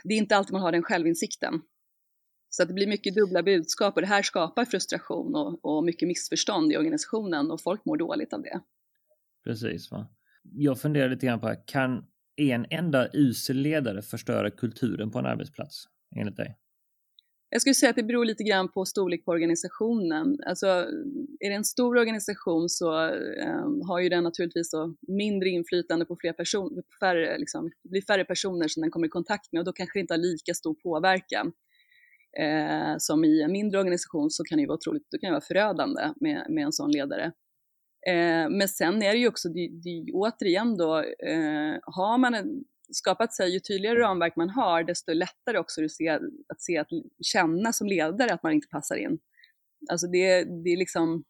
det 0.04 0.14
är 0.14 0.18
inte 0.18 0.36
alltid 0.36 0.52
man 0.52 0.62
har 0.62 0.72
den 0.72 0.82
självinsikten. 0.82 1.62
Så 2.50 2.62
att 2.62 2.68
det 2.68 2.74
blir 2.74 2.86
mycket 2.86 3.14
dubbla 3.14 3.42
budskap 3.42 3.94
och 3.94 4.00
det 4.00 4.06
här 4.06 4.22
skapar 4.22 4.64
frustration 4.64 5.34
och, 5.34 5.64
och 5.64 5.84
mycket 5.84 6.08
missförstånd 6.08 6.72
i 6.72 6.76
organisationen 6.76 7.50
och 7.50 7.62
folk 7.62 7.84
mår 7.84 7.96
dåligt 7.96 8.32
av 8.32 8.42
det. 8.42 8.60
Precis. 9.44 9.90
Va? 9.90 10.06
Jag 10.42 10.80
funderar 10.80 11.08
lite 11.08 11.26
grann 11.26 11.40
på, 11.40 11.54
kan 11.66 12.06
en 12.36 12.66
enda 12.70 13.08
usel 13.12 13.56
ledare 13.56 14.02
förstöra 14.02 14.50
kulturen 14.50 15.10
på 15.10 15.18
en 15.18 15.26
arbetsplats 15.26 15.84
enligt 16.16 16.36
dig? 16.36 16.58
Jag 17.56 17.60
skulle 17.60 17.74
säga 17.74 17.90
att 17.90 17.96
det 17.96 18.02
beror 18.02 18.24
lite 18.24 18.44
grann 18.44 18.68
på 18.68 18.84
storlek 18.84 19.24
på 19.24 19.30
organisationen. 19.30 20.38
Alltså, 20.46 20.66
är 21.40 21.50
det 21.50 21.54
en 21.54 21.64
stor 21.64 21.96
organisation 21.96 22.68
så 22.68 23.04
eh, 23.08 23.86
har 23.88 24.00
ju 24.00 24.08
den 24.08 24.24
naturligtvis 24.24 24.70
då 24.70 24.94
mindre 25.08 25.48
inflytande 25.48 26.04
på 26.04 26.16
fler 26.16 26.32
personer, 26.32 26.82
färre, 27.00 27.38
liksom, 27.38 27.70
det 27.82 27.88
blir 27.88 28.02
färre 28.02 28.24
personer 28.24 28.68
som 28.68 28.80
den 28.80 28.90
kommer 28.90 29.06
i 29.06 29.10
kontakt 29.10 29.52
med 29.52 29.60
och 29.60 29.64
då 29.64 29.72
kanske 29.72 29.98
det 29.98 30.00
inte 30.00 30.14
har 30.14 30.18
lika 30.18 30.54
stor 30.54 30.74
påverkan. 30.74 31.52
Eh, 32.38 32.94
som 32.98 33.24
i 33.24 33.42
en 33.42 33.52
mindre 33.52 33.78
organisation 33.78 34.30
så 34.30 34.44
kan 34.44 34.58
det 34.58 34.62
ju 34.62 34.68
vara 34.68 34.76
otroligt, 34.76 35.06
det 35.10 35.18
kan 35.18 35.30
vara 35.30 35.40
förödande 35.40 36.02
med, 36.16 36.46
med 36.48 36.64
en 36.64 36.72
sån 36.72 36.90
ledare. 36.90 37.24
Eh, 38.08 38.48
men 38.50 38.68
sen 38.68 39.02
är 39.02 39.12
det 39.12 39.18
ju 39.18 39.28
också, 39.28 39.48
det, 39.48 39.68
det, 39.68 40.12
återigen 40.12 40.76
då, 40.76 40.98
eh, 40.98 41.76
har 41.82 42.18
man 42.18 42.34
en, 42.34 42.64
skapat 42.92 43.34
sig, 43.34 43.52
ju 43.52 43.60
tydligare 43.60 43.98
ramverk 43.98 44.36
man 44.36 44.50
har, 44.50 44.84
desto 44.84 45.12
lättare 45.12 45.58
också 45.58 45.84
att 45.84 45.90
se, 45.90 46.08
att, 46.48 46.60
se, 46.60 46.78
att 46.78 46.88
känna 47.22 47.72
som 47.72 47.86
ledare 47.86 48.32
att 48.32 48.42
man 48.42 48.52
inte 48.52 48.68
passar 48.68 48.96
in. 48.96 49.18
Alltså 49.90 50.06
det, 50.06 50.44
det, 50.44 50.70
är 50.70 50.76
liksom, 50.76 51.24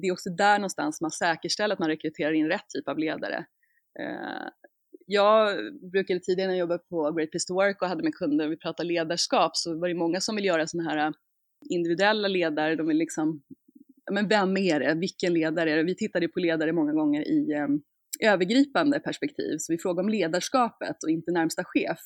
det 0.00 0.06
är 0.06 0.12
också 0.12 0.30
där 0.30 0.58
någonstans 0.58 1.00
man 1.00 1.10
säkerställer 1.10 1.72
att 1.72 1.78
man 1.78 1.88
rekryterar 1.88 2.32
in 2.32 2.46
rätt 2.46 2.68
typ 2.68 2.88
av 2.88 2.98
ledare. 2.98 3.46
Eh, 4.00 4.48
jag 5.06 5.58
brukade 5.92 6.20
tidigare 6.20 6.48
när 6.48 6.54
jag 6.54 6.60
jobbade 6.60 6.82
på 6.88 7.12
Great 7.12 7.30
Place 7.30 7.46
to 7.46 7.54
Work 7.54 7.82
och 7.82 7.88
hade 7.88 8.02
med 8.02 8.14
kunder, 8.14 8.48
vi 8.48 8.56
pratade 8.56 8.88
ledarskap, 8.88 9.56
så 9.56 9.78
var 9.78 9.88
det 9.88 9.94
många 9.94 10.20
som 10.20 10.36
vill 10.36 10.44
göra 10.44 10.66
sådana 10.66 10.90
här 10.90 11.06
eh, 11.06 11.12
individuella 11.70 12.28
ledare, 12.28 12.76
de 12.76 12.86
vill 12.86 12.96
liksom, 12.96 13.42
men 14.12 14.28
vem 14.28 14.56
är 14.56 14.80
det, 14.80 14.94
vilken 14.94 15.34
ledare 15.34 15.72
är 15.72 15.76
det? 15.76 15.82
Vi 15.82 15.94
tittade 15.94 16.28
på 16.28 16.40
ledare 16.40 16.72
många 16.72 16.92
gånger 16.92 17.28
i 17.28 17.52
eh, 17.52 17.68
övergripande 18.22 19.00
perspektiv, 19.00 19.56
så 19.58 19.72
vi 19.72 19.78
frågade 19.78 20.04
om 20.06 20.08
ledarskapet 20.08 21.02
och 21.04 21.10
inte 21.10 21.32
närmsta 21.32 21.64
chef. 21.64 22.00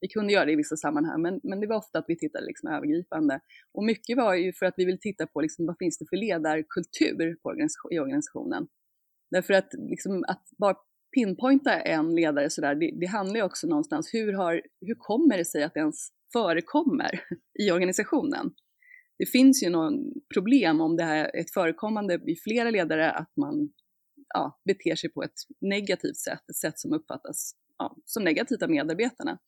Vi 0.00 0.08
kunde 0.08 0.32
göra 0.32 0.44
det 0.44 0.52
i 0.52 0.56
vissa 0.56 0.76
sammanhang, 0.76 1.22
men, 1.22 1.40
men 1.42 1.60
det 1.60 1.66
var 1.66 1.76
ofta 1.76 1.98
att 1.98 2.04
vi 2.08 2.18
tittade 2.18 2.46
liksom 2.46 2.68
övergripande. 2.68 3.40
Och 3.72 3.84
mycket 3.84 4.16
var 4.16 4.34
ju 4.34 4.52
för 4.52 4.66
att 4.66 4.74
vi 4.76 4.84
vill 4.84 5.00
titta 5.00 5.26
på 5.26 5.40
liksom, 5.40 5.66
vad 5.66 5.76
finns 5.78 5.98
det 5.98 6.06
för 6.10 6.16
ledarkultur 6.16 7.36
på 7.42 7.48
organisation, 7.48 7.92
i 7.92 7.98
organisationen. 7.98 8.66
Därför 9.30 9.54
att, 9.54 9.68
liksom, 9.90 10.24
att 10.28 10.42
bara 10.58 10.76
pinpointa 11.14 11.80
en 11.80 12.14
ledare 12.14 12.50
sådär, 12.50 12.74
det, 12.74 12.90
det 13.00 13.06
handlar 13.06 13.36
ju 13.36 13.42
också 13.42 13.66
någonstans, 13.66 14.14
hur, 14.14 14.32
har, 14.32 14.62
hur 14.80 14.94
kommer 14.98 15.38
det 15.38 15.44
sig 15.44 15.62
att 15.62 15.74
det 15.74 15.80
ens 15.80 16.08
förekommer 16.32 17.20
i 17.62 17.70
organisationen? 17.70 18.54
Det 19.18 19.26
finns 19.26 19.62
ju 19.62 19.70
någon 19.70 19.94
problem 20.34 20.80
om 20.80 20.96
det 20.96 21.04
här 21.04 21.24
är 21.24 21.40
ett 21.40 21.52
förekommande 21.54 22.14
i 22.14 22.36
flera 22.36 22.70
ledare 22.70 23.10
att 23.10 23.32
man 23.36 23.72
ja, 24.34 24.60
beter 24.64 24.96
sig 24.96 25.10
på 25.10 25.22
ett 25.22 25.34
negativt 25.60 26.16
sätt, 26.16 26.50
ett 26.50 26.56
sätt 26.56 26.78
som 26.78 26.92
uppfattas 26.92 27.54
ja, 27.78 27.96
som 28.04 28.24
negativt 28.24 28.62
av 28.62 28.70
medarbetarna. 28.70 29.38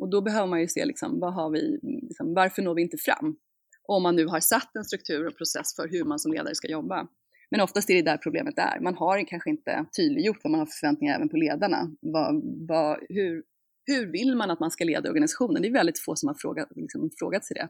Och 0.00 0.10
då 0.10 0.20
behöver 0.20 0.46
man 0.46 0.60
ju 0.60 0.68
se 0.68 0.84
liksom, 0.84 1.20
vad 1.20 1.34
har 1.34 1.50
vi, 1.50 1.78
liksom, 1.82 2.34
varför 2.34 2.62
når 2.62 2.74
vi 2.74 2.82
inte 2.82 2.96
fram? 2.96 3.36
Om 3.82 4.02
man 4.02 4.16
nu 4.16 4.26
har 4.26 4.40
satt 4.40 4.76
en 4.76 4.84
struktur 4.84 5.26
och 5.26 5.36
process 5.36 5.76
för 5.76 5.88
hur 5.88 6.04
man 6.04 6.18
som 6.18 6.32
ledare 6.32 6.54
ska 6.54 6.68
jobba. 6.68 7.08
Men 7.50 7.60
oftast 7.60 7.90
är 7.90 7.94
det 7.94 8.02
där 8.02 8.16
problemet 8.16 8.58
är. 8.58 8.80
Man 8.80 8.94
har 8.94 9.26
kanske 9.26 9.50
inte 9.50 9.84
tydliggjort 9.96 10.38
vad 10.42 10.50
man 10.50 10.60
har 10.60 10.66
för 10.66 10.78
förväntningar 10.80 11.14
även 11.16 11.28
på 11.28 11.36
ledarna. 11.36 11.90
Vad, 12.00 12.42
vad, 12.68 12.98
hur, 13.08 13.42
hur 13.86 14.12
vill 14.12 14.36
man 14.36 14.50
att 14.50 14.60
man 14.60 14.70
ska 14.70 14.84
leda 14.84 15.08
organisationen? 15.08 15.62
Det 15.62 15.68
är 15.68 15.72
väldigt 15.72 15.98
få 15.98 16.16
som 16.16 16.26
har 16.26 16.34
frågat, 16.34 16.68
liksom, 16.76 17.10
frågat 17.18 17.44
sig 17.44 17.54
det. 17.54 17.68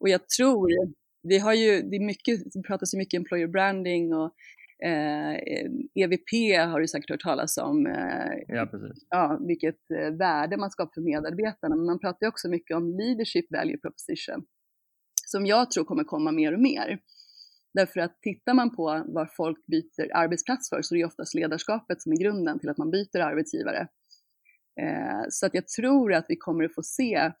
Och 0.00 0.08
jag 0.08 0.28
tror, 0.28 0.70
vi 1.22 1.38
har 1.38 1.54
ju, 1.54 1.82
det, 1.82 1.96
är 1.96 2.04
mycket, 2.04 2.52
det 2.52 2.62
pratas 2.62 2.94
ju 2.94 2.98
mycket 2.98 3.18
employer 3.18 3.46
branding 3.46 4.14
och 4.14 4.34
eh, 4.84 5.34
EVP 5.94 6.58
har 6.70 6.80
du 6.80 6.88
säkert 6.88 7.10
hört 7.10 7.22
talas 7.22 7.58
om. 7.58 7.86
Eh, 7.86 8.32
ja, 8.48 8.66
precis. 8.66 9.06
Ja, 9.10 9.40
vilket 9.46 9.90
eh, 9.90 10.10
värde 10.10 10.56
man 10.56 10.70
skapar 10.70 10.92
för 10.94 11.00
medarbetarna. 11.00 11.76
Men 11.76 11.86
man 11.86 11.98
pratar 11.98 12.26
också 12.26 12.48
mycket 12.48 12.76
om 12.76 12.90
leadership 12.90 13.52
value 13.52 13.76
proposition. 13.76 14.44
Som 15.26 15.46
jag 15.46 15.70
tror 15.70 15.84
kommer 15.84 16.04
komma 16.04 16.32
mer 16.32 16.52
och 16.52 16.60
mer. 16.60 16.98
Därför 17.74 18.00
att 18.00 18.22
tittar 18.22 18.54
man 18.54 18.76
på 18.76 19.04
vad 19.06 19.34
folk 19.34 19.66
byter 19.66 20.16
arbetsplats 20.16 20.68
för 20.68 20.82
så 20.82 20.94
är 20.94 20.98
det 20.98 21.04
oftast 21.04 21.34
ledarskapet 21.34 22.02
som 22.02 22.12
är 22.12 22.16
grunden 22.16 22.58
till 22.58 22.68
att 22.68 22.78
man 22.78 22.90
byter 22.90 23.20
arbetsgivare. 23.20 23.88
Eh, 24.80 25.24
så 25.28 25.46
att 25.46 25.54
jag 25.54 25.68
tror 25.68 26.12
att 26.12 26.26
vi 26.28 26.36
kommer 26.36 26.64
att 26.64 26.74
få 26.74 26.82
se 26.82 27.32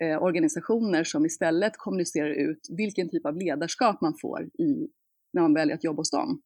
eh, 0.00 0.22
organisationer 0.22 1.04
som 1.04 1.26
istället 1.26 1.72
kommunicerar 1.76 2.30
ut 2.30 2.60
vilken 2.76 3.08
typ 3.08 3.26
av 3.26 3.36
ledarskap 3.36 4.00
man 4.00 4.14
får 4.20 4.44
i, 4.44 4.88
när 5.32 5.42
man 5.42 5.54
väljer 5.54 5.74
att 5.76 5.84
jobba 5.84 6.00
hos 6.00 6.10
dem. 6.10 6.42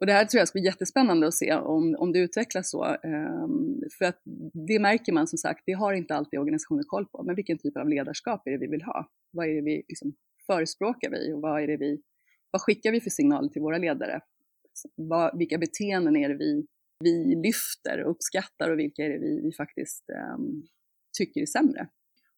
Och 0.00 0.06
det 0.06 0.12
här 0.12 0.24
tror 0.24 0.38
jag 0.38 0.48
ska 0.48 0.58
bli 0.58 0.66
jättespännande 0.66 1.26
att 1.26 1.34
se 1.34 1.54
om, 1.54 1.96
om 1.98 2.12
det 2.12 2.18
utvecklas 2.18 2.70
så. 2.70 2.84
Um, 2.84 3.80
för 3.98 4.04
att 4.04 4.20
det 4.68 4.78
märker 4.78 5.12
man 5.12 5.26
som 5.26 5.38
sagt, 5.38 5.62
det 5.66 5.72
har 5.72 5.92
inte 5.92 6.14
alltid 6.14 6.38
organisationer 6.38 6.82
koll 6.82 7.06
på. 7.06 7.22
Men 7.22 7.36
vilken 7.36 7.58
typ 7.58 7.76
av 7.76 7.88
ledarskap 7.88 8.46
är 8.46 8.50
det 8.50 8.58
vi 8.58 8.66
vill 8.66 8.82
ha? 8.82 9.10
Vad 9.32 9.46
är 9.46 9.54
det 9.54 9.62
vi 9.62 9.84
liksom 9.88 10.14
förespråkar 10.46 11.10
vi 11.10 11.32
och 11.32 11.40
vad 11.40 11.62
är 11.62 11.66
det 11.66 11.76
vi 11.76 12.02
vad 12.50 12.62
skickar 12.62 12.92
vi 12.92 13.00
för 13.00 13.10
signaler 13.10 13.48
till 13.48 13.62
våra 13.62 13.78
ledare? 13.78 14.20
Vad, 14.96 15.38
vilka 15.38 15.58
beteenden 15.58 16.16
är 16.16 16.28
det 16.28 16.34
vi, 16.34 16.66
vi 17.04 17.34
lyfter 17.34 18.04
och 18.04 18.10
uppskattar 18.10 18.70
och 18.70 18.78
vilka 18.78 19.02
är 19.02 19.08
det 19.08 19.18
vi, 19.18 19.40
vi 19.42 19.52
faktiskt 19.52 20.04
um, 20.34 20.62
tycker 21.18 21.40
är 21.40 21.46
sämre? 21.46 21.88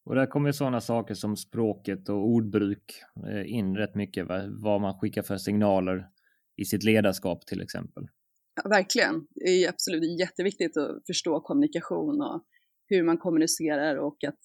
Och 0.05 0.15
där 0.15 0.27
kommer 0.27 0.53
sådana 0.53 0.81
saker 0.81 1.15
som 1.15 1.37
språket 1.37 2.09
och 2.09 2.27
ordbruk 2.27 3.03
eh, 3.31 3.53
in 3.53 3.77
rätt 3.77 3.95
mycket, 3.95 4.27
vad 4.49 4.81
man 4.81 4.99
skickar 4.99 5.23
för 5.23 5.37
signaler 5.37 6.09
i 6.59 6.65
sitt 6.65 6.85
ledarskap 6.85 7.47
till 7.47 7.63
exempel. 7.63 8.09
Ja, 8.63 8.69
verkligen, 8.69 9.27
det 9.31 9.65
är 9.65 9.69
absolut 9.69 10.21
jätteviktigt 10.21 10.77
att 10.77 11.07
förstå 11.07 11.41
kommunikation 11.41 12.21
och 12.21 12.45
hur 12.89 13.03
man 13.03 13.19
kommunicerar 13.19 13.97
och 13.97 14.25
att 14.25 14.41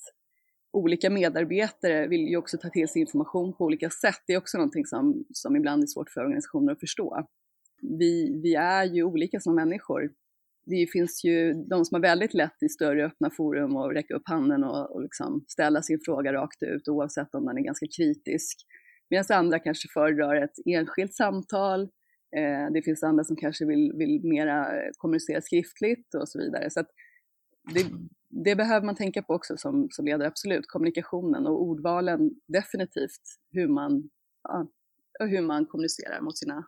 olika 0.73 1.10
medarbetare 1.10 2.08
vill 2.08 2.28
ju 2.28 2.38
också 2.38 2.58
ta 2.58 2.69
till 2.69 2.88
sig 2.88 3.02
information 3.02 3.54
på 3.54 3.65
olika 3.65 3.89
sätt. 3.89 4.23
Det 4.28 4.34
är 4.34 4.38
också 4.38 4.58
någonting 4.58 4.86
som, 4.86 5.26
som 5.34 5.56
ibland 5.56 5.84
är 5.84 5.88
svårt 5.88 6.10
för 6.10 6.21
organisationer 6.21 6.73
att 6.73 6.80
förstå. 6.80 7.28
Vi, 7.82 8.41
vi 8.43 8.56
är 8.56 8.84
ju 8.84 9.04
olika 9.04 9.39
som 9.39 9.56
människor. 9.56 10.12
Det 10.65 10.88
finns 10.91 11.23
ju 11.23 11.54
de 11.54 11.86
som 11.86 11.95
har 11.95 12.02
väldigt 12.02 12.34
lätt 12.34 12.63
i 12.63 12.69
större 12.69 13.06
öppna 13.06 13.30
forum 13.30 13.76
att 13.76 13.95
räcka 13.95 14.15
upp 14.15 14.28
handen 14.28 14.63
och, 14.63 14.91
och 14.91 15.02
liksom 15.02 15.45
ställa 15.47 15.82
sin 15.82 15.99
fråga 16.06 16.34
rakt 16.34 16.63
ut 16.63 16.88
oavsett 16.88 17.36
om 17.36 17.45
den 17.45 17.58
är 17.58 17.62
ganska 17.62 17.88
kritisk. 17.97 18.65
Medan 19.10 19.26
andra 19.30 19.60
kanske 19.60 19.88
föredrar 19.93 20.43
ett 20.43 20.56
enskilt 20.65 21.13
samtal. 21.13 21.89
Eh, 22.36 22.72
det 22.74 22.82
finns 22.82 23.04
andra 23.04 23.24
som 23.24 23.36
kanske 23.36 23.65
vill, 23.65 23.93
vill 23.96 24.22
mera 24.24 24.67
kommunicera 24.98 25.41
skriftligt 25.41 26.13
och 26.13 26.30
så 26.30 26.39
vidare. 26.39 26.69
Så 26.69 26.84
det, 27.74 27.86
det 28.30 28.56
behöver 28.56 28.86
man 28.86 28.96
tänka 28.96 29.22
på 29.22 29.34
också 29.34 29.58
som, 29.58 29.88
som 29.91 30.06
ledare, 30.06 30.28
absolut. 30.28 30.67
Kommunikationen 30.67 31.48
och 31.48 31.62
ordvalen, 31.62 32.32
definitivt 32.48 33.22
hur 33.52 33.67
man, 33.67 34.10
ja, 34.43 34.67
hur 35.19 35.41
man 35.41 35.65
kommunicerar 35.65 36.22
mot 36.22 36.38
sina, 36.38 36.67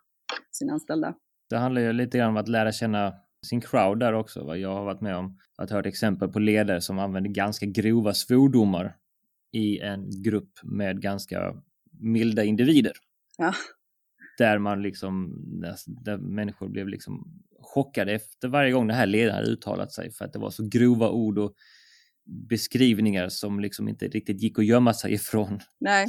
sina 0.52 0.74
anställda. 0.74 1.16
Det 1.50 1.58
handlar 1.58 1.82
ju 1.82 1.94
lite 1.94 2.18
grann 2.18 2.30
om 2.30 2.38
att 2.38 2.48
lära 2.48 2.72
känna 2.72 3.14
sin 3.46 3.62
crowd 3.62 4.00
där 4.00 4.14
också. 4.14 4.46
Va? 4.46 4.58
Jag 4.58 4.74
har 4.74 4.86
varit 4.86 5.02
med 5.02 5.16
om 5.16 5.38
att 5.58 5.72
hört 5.72 5.86
exempel 5.86 6.30
på 6.30 6.40
ledare 6.40 6.82
som 6.82 7.00
använder 7.00 7.30
ganska 7.30 7.66
grova 7.66 8.14
svordomar 8.14 8.96
i 9.52 9.80
en 9.80 10.24
grupp 10.24 10.52
med 10.64 11.02
ganska 11.02 11.56
milda 12.00 12.44
individer. 12.44 12.94
Ja. 13.38 13.54
Där 14.38 14.58
man 14.58 14.82
liksom, 14.82 15.34
där 15.86 16.18
människor 16.18 16.70
blev 16.70 16.88
liksom 16.88 17.42
chockade 17.62 18.14
efter 18.14 18.48
varje 18.48 18.72
gång 18.72 18.88
den 18.88 18.98
här 18.98 19.06
ledaren 19.06 19.46
uttalat 19.46 19.92
sig 19.92 20.12
för 20.12 20.26
att 20.26 20.34
det 20.34 20.40
var 20.40 20.50
så 20.50 20.68
grova 20.68 21.10
ord 21.10 21.38
och 21.40 21.56
beskrivningar 22.50 23.30
som 23.30 23.60
liksom 23.60 23.88
inte 23.88 24.08
riktigt 24.08 24.42
gick 24.42 24.60
att 24.60 24.66
gömma 24.66 24.94
sig 24.94 25.14
ifrån. 25.20 25.60
Nej. 25.80 26.08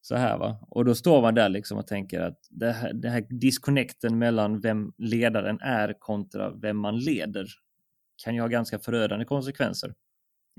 Så 0.00 0.16
här 0.16 0.38
va. 0.38 0.66
Och 0.70 0.84
då 0.84 0.94
står 0.94 1.22
man 1.22 1.34
där 1.34 1.48
liksom 1.48 1.78
och 1.78 1.86
tänker 1.86 2.20
att 2.20 2.38
det 2.50 2.72
här, 2.72 2.92
det 2.92 3.08
här 3.08 3.26
disconnecten 3.40 4.18
mellan 4.18 4.60
vem 4.60 4.92
ledaren 4.98 5.60
är 5.60 5.96
kontra 5.98 6.50
vem 6.50 6.76
man 6.78 6.98
leder 6.98 7.46
kan 8.24 8.34
ju 8.34 8.40
ha 8.40 8.48
ganska 8.48 8.78
förödande 8.78 9.24
konsekvenser 9.24 9.94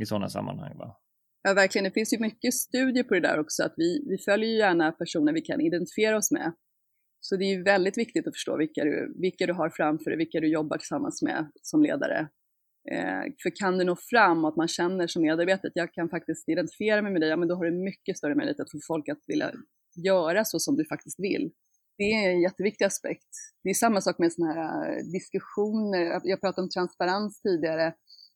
i 0.01 0.05
sådana 0.05 0.29
sammanhang. 0.29 0.77
Va? 0.77 0.97
Ja, 1.43 1.53
verkligen. 1.53 1.83
Det 1.85 1.91
finns 1.91 2.13
ju 2.13 2.19
mycket 2.19 2.53
studier 2.53 3.03
på 3.03 3.13
det 3.13 3.19
där 3.19 3.39
också, 3.39 3.63
att 3.63 3.73
vi, 3.77 4.05
vi 4.09 4.17
följer 4.17 4.49
gärna 4.49 4.91
personer 4.91 5.33
vi 5.33 5.41
kan 5.41 5.61
identifiera 5.61 6.17
oss 6.17 6.31
med. 6.31 6.53
Så 7.29 7.37
det 7.37 7.45
är 7.45 7.63
väldigt 7.63 7.97
viktigt 7.97 8.27
att 8.27 8.35
förstå 8.35 8.57
vilka 8.57 8.83
du, 8.83 9.15
vilka 9.21 9.45
du 9.45 9.53
har 9.53 9.69
framför 9.69 10.09
dig, 10.09 10.17
vilka 10.17 10.39
du 10.39 10.47
jobbar 10.47 10.77
tillsammans 10.77 11.21
med 11.21 11.51
som 11.61 11.83
ledare. 11.83 12.19
Eh, 12.91 13.23
för 13.43 13.55
kan 13.55 13.77
du 13.77 13.83
nå 13.83 13.95
fram 13.95 14.43
och 14.43 14.49
att 14.49 14.55
man 14.55 14.67
känner 14.67 15.07
som 15.07 15.21
medarbetare 15.21 15.67
att 15.67 15.75
jag 15.75 15.93
kan 15.93 16.09
faktiskt 16.09 16.49
identifiera 16.49 17.01
mig 17.01 17.11
med 17.11 17.21
dig, 17.21 17.29
ja 17.29 17.37
men 17.37 17.47
då 17.47 17.55
har 17.55 17.65
du 17.65 17.71
mycket 17.71 18.17
större 18.17 18.35
möjlighet 18.35 18.59
att 18.59 18.71
få 18.71 18.79
folk 18.87 19.09
att 19.09 19.23
vilja 19.27 19.51
göra 20.05 20.45
så 20.45 20.59
som 20.59 20.75
du 20.75 20.85
faktiskt 20.85 21.19
vill. 21.19 21.51
Det 21.97 22.03
är 22.03 22.29
en 22.29 22.41
jätteviktig 22.41 22.85
aspekt. 22.85 23.31
Det 23.63 23.69
är 23.69 23.73
samma 23.73 24.01
sak 24.01 24.19
med 24.19 24.33
sådana 24.33 24.53
här 24.53 24.89
eh, 24.89 25.03
diskussioner. 25.03 26.21
Jag 26.23 26.41
pratade 26.41 26.61
om 26.61 26.69
transparens 26.69 27.41
tidigare. 27.41 27.93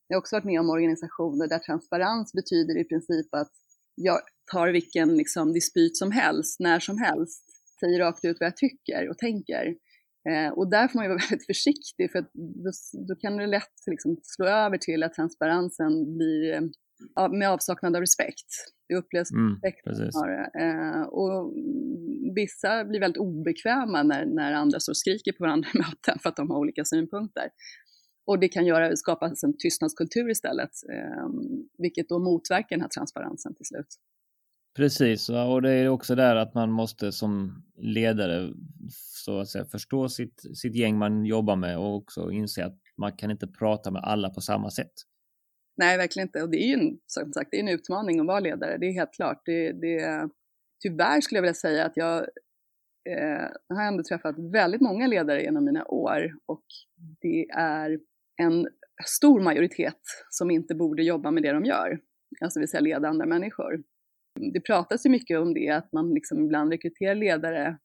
Jag 0.07 0.15
har 0.15 0.21
också 0.21 0.35
varit 0.35 0.45
med 0.45 0.59
om 0.59 0.69
organisationer 0.69 1.47
där 1.47 1.59
transparens 1.59 2.33
betyder 2.33 2.77
i 2.77 2.83
princip 2.83 3.35
att 3.35 3.51
jag 3.95 4.19
tar 4.51 4.67
vilken 4.67 5.17
liksom, 5.17 5.53
dispyt 5.53 5.97
som 5.97 6.11
helst, 6.11 6.59
när 6.59 6.79
som 6.79 6.97
helst 6.97 7.50
säger 7.81 7.99
rakt 7.99 8.25
ut 8.25 8.37
vad 8.39 8.47
jag 8.47 8.57
tycker 8.57 9.09
och 9.09 9.17
tänker. 9.17 9.65
Eh, 10.29 10.51
och 10.57 10.69
där 10.69 10.87
får 10.87 10.99
man 10.99 11.05
ju 11.05 11.09
vara 11.09 11.21
väldigt 11.29 11.45
försiktig 11.45 12.11
för 12.11 12.21
då, 12.63 12.71
då, 13.07 13.15
kan 13.15 13.37
det 13.37 13.47
lätt 13.47 13.77
liksom 13.87 14.17
slå 14.23 14.45
över 14.45 14.77
till 14.77 15.03
att 15.03 15.13
transparensen 15.13 16.17
blir, 16.17 16.69
med 17.39 17.49
avsaknad 17.49 17.95
av 17.95 18.01
respekt. 18.01 18.49
Det 18.87 18.95
upplevs 18.95 19.31
mm, 19.31 19.53
respekt. 19.53 19.87
Eh, 20.61 21.01
och 21.01 21.53
vissa 22.35 22.85
blir 22.85 22.99
väldigt 22.99 23.21
obekväma 23.21 24.03
när, 24.03 24.25
när 24.25 24.53
andra 24.53 24.79
står 24.79 24.93
och 24.93 24.97
skriker 24.97 25.31
på 25.31 25.43
varandra 25.43 25.69
i 25.73 25.77
möten 25.77 26.19
för 26.19 26.29
att 26.29 26.35
de 26.35 26.49
har 26.49 26.57
olika 26.57 26.85
synpunkter. 26.85 27.49
Och 28.25 28.39
det 28.39 28.47
kan 28.47 28.65
göra, 28.65 28.95
skapas 28.95 29.43
en 29.43 29.57
tystnadskultur 29.57 30.29
istället, 30.29 30.71
eh, 30.93 31.27
vilket 31.77 32.09
då 32.09 32.19
motverkar 32.19 32.75
den 32.75 32.81
här 32.81 32.89
transparensen 32.89 33.55
till 33.55 33.65
slut. 33.65 33.87
Precis, 34.75 35.29
och 35.29 35.61
det 35.61 35.71
är 35.71 35.87
också 35.89 36.15
där 36.15 36.35
att 36.35 36.53
man 36.53 36.71
måste 36.71 37.11
som 37.11 37.63
ledare 37.77 38.53
så 38.89 39.39
att 39.39 39.47
säga, 39.47 39.65
förstå 39.65 40.09
sitt, 40.09 40.57
sitt 40.57 40.75
gäng 40.75 40.97
man 40.97 41.25
jobbar 41.25 41.55
med 41.55 41.77
och 41.77 41.95
också 41.95 42.31
inse 42.31 42.65
att 42.65 42.77
man 42.97 43.11
kan 43.11 43.31
inte 43.31 43.47
prata 43.47 43.91
med 43.91 44.01
alla 44.03 44.29
på 44.29 44.41
samma 44.41 44.69
sätt. 44.69 44.91
Nej, 45.77 45.97
verkligen 45.97 46.27
inte. 46.27 46.43
Och 46.43 46.49
det 46.49 46.57
är 46.57 46.67
ju 46.67 46.73
en, 46.73 46.99
som 47.05 47.33
sagt, 47.33 47.51
det 47.51 47.57
är 47.57 47.61
en 47.61 47.67
utmaning 47.67 48.19
att 48.19 48.27
vara 48.27 48.39
ledare, 48.39 48.77
det 48.77 48.85
är 48.85 48.93
helt 48.93 49.13
klart. 49.13 49.41
Det, 49.45 49.71
det, 49.71 50.29
tyvärr 50.83 51.21
skulle 51.21 51.37
jag 51.37 51.43
vilja 51.43 51.53
säga 51.53 51.85
att 51.85 51.97
jag 51.97 52.17
eh, 53.09 53.47
har 53.69 53.83
ändå 53.83 54.03
träffat 54.03 54.35
väldigt 54.53 54.81
många 54.81 55.07
ledare 55.07 55.43
genom 55.43 55.65
mina 55.65 55.85
år 55.85 56.33
och 56.45 56.63
det 57.21 57.49
är 57.49 57.99
en 58.41 58.67
stor 59.05 59.41
majoritet 59.41 60.01
som 60.29 60.51
inte 60.51 60.75
borde 60.75 61.03
jobba 61.03 61.31
med 61.31 61.43
det 61.43 61.51
de 61.51 61.65
gör, 61.65 61.99
alltså 62.41 62.59
vill 62.59 62.69
säga 62.69 62.81
leda 62.81 63.07
andra 63.07 63.25
människor. 63.25 63.83
Det 64.53 64.61
pratas 64.61 65.05
ju 65.05 65.09
mycket 65.09 65.39
om 65.39 65.53
det, 65.53 65.69
att 65.69 65.93
man 65.93 66.13
liksom 66.13 66.45
ibland 66.45 66.71
rekryterar 66.71 67.15
ledare, 67.15 67.77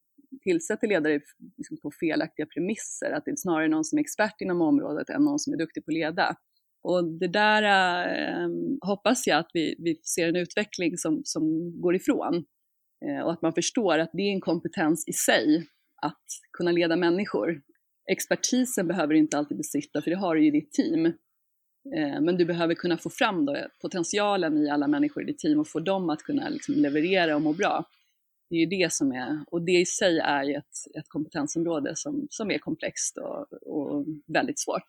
tillsätter 0.42 0.88
ledare 0.88 1.20
liksom 1.56 1.76
på 1.82 1.90
felaktiga 2.00 2.46
premisser, 2.46 3.10
att 3.12 3.24
det 3.24 3.30
är 3.30 3.36
snarare 3.36 3.68
någon 3.68 3.84
som 3.84 3.98
är 3.98 4.00
expert 4.00 4.40
inom 4.40 4.60
området 4.60 5.10
än 5.10 5.22
någon 5.22 5.38
som 5.38 5.52
är 5.52 5.58
duktig 5.58 5.84
på 5.84 5.90
att 5.90 5.94
leda. 5.94 6.36
Och 6.82 7.04
det 7.04 7.28
där 7.28 7.62
eh, 7.62 8.48
hoppas 8.80 9.26
jag 9.26 9.38
att 9.38 9.50
vi, 9.52 9.74
vi 9.78 9.94
ser 9.94 10.28
en 10.28 10.36
utveckling 10.36 10.96
som, 10.96 11.20
som 11.24 11.72
går 11.80 11.96
ifrån 11.96 12.44
eh, 13.06 13.24
och 13.24 13.32
att 13.32 13.42
man 13.42 13.52
förstår 13.52 13.98
att 13.98 14.10
det 14.12 14.22
är 14.22 14.32
en 14.32 14.40
kompetens 14.40 15.08
i 15.08 15.12
sig 15.12 15.66
att 16.02 16.24
kunna 16.52 16.72
leda 16.72 16.96
människor. 16.96 17.60
Expertisen 18.10 18.86
behöver 18.86 19.14
du 19.14 19.18
inte 19.18 19.38
alltid 19.38 19.56
besitta, 19.56 20.02
för 20.02 20.10
det 20.10 20.16
har 20.16 20.34
du 20.34 20.42
ju 20.42 20.48
i 20.48 20.50
ditt 20.50 20.72
team. 20.72 21.12
Eh, 21.94 22.20
men 22.20 22.36
du 22.36 22.44
behöver 22.44 22.74
kunna 22.74 22.96
få 22.96 23.10
fram 23.10 23.46
då 23.46 23.56
potentialen 23.82 24.58
i 24.58 24.70
alla 24.70 24.88
människor 24.88 25.22
i 25.22 25.26
ditt 25.26 25.38
team 25.38 25.58
och 25.58 25.68
få 25.68 25.80
dem 25.80 26.10
att 26.10 26.22
kunna 26.22 26.48
liksom 26.48 26.74
leverera 26.74 27.36
och 27.36 27.42
må 27.42 27.52
bra. 27.52 27.84
Det 28.50 28.56
är 28.56 28.60
ju 28.60 28.66
det 28.66 28.92
som 28.92 29.12
är, 29.12 29.44
och 29.46 29.62
det 29.62 29.72
i 29.80 29.86
sig 29.86 30.18
är 30.18 30.44
ju 30.44 30.54
ett, 30.54 30.98
ett 30.98 31.08
kompetensområde 31.08 31.92
som, 31.94 32.26
som 32.30 32.50
är 32.50 32.58
komplext 32.58 33.18
och, 33.18 33.52
och 33.52 34.06
väldigt 34.26 34.60
svårt. 34.60 34.86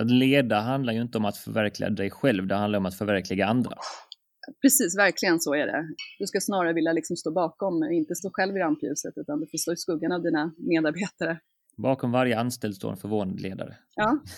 Att 0.00 0.10
leda 0.10 0.60
handlar 0.60 0.92
ju 0.92 1.02
inte 1.02 1.18
om 1.18 1.24
att 1.24 1.36
förverkliga 1.36 1.90
dig 1.90 2.10
själv, 2.10 2.46
det 2.46 2.54
handlar 2.54 2.78
om 2.78 2.86
att 2.86 2.98
förverkliga 2.98 3.46
andra. 3.46 3.74
Precis, 4.62 4.98
verkligen 4.98 5.40
så 5.40 5.54
är 5.54 5.66
det. 5.66 5.88
Du 6.18 6.26
ska 6.26 6.40
snarare 6.40 6.72
vilja 6.72 6.92
liksom 6.92 7.16
stå 7.16 7.30
bakom, 7.30 7.84
inte 7.84 8.14
stå 8.14 8.30
själv 8.32 8.56
i 8.56 8.60
rampljuset, 8.60 9.12
utan 9.16 9.40
du 9.40 9.46
får 9.46 9.58
stå 9.58 9.72
i 9.72 9.76
skuggan 9.76 10.12
av 10.12 10.22
dina 10.22 10.52
medarbetare. 10.56 11.40
Bakom 11.78 12.12
varje 12.12 12.38
anställd 12.38 12.74
står 12.74 12.90
en 12.90 12.96
förvånad 12.96 13.40
ledare. 13.40 13.76
Ja, 13.94 14.18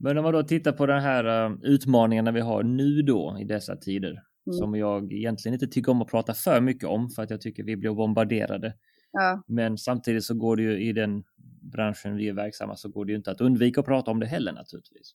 Men 0.00 0.18
om 0.18 0.24
man 0.24 0.32
då 0.32 0.42
tittar 0.42 0.72
på 0.72 0.86
den 0.86 1.02
här 1.02 1.50
uh, 1.50 1.58
utmaningarna 1.62 2.30
vi 2.30 2.40
har 2.40 2.62
nu 2.62 3.02
då 3.02 3.36
i 3.40 3.44
dessa 3.44 3.76
tider, 3.76 4.10
mm. 4.10 4.52
som 4.52 4.74
jag 4.74 5.12
egentligen 5.12 5.54
inte 5.54 5.66
tycker 5.66 5.92
om 5.92 6.02
att 6.02 6.08
prata 6.08 6.34
för 6.34 6.60
mycket 6.60 6.84
om, 6.84 7.10
för 7.10 7.22
att 7.22 7.30
jag 7.30 7.40
tycker 7.40 7.64
vi 7.64 7.76
blir 7.76 7.90
bombarderade. 7.90 8.74
Ja. 9.12 9.42
Men 9.46 9.78
samtidigt 9.78 10.24
så 10.24 10.34
går 10.34 10.56
det 10.56 10.62
ju 10.62 10.82
i 10.82 10.92
den 10.92 11.24
branschen 11.62 12.16
vi 12.16 12.28
är 12.28 12.32
verksamma 12.32 12.76
så 12.76 12.88
går 12.88 13.04
det 13.04 13.12
ju 13.12 13.16
inte 13.16 13.30
att 13.30 13.40
undvika 13.40 13.80
att 13.80 13.86
prata 13.86 14.10
om 14.10 14.20
det 14.20 14.26
heller 14.26 14.52
naturligtvis. 14.52 15.14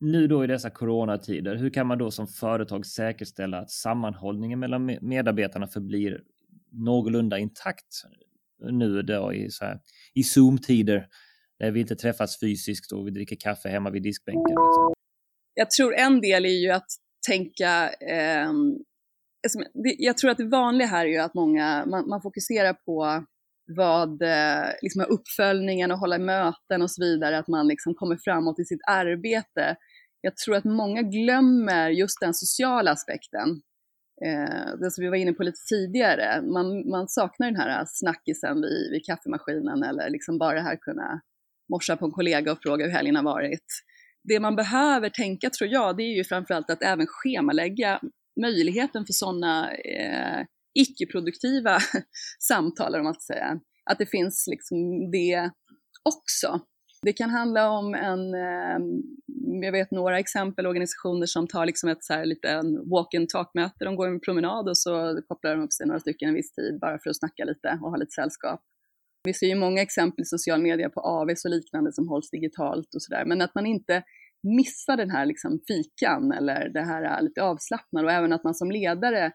Nu 0.00 0.26
då 0.26 0.44
i 0.44 0.46
dessa 0.46 0.70
coronatider, 0.70 1.56
hur 1.56 1.70
kan 1.70 1.86
man 1.86 1.98
då 1.98 2.10
som 2.10 2.26
företag 2.26 2.86
säkerställa 2.86 3.58
att 3.58 3.70
sammanhållningen 3.70 4.58
mellan 4.58 4.98
medarbetarna 5.00 5.66
förblir 5.66 6.22
någorlunda 6.70 7.38
intakt 7.38 7.94
nu 8.70 9.02
då 9.02 9.32
i, 9.34 9.50
så 9.50 9.64
här, 9.64 9.78
i 10.14 10.22
Zoom-tider 10.22 11.06
där 11.58 11.70
vi 11.70 11.80
inte 11.80 11.96
träffas 11.96 12.40
fysiskt 12.40 12.92
och 12.92 13.06
vi 13.06 13.10
dricker 13.10 13.36
kaffe 13.40 13.68
hemma 13.68 13.90
vid 13.90 14.02
diskbänken? 14.02 14.42
Liksom. 14.42 14.94
Jag 15.54 15.70
tror 15.70 15.94
en 15.94 16.20
del 16.20 16.44
är 16.44 16.60
ju 16.62 16.70
att 16.70 16.86
tänka 17.28 17.90
eh, 18.00 18.52
jag 19.98 20.18
tror 20.18 20.30
att 20.30 20.38
det 20.38 20.48
vanliga 20.48 20.88
här 20.88 21.06
är 21.06 21.10
ju 21.10 21.18
att 21.18 21.34
många, 21.34 21.86
man, 21.86 22.08
man 22.08 22.22
fokuserar 22.22 22.72
på 22.72 23.24
vad 23.76 24.22
eh, 24.22 24.64
liksom 24.82 25.04
uppföljningen 25.08 25.90
och 25.90 25.98
hålla 25.98 26.18
möten 26.18 26.82
och 26.82 26.90
så 26.90 27.04
vidare, 27.04 27.38
att 27.38 27.48
man 27.48 27.68
liksom 27.68 27.94
kommer 27.94 28.16
framåt 28.24 28.58
i 28.58 28.64
sitt 28.64 28.80
arbete. 28.88 29.76
Jag 30.20 30.36
tror 30.36 30.56
att 30.56 30.64
många 30.64 31.02
glömmer 31.02 31.90
just 31.90 32.20
den 32.20 32.34
sociala 32.34 32.90
aspekten. 32.90 33.62
Eh, 34.26 34.76
det 34.80 34.90
som 34.90 35.02
vi 35.04 35.08
var 35.08 35.16
inne 35.16 35.32
på 35.32 35.42
lite 35.42 35.60
tidigare, 35.68 36.42
man, 36.42 36.90
man 36.90 37.08
saknar 37.08 37.46
den 37.46 37.60
här 37.60 37.84
snackisen 37.88 38.60
vid, 38.60 38.90
vid 38.90 39.04
kaffemaskinen 39.04 39.82
eller 39.82 40.10
liksom 40.10 40.38
bara 40.38 40.54
det 40.54 40.62
här 40.62 40.76
kunna 40.76 41.20
morsa 41.72 41.96
på 41.96 42.04
en 42.04 42.12
kollega 42.12 42.52
och 42.52 42.62
fråga 42.62 42.84
hur 42.84 42.92
helgen 42.92 43.16
har 43.16 43.22
varit. 43.22 43.66
Det 44.24 44.40
man 44.40 44.56
behöver 44.56 45.08
tänka 45.08 45.50
tror 45.50 45.70
jag, 45.70 45.96
det 45.96 46.02
är 46.02 46.16
ju 46.16 46.24
framförallt 46.24 46.70
att 46.70 46.82
även 46.82 47.06
schemalägga 47.08 48.00
möjligheten 48.40 49.06
för 49.06 49.12
sådana 49.12 49.74
eh, 49.74 50.44
icke-produktiva 50.74 51.78
samtal, 52.48 52.94
om 52.94 53.04
man 53.04 53.14
ska 53.14 53.34
säga. 53.34 53.60
Att 53.90 53.98
det 53.98 54.06
finns 54.06 54.46
liksom 54.50 55.10
det 55.10 55.50
också. 56.02 56.60
Det 57.02 57.12
kan 57.12 57.30
handla 57.30 57.70
om 57.70 57.94
en, 57.94 58.34
ehm, 58.34 59.02
jag 59.62 59.72
vet 59.72 59.90
några 59.90 60.18
exempel, 60.18 60.66
organisationer 60.66 61.26
som 61.26 61.46
tar 61.46 61.66
liksom 61.66 61.88
ett 61.88 62.04
så 62.04 62.12
här 62.12 62.24
liten 62.24 62.90
walk 62.90 63.14
and 63.14 63.28
talk-möte, 63.28 63.84
de 63.84 63.96
går 63.96 64.08
en 64.08 64.20
promenad 64.20 64.68
och 64.68 64.78
så 64.78 65.20
kopplar 65.28 65.56
de 65.56 65.64
upp 65.64 65.72
sig 65.72 65.86
några 65.86 66.00
stycken 66.00 66.28
en 66.28 66.34
viss 66.34 66.52
tid 66.52 66.78
bara 66.80 66.98
för 66.98 67.10
att 67.10 67.18
snacka 67.18 67.44
lite 67.44 67.78
och 67.82 67.90
ha 67.90 67.96
lite 67.96 68.10
sällskap. 68.10 68.60
Vi 69.24 69.34
ser 69.34 69.46
ju 69.46 69.54
många 69.54 69.82
exempel 69.82 70.22
i 70.22 70.24
social 70.24 70.62
media 70.62 70.90
på 70.90 71.00
AVs 71.00 71.44
och 71.44 71.50
liknande 71.50 71.92
som 71.92 72.08
hålls 72.08 72.30
digitalt 72.30 72.94
och 72.94 73.02
sådär, 73.02 73.24
men 73.24 73.42
att 73.42 73.54
man 73.54 73.66
inte 73.66 74.02
missar 74.42 74.96
den 74.96 75.10
här 75.10 75.26
liksom 75.26 75.60
fikan 75.68 76.32
eller 76.32 76.68
det 76.68 76.82
här 76.82 77.16
äh, 77.16 77.22
lite 77.22 77.42
avslappnade 77.42 78.06
och 78.06 78.12
även 78.12 78.32
att 78.32 78.44
man 78.44 78.54
som 78.54 78.70
ledare 78.70 79.32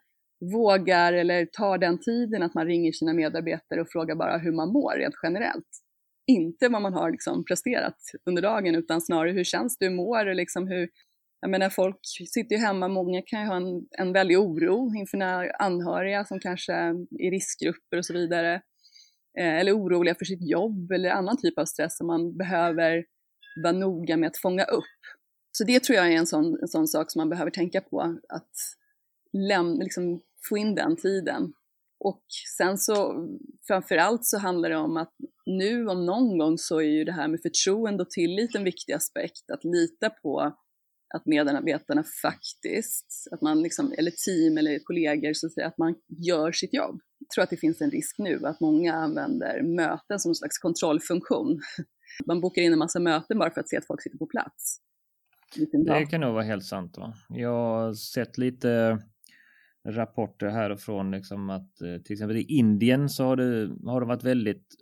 vågar 0.54 1.14
eller 1.14 1.46
tar 1.46 1.78
den 1.78 2.00
tiden 2.00 2.44
att 2.44 2.54
man 2.54 2.66
ringer 2.66 2.92
sina 2.92 3.14
medarbetare 3.14 3.82
och 3.82 3.90
frågar 3.90 4.16
bara 4.16 4.38
hur 4.38 4.52
man 4.52 4.70
mår 4.70 4.94
rent 4.98 5.16
generellt. 5.24 5.87
Inte 6.28 6.70
vad 6.70 6.82
man 6.82 6.94
har 6.94 7.12
liksom 7.12 7.46
presterat 7.46 7.98
under 8.26 8.42
dagen 8.42 8.76
utan 8.76 9.02
snarare 9.02 9.32
hur 9.32 9.44
känns 9.44 9.78
du 9.78 9.90
mår 9.90 10.26
du, 10.26 10.34
liksom 10.34 10.68
hur, 10.68 10.90
jag 11.42 11.50
menar 11.50 11.70
folk 11.70 12.00
sitter 12.34 12.56
ju 12.56 12.62
hemma, 12.62 12.88
många 12.88 13.22
kan 13.22 13.42
ju 13.42 13.48
ha 13.48 13.56
en, 13.56 13.88
en 13.92 14.14
väldig 14.14 14.40
oro 14.40 14.96
inför 14.96 15.18
när 15.18 15.62
anhöriga 15.62 16.26
som 16.26 16.40
kanske 16.40 16.74
är 16.74 16.94
i 17.24 17.30
riskgrupper 17.30 17.98
och 17.98 18.06
så 18.06 18.14
vidare. 18.14 18.62
Eh, 19.40 19.56
eller 19.56 19.78
oroliga 19.78 20.16
för 20.16 20.26
sitt 20.26 20.50
jobb 20.50 20.92
eller 20.92 21.10
annan 21.10 21.38
typ 21.38 21.60
av 21.60 21.66
stress 21.66 21.98
som 21.98 22.08
man 22.08 22.38
behöver 22.38 23.06
vara 23.64 23.74
noga 23.74 24.18
med 24.18 24.28
att 24.28 24.38
fånga 24.38 24.64
upp. 24.64 24.84
Så 25.52 25.64
det 25.64 25.84
tror 25.84 25.96
jag 25.96 26.14
är 26.14 26.18
en 26.18 26.28
sån, 26.28 26.58
en 26.62 26.68
sån 26.68 26.88
sak 26.88 27.12
som 27.12 27.20
man 27.20 27.30
behöver 27.30 27.52
tänka 27.52 27.82
på, 27.82 28.18
att 28.30 28.52
läm, 29.34 29.80
liksom, 29.80 30.22
få 30.50 30.58
in 30.58 30.76
den 30.76 30.96
tiden. 30.96 31.54
Och 32.00 32.24
sen 32.58 32.78
så 32.78 33.28
framförallt 33.68 34.26
så 34.26 34.38
handlar 34.38 34.70
det 34.70 34.78
om 34.78 34.98
att 34.98 35.14
nu 35.46 35.88
om 35.88 36.06
någon 36.06 36.38
gång 36.38 36.58
så 36.58 36.80
är 36.80 36.90
ju 36.90 37.04
det 37.04 37.12
här 37.12 37.28
med 37.28 37.40
förtroende 37.42 38.04
och 38.04 38.10
tillit 38.10 38.56
en 38.56 38.64
viktig 38.64 38.94
aspekt. 38.94 39.52
Att 39.54 39.64
lita 39.64 40.10
på 40.10 40.54
att 41.16 41.26
medarbetarna 41.26 42.04
faktiskt, 42.22 43.28
att 43.32 43.42
man 43.42 43.62
liksom, 43.62 43.94
eller 43.98 44.12
team 44.12 44.58
eller 44.58 44.80
kollegor, 44.80 45.34
så 45.34 45.48
att, 45.48 45.54
säga, 45.54 45.68
att 45.68 45.78
man 45.78 45.96
gör 46.08 46.52
sitt 46.52 46.74
jobb. 46.74 47.00
Jag 47.20 47.30
tror 47.30 47.44
att 47.44 47.50
det 47.50 47.58
finns 47.58 47.82
en 47.82 47.92
risk 47.92 48.16
nu 48.18 48.46
att 48.46 48.60
många 48.60 48.94
använder 48.94 49.62
möten 49.64 50.20
som 50.20 50.32
en 50.32 50.36
slags 50.36 50.58
kontrollfunktion. 50.58 51.62
Man 52.26 52.42
bokar 52.42 52.62
in 52.62 52.74
en 52.74 52.80
massa 52.80 53.00
möten 53.00 53.40
bara 53.40 53.52
för 53.52 53.62
att 53.62 53.70
se 53.70 53.78
att 53.78 53.88
folk 53.88 54.02
sitter 54.02 54.18
på 54.18 54.26
plats. 54.26 54.78
Det 55.86 56.06
kan 56.06 56.22
nog 56.22 56.34
vara 56.34 56.44
helt 56.44 56.66
sant. 56.66 56.98
Va? 56.98 57.14
Jag 57.30 57.50
har 57.50 57.94
sett 57.94 58.38
lite 58.38 59.00
rapporter 59.88 60.48
härifrån 60.48 61.12
liksom 61.12 61.50
att 61.50 61.82
eh, 61.82 61.98
till 61.98 62.14
exempel 62.14 62.38
i 62.38 62.42
Indien 62.42 63.10
så 63.10 63.24
har, 63.24 63.36
det, 63.36 63.76
har 63.86 64.00
de 64.00 64.10
varit 64.10 64.24
väldigt 64.24 64.76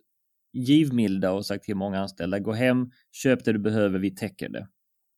givmilda 0.54 1.32
och 1.32 1.46
sagt 1.46 1.64
till 1.64 1.76
många 1.76 2.00
anställda 2.00 2.40
gå 2.40 2.52
hem, 2.52 2.92
köp 3.12 3.46
det 3.46 3.54
du 3.54 3.60
behöver, 3.60 4.00
vi 4.00 4.12
täcker 4.12 4.50
det. 4.50 4.68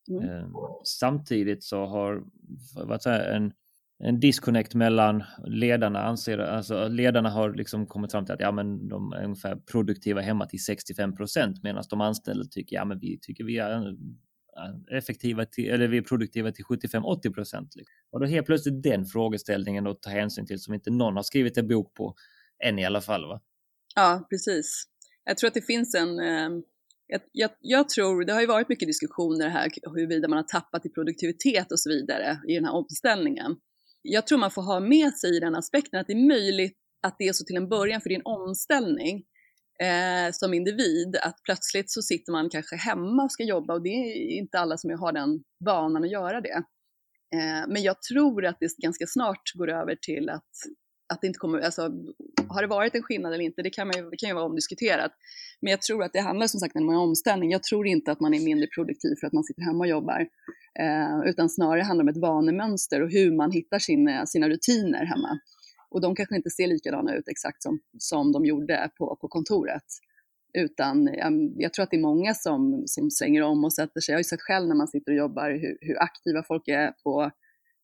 Mm. 0.10 0.30
Eh, 0.30 0.50
samtidigt 0.84 1.64
så 1.64 1.86
har 1.86 2.24
varit 2.86 3.04
så 3.04 3.10
en, 3.10 3.52
en 4.00 4.20
disconnect 4.20 4.76
mellan 4.76 5.24
ledarna 5.46 6.04
anser, 6.04 6.38
alltså 6.38 6.88
ledarna 6.88 7.30
har 7.30 7.54
liksom 7.54 7.88
kommit 7.88 8.12
fram 8.12 8.26
till 8.26 8.34
att 8.34 8.40
ja, 8.40 8.52
men 8.52 8.88
de 8.88 9.14
är 9.14 9.24
ungefär 9.24 9.56
produktiva 9.56 10.22
hemma 10.22 10.46
till 10.46 10.64
65 10.64 11.16
procent 11.16 11.64
medan 11.64 11.84
de 11.90 12.02
anställda 12.02 12.46
tycker 12.46 12.76
ja, 12.76 12.86
men 12.86 13.00
vi 13.00 13.20
tycker 13.22 13.44
vi 13.44 13.58
är 13.58 13.96
effektiva 14.92 15.46
till, 15.46 15.70
eller 15.70 15.88
vi 15.88 15.98
är 15.98 16.02
produktiva 16.02 16.52
till 16.52 16.66
75-80 16.66 17.34
procent. 17.34 17.76
Liksom. 17.76 17.94
Och 18.12 18.20
då 18.20 18.26
helt 18.26 18.46
plötsligt 18.46 18.84
den 18.84 19.06
frågeställningen 19.06 19.88
att 19.88 20.02
ta 20.02 20.10
hänsyn 20.10 20.46
till 20.46 20.60
som 20.60 20.74
inte 20.74 20.92
någon 20.92 21.16
har 21.16 21.24
skrivit 21.24 21.58
en 21.58 21.68
bok 21.68 21.94
på 21.94 22.16
än 22.64 22.80
i 22.80 22.86
alla 22.86 23.02
fall. 23.02 23.28
Va? 23.28 23.42
Ja, 23.96 24.28
precis. 24.30 24.84
Jag 25.24 25.38
tror 25.38 25.48
att 25.48 25.54
det 25.54 25.62
finns 25.62 25.96
en, 25.96 26.20
eh, 26.20 26.50
Jag, 27.08 27.22
jag, 27.32 27.52
jag, 27.60 27.90
tror, 27.90 28.26
det 28.26 28.34
har 28.34 28.42
ju 28.42 28.48
varit 28.48 28.70
mycket 28.70 28.88
diskussioner 28.88 29.50
här 29.50 29.70
huruvida 29.96 30.28
man 30.28 30.38
har 30.38 30.44
tappat 30.44 30.86
i 30.86 30.90
produktivitet 30.90 31.72
och 31.72 31.80
så 31.80 31.90
vidare 31.90 32.40
i 32.48 32.54
den 32.54 32.66
här 32.66 32.74
omställningen. 32.74 33.56
Jag 34.02 34.28
tror 34.28 34.40
man 34.40 34.52
får 34.52 34.62
ha 34.62 34.80
med 34.80 35.14
sig 35.14 35.38
i 35.38 35.40
den 35.40 35.56
aspekten 35.56 36.00
att 36.00 36.08
det 36.08 36.14
är 36.14 36.28
möjligt 36.28 36.78
att 37.04 37.16
det 37.20 37.28
är 37.28 37.34
så 37.34 37.46
till 37.46 37.58
en 37.58 37.70
början 37.70 38.02
för 38.02 38.10
din 38.10 38.22
omställning 38.26 39.24
eh, 39.84 40.32
som 40.32 40.54
individ, 40.54 41.16
att 41.24 41.44
plötsligt 41.44 41.92
så 41.92 42.02
sitter 42.02 42.32
man 42.32 42.50
kanske 42.50 42.76
hemma 42.76 43.24
och 43.24 43.32
ska 43.32 43.44
jobba 43.44 43.74
och 43.74 43.82
det 43.82 43.90
är 43.90 44.38
inte 44.38 44.60
alla 44.60 44.78
som 44.78 45.00
har 45.00 45.12
den 45.12 45.44
vanan 45.66 46.04
att 46.04 46.12
göra 46.12 46.42
det. 46.42 46.64
Eh, 47.36 47.68
men 47.68 47.84
jag 47.84 48.02
tror 48.02 48.46
att 48.46 48.58
det 48.60 48.78
ganska 48.78 49.06
snart 49.08 49.54
går 49.54 49.70
över 49.70 49.96
till 49.96 50.30
att, 50.30 50.52
att 51.14 51.22
det 51.22 51.28
inte 51.28 51.40
kommer, 51.40 51.60
alltså 51.60 51.92
har 52.50 52.62
det 52.62 52.68
varit 52.68 52.96
en 52.96 53.04
skillnad 53.04 53.34
eller 53.34 53.44
inte, 53.44 53.62
det 53.62 53.70
kan, 53.70 53.88
man, 53.88 54.10
det 54.10 54.18
kan 54.18 54.30
ju 54.30 54.36
vara 54.36 54.46
omdiskuterat. 54.46 55.12
Men 55.62 55.72
jag 55.72 55.82
tror 55.82 56.04
att 56.04 56.14
det 56.14 56.22
handlar 56.22 56.48
som 56.48 56.60
sagt 56.60 56.76
om 56.76 56.90
en 56.90 56.96
omställning. 56.96 57.52
Jag 57.52 57.64
tror 57.64 57.88
inte 57.88 58.12
att 58.12 58.20
man 58.20 58.34
är 58.34 58.40
mindre 58.40 58.68
produktiv 58.68 59.16
för 59.20 59.28
att 59.28 59.34
man 59.34 59.44
sitter 59.44 59.62
hemma 59.62 59.80
och 59.80 59.88
jobbar, 59.88 60.28
eh, 60.80 61.30
utan 61.30 61.50
snarare 61.50 61.82
handlar 61.82 62.04
det 62.04 62.12
om 62.12 62.16
ett 62.18 62.22
vanemönster 62.22 63.02
och 63.02 63.12
hur 63.12 63.32
man 63.32 63.52
hittar 63.52 63.80
sina, 63.80 64.26
sina 64.26 64.50
rutiner 64.50 65.06
hemma. 65.06 65.40
Och 65.90 66.02
de 66.02 66.16
kanske 66.16 66.36
inte 66.36 66.50
ser 66.50 66.68
likadana 66.68 67.16
ut 67.16 67.28
exakt 67.28 67.64
som, 67.64 67.80
som 67.98 68.32
de 68.32 68.46
gjorde 68.46 68.92
på, 68.98 69.18
på 69.22 69.28
kontoret. 69.28 69.84
Utan 70.54 71.10
jag, 71.14 71.54
jag 71.56 71.74
tror 71.74 71.84
att 71.84 71.92
det 71.92 71.98
är 71.98 72.02
många 72.02 72.34
som, 72.34 72.84
som 72.86 73.12
svänger 73.12 73.42
om 73.42 73.64
och 73.64 73.74
sätter 73.74 74.02
sig. 74.02 74.14
Jag 74.14 74.18
har 74.18 74.20
ju 74.20 74.24
sett 74.24 74.42
själv 74.42 74.68
när 74.68 74.76
man 74.76 74.88
sitter 74.88 75.12
och 75.12 75.18
jobbar 75.18 75.52
hur, 75.52 75.78
hur 75.82 76.02
aktiva 76.04 76.44
folk 76.44 76.68
är 76.68 76.92
på 77.04 77.32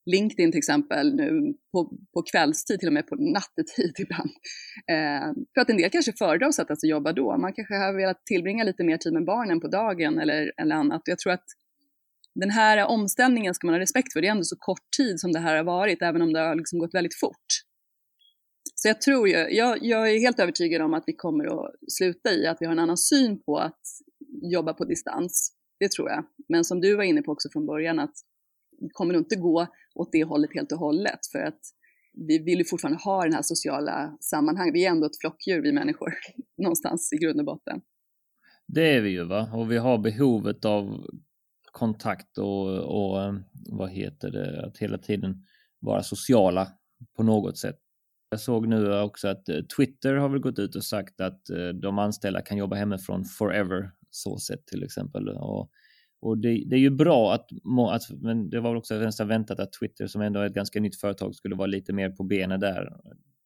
LinkedIn 0.05 0.51
till 0.51 0.57
exempel 0.57 1.15
nu 1.15 1.53
på, 1.71 1.97
på 2.13 2.21
kvällstid, 2.31 2.79
till 2.79 2.87
och 2.87 2.93
med 2.93 3.07
på 3.07 3.15
nattetid 3.15 3.93
ibland. 3.99 4.31
Eh, 4.91 5.33
för 5.53 5.61
att 5.61 5.69
en 5.69 5.77
del 5.77 5.89
kanske 5.89 6.13
föredrar 6.13 6.47
att 6.47 6.55
sätta 6.55 6.75
sig 6.75 6.87
och 6.87 6.97
jobba 6.97 7.13
då. 7.13 7.37
Man 7.37 7.53
kanske 7.53 7.75
har 7.75 7.93
velat 7.93 8.25
tillbringa 8.25 8.63
lite 8.63 8.83
mer 8.83 8.97
tid 8.97 9.13
med 9.13 9.25
barnen 9.25 9.59
på 9.59 9.67
dagen 9.67 10.19
eller, 10.19 10.51
eller 10.57 10.75
annat. 10.75 11.01
Jag 11.05 11.19
tror 11.19 11.33
att 11.33 11.45
den 12.35 12.49
här 12.49 12.87
omställningen 12.87 13.53
ska 13.53 13.67
man 13.67 13.73
ha 13.73 13.79
respekt 13.79 14.13
för. 14.13 14.21
Det 14.21 14.27
är 14.27 14.31
ändå 14.31 14.43
så 14.43 14.55
kort 14.59 14.87
tid 14.97 15.19
som 15.19 15.31
det 15.31 15.39
här 15.39 15.55
har 15.55 15.63
varit, 15.63 16.01
även 16.01 16.21
om 16.21 16.33
det 16.33 16.39
har 16.39 16.55
liksom 16.55 16.79
gått 16.79 16.93
väldigt 16.93 17.19
fort. 17.19 17.47
Så 18.83 18.89
jag 18.89 19.01
tror 19.01 19.27
ju, 19.27 19.33
jag, 19.33 19.77
jag 19.81 20.11
är 20.11 20.19
helt 20.19 20.39
övertygad 20.39 20.81
om 20.81 20.93
att 20.93 21.03
vi 21.07 21.13
kommer 21.13 21.45
att 21.45 21.71
sluta 21.87 22.31
i 22.31 22.47
att 22.47 22.57
vi 22.59 22.65
har 22.65 22.73
en 22.73 22.79
annan 22.79 22.97
syn 22.97 23.43
på 23.43 23.57
att 23.57 23.81
jobba 24.41 24.73
på 24.73 24.85
distans. 24.85 25.51
Det 25.79 25.91
tror 25.91 26.09
jag. 26.09 26.25
Men 26.49 26.63
som 26.63 26.81
du 26.81 26.95
var 26.95 27.03
inne 27.03 27.21
på 27.21 27.31
också 27.31 27.49
från 27.49 27.65
början, 27.65 27.99
att 27.99 28.15
vi 28.79 28.89
kommer 28.89 29.13
nog 29.13 29.21
inte 29.21 29.35
gå 29.35 29.67
åt 29.95 30.11
det 30.11 30.23
hållet 30.23 30.49
helt 30.53 30.71
och 30.71 30.77
hållet. 30.77 31.19
För 31.31 31.39
att 31.39 31.59
vi 32.27 32.39
vill 32.39 32.59
ju 32.59 32.65
fortfarande 32.65 32.99
ha 33.03 33.23
den 33.23 33.33
här 33.33 33.41
sociala 33.41 34.17
sammanhanget. 34.19 34.75
Vi 34.75 34.85
är 34.85 34.89
ändå 34.89 35.05
ett 35.05 35.19
flockdjur, 35.21 35.61
vi 35.61 35.71
människor, 35.71 36.13
någonstans 36.57 37.13
i 37.13 37.17
grund 37.17 37.39
och 37.39 37.45
botten. 37.45 37.81
Det 38.67 38.95
är 38.95 39.01
vi 39.01 39.09
ju, 39.09 39.23
va? 39.23 39.49
Och 39.53 39.71
vi 39.71 39.77
har 39.77 39.97
behovet 39.97 40.65
av 40.65 41.07
kontakt 41.71 42.37
och, 42.37 42.67
och 42.67 43.23
eh, 43.23 43.33
vad 43.53 43.89
heter 43.89 44.31
det, 44.31 44.65
att 44.65 44.77
hela 44.77 44.97
tiden 44.97 45.45
vara 45.79 46.03
sociala 46.03 46.67
på 47.17 47.23
något 47.23 47.57
sätt. 47.57 47.82
Jag 48.33 48.39
såg 48.39 48.67
nu 48.67 48.99
också 48.99 49.27
att 49.27 49.49
eh, 49.49 49.61
Twitter 49.77 50.15
har 50.15 50.29
väl 50.29 50.39
gått 50.39 50.59
ut 50.59 50.75
och 50.75 50.83
sagt 50.83 51.21
att 51.21 51.49
eh, 51.49 51.67
de 51.67 51.99
anställda 51.99 52.41
kan 52.41 52.57
jobba 52.57 52.75
hemifrån 52.75 53.25
forever, 53.25 53.91
så 54.09 54.37
sett 54.37 54.67
till 54.67 54.83
exempel. 54.83 55.29
Och, 55.29 55.69
och 56.21 56.37
det, 56.37 56.63
det, 56.67 56.75
är 56.75 56.79
ju 56.79 56.89
bra 56.89 57.33
att, 57.33 57.49
att, 57.91 58.21
men 58.21 58.49
det 58.49 58.59
var 58.59 58.69
väl 58.69 58.77
också 58.77 58.95
nästan 58.95 59.27
väntat 59.27 59.59
att 59.59 59.73
Twitter 59.73 60.07
som 60.07 60.21
ändå 60.21 60.39
är 60.39 60.45
ett 60.45 60.53
ganska 60.53 60.79
nytt 60.79 60.95
företag 60.95 61.35
skulle 61.35 61.55
vara 61.55 61.67
lite 61.67 61.93
mer 61.93 62.09
på 62.09 62.23
benen 62.23 62.59
där. 62.59 62.93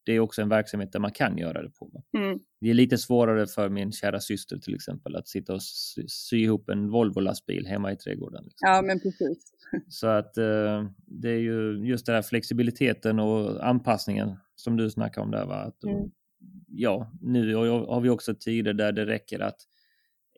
Det 0.08 0.14
är 0.14 0.20
också 0.20 0.42
en 0.42 0.48
verksamhet 0.48 0.92
där 0.92 1.00
man 1.00 1.12
kan 1.12 1.38
göra 1.38 1.62
det 1.62 1.70
på. 1.70 2.02
Mm. 2.18 2.38
Det 2.60 2.70
är 2.70 2.74
lite 2.74 2.98
svårare 2.98 3.46
för 3.46 3.68
min 3.68 3.92
kära 3.92 4.20
syster 4.20 4.58
till 4.58 4.74
exempel 4.74 5.16
att 5.16 5.28
sitta 5.28 5.54
och 5.54 5.62
sy, 5.62 6.04
sy 6.08 6.36
ihop 6.36 6.68
en 6.68 6.90
Volvo-lastbil 6.90 7.66
hemma 7.66 7.92
i 7.92 7.96
trädgården. 7.96 8.44
Liksom. 8.44 8.68
Ja, 8.68 8.82
men 8.82 9.00
precis. 9.00 9.52
Så 9.88 10.06
att 10.06 10.38
eh, 10.38 10.86
det 11.06 11.30
är 11.30 11.38
ju 11.38 11.86
just 11.86 12.06
den 12.06 12.14
här 12.14 12.22
flexibiliteten 12.22 13.18
och 13.18 13.68
anpassningen 13.68 14.36
som 14.56 14.76
du 14.76 14.90
snackar 14.90 15.22
om 15.22 15.30
där. 15.30 15.46
Va? 15.46 15.54
Att, 15.54 15.84
mm. 15.84 16.10
Ja, 16.66 17.12
nu 17.20 17.54
har 17.54 18.00
vi 18.00 18.08
också 18.08 18.34
tider 18.34 18.72
där 18.72 18.92
det 18.92 19.06
räcker 19.06 19.40
att 19.40 19.60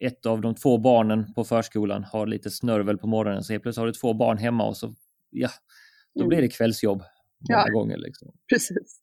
ett 0.01 0.27
av 0.27 0.41
de 0.41 0.55
två 0.55 0.79
barnen 0.79 1.35
på 1.35 1.45
förskolan 1.45 2.05
har 2.05 2.27
lite 2.27 2.51
snörvel 2.51 2.99
på 2.99 3.07
morgonen 3.07 3.45
så 3.45 3.53
helt 3.53 3.63
plötsligt 3.63 3.81
har 3.81 3.87
du 3.87 3.93
två 3.93 4.15
barn 4.15 4.39
hemma 4.39 4.69
och 4.69 4.77
så 4.77 4.95
ja, 5.31 5.49
då 6.15 6.27
blir 6.27 6.39
mm. 6.39 6.49
det 6.49 6.57
kvällsjobb 6.57 7.03
många 7.49 7.65
ja, 7.67 7.73
gånger. 7.73 7.97
Liksom. 7.97 8.33
Precis. 8.49 9.01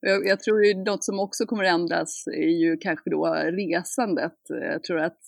Jag, 0.00 0.26
jag 0.26 0.40
tror 0.40 0.64
ju 0.64 0.74
något 0.74 1.04
som 1.04 1.20
också 1.20 1.46
kommer 1.46 1.64
ändras 1.64 2.26
är 2.26 2.60
ju 2.60 2.76
kanske 2.76 3.10
då 3.10 3.26
resandet. 3.34 4.36
Jag 4.48 4.82
tror 4.82 4.98
att 4.98 5.18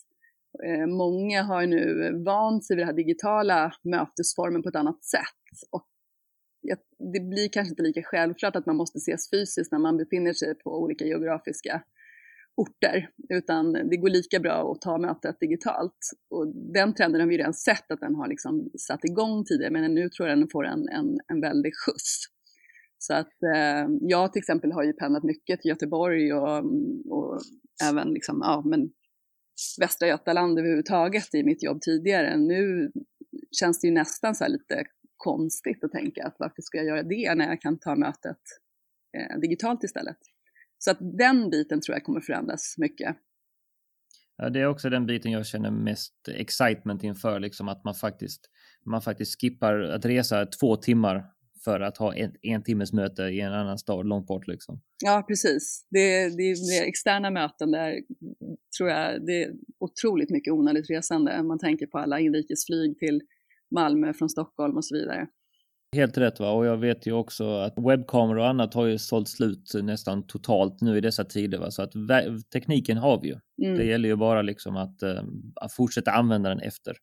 eh, 0.65 0.87
många 0.87 1.43
har 1.43 1.67
nu 1.67 2.13
vant 2.25 2.65
sig 2.65 2.77
vid 2.77 2.83
den 2.83 2.89
här 2.89 2.97
digitala 2.97 3.73
mötesformen 3.83 4.63
på 4.63 4.69
ett 4.69 4.77
annat 4.77 5.05
sätt. 5.05 5.69
Och 5.71 5.87
det 7.13 7.21
blir 7.21 7.49
kanske 7.49 7.71
inte 7.71 7.83
lika 7.83 8.03
självklart 8.03 8.57
att 8.57 8.67
man 8.67 8.77
måste 8.77 8.99
ses 8.99 9.31
fysiskt 9.31 9.73
när 9.73 9.79
man 9.79 9.97
befinner 9.97 10.33
sig 10.33 10.55
på 10.55 10.83
olika 10.83 11.05
geografiska 11.05 11.83
orter, 12.57 13.09
utan 13.29 13.73
det 13.73 13.97
går 13.97 14.09
lika 14.09 14.41
bra 14.41 14.73
att 14.73 14.81
ta 14.81 14.99
mötet 14.99 15.41
digitalt. 15.41 15.99
Och 16.31 16.49
den 16.55 16.95
trenden 16.95 17.21
har 17.21 17.29
vi 17.29 17.39
redan 17.39 17.55
sett 17.55 17.91
att 17.91 18.01
den 18.01 18.15
har 18.15 18.29
liksom 18.29 18.71
satt 18.79 19.05
igång 19.05 19.45
tidigare, 19.45 19.73
men 19.73 19.95
nu 19.95 20.09
tror 20.09 20.29
jag 20.29 20.39
den 20.39 20.49
får 20.49 20.67
en, 20.67 20.89
en, 20.89 21.19
en 21.27 21.41
väldig 21.41 21.73
skjuts. 21.77 22.27
Så 22.99 23.15
att 23.15 23.43
eh, 23.55 23.87
jag 24.01 24.33
till 24.33 24.41
exempel 24.41 24.73
har 24.73 24.83
ju 24.83 24.93
pendlat 24.93 25.25
mycket 25.25 25.61
till 25.61 25.69
Göteborg 25.69 26.33
och, 26.33 26.65
och 27.11 27.41
även 27.85 28.09
liksom, 28.09 28.41
ja, 28.43 28.63
men 28.67 28.91
Västra 29.81 30.09
Götaland 30.09 30.59
överhuvudtaget 30.59 31.35
i 31.35 31.43
mitt 31.45 31.63
jobb 31.63 31.81
tidigare. 31.81 32.37
Nu 32.37 32.93
känns 33.61 33.81
det 33.81 33.87
ju 33.87 33.95
nästan 33.95 34.35
så 34.35 34.49
lite 34.49 34.85
konstigt 35.17 35.85
att 35.85 35.93
tänka 35.93 36.27
att 36.27 36.37
varför 36.39 36.63
ska 36.63 36.79
jag 36.79 36.87
göra 36.87 37.03
det 37.03 37.35
när 37.35 37.49
jag 37.49 37.61
kan 37.61 37.79
ta 37.79 37.97
mötet 37.97 38.41
eh, 39.19 39.39
digitalt 39.41 39.85
istället. 39.85 40.19
Så 40.79 40.91
att 40.91 40.99
den 41.01 41.51
biten 41.51 41.81
tror 41.81 41.95
jag 41.95 42.05
kommer 42.05 42.21
förändras 42.21 42.75
mycket. 42.79 43.17
Ja, 44.37 44.51
det 44.51 44.61
är 44.61 44.67
också 44.67 44.91
den 44.91 45.07
biten 45.07 45.33
jag 45.33 45.47
känner 45.47 45.71
mest 45.71 46.29
excitement 46.29 47.05
inför, 47.05 47.41
liksom 47.41 47.69
att 47.69 47.85
man 47.85 47.95
faktiskt, 47.95 48.51
man 48.85 49.03
faktiskt 49.03 49.41
skippar 49.41 49.81
att 49.81 50.05
resa 50.05 50.47
två 50.47 50.77
timmar 50.77 51.25
för 51.65 51.81
att 51.81 51.97
ha 51.97 52.15
en, 52.15 52.33
en 52.43 52.63
timmes 52.63 52.93
möte 52.93 53.23
i 53.23 53.41
en 53.41 53.53
annan 53.53 53.79
stad 53.79 54.07
långt 54.07 54.27
bort. 54.27 54.47
Liksom. 54.47 54.81
Ja, 55.05 55.25
precis. 55.29 55.87
Det, 55.91 56.29
det, 56.29 56.55
det 56.55 56.89
externa 56.89 57.31
möten 57.31 57.71
där 57.71 58.01
tror 58.79 58.91
jag 58.91 59.27
det 59.27 59.43
är 59.43 59.53
otroligt 59.79 60.31
mycket 60.31 60.53
onödigt 60.53 60.91
resande. 60.91 61.43
Man 61.43 61.59
tänker 61.59 61.87
på 61.87 61.99
alla 61.99 62.21
inrikesflyg 62.21 62.99
till 62.99 63.21
Malmö 63.75 64.13
från 64.13 64.29
Stockholm 64.29 64.77
och 64.77 64.85
så 64.85 64.95
vidare. 64.95 65.27
Helt 65.97 66.19
rätt 66.19 66.41
va 66.41 66.51
och 66.51 66.67
jag 66.67 66.77
vet 66.77 67.07
ju 67.07 67.13
också 67.13 67.51
att 67.51 67.75
webbkameror 67.89 68.39
och 68.39 68.47
annat 68.47 68.75
har 68.75 68.87
ju 68.87 68.99
sålt 68.99 69.29
slut 69.29 69.73
nästan 69.83 70.27
totalt 70.27 70.81
nu 70.81 70.99
i 70.99 71.01
dessa 71.01 71.25
tider 71.25 71.59
va? 71.59 71.71
så 71.71 71.83
att 71.83 71.93
tekniken 72.53 72.97
har 72.97 73.21
vi 73.21 73.29
ju. 73.29 73.37
Mm. 73.67 73.79
Det 73.79 73.85
gäller 73.85 74.09
ju 74.09 74.17
bara 74.17 74.43
liksom 74.43 74.77
att, 74.77 75.03
uh, 75.03 75.23
att 75.55 75.73
fortsätta 75.73 76.11
använda 76.11 76.49
den 76.49 76.61
efter. 76.61 76.97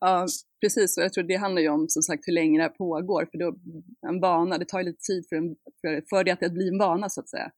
Ja, 0.00 0.26
precis 0.60 0.96
och 0.96 1.04
jag 1.04 1.12
tror 1.12 1.24
det 1.24 1.36
handlar 1.36 1.62
ju 1.62 1.68
om 1.68 1.88
som 1.88 2.02
sagt 2.02 2.28
hur 2.28 2.32
länge 2.32 2.58
det 2.58 2.62
här 2.62 2.70
pågår 2.70 3.28
för 3.30 3.38
då 3.38 3.56
en 4.08 4.20
vana, 4.20 4.58
det 4.58 4.64
tar 4.64 4.78
ju 4.78 4.84
lite 4.84 5.02
tid 5.02 5.26
för, 5.28 5.36
en, 5.36 5.56
för, 5.80 6.02
för 6.08 6.24
det 6.24 6.42
att 6.42 6.52
bli 6.52 6.68
en 6.68 6.78
vana 6.78 7.08
så 7.08 7.20
att 7.20 7.28
säga. 7.28 7.50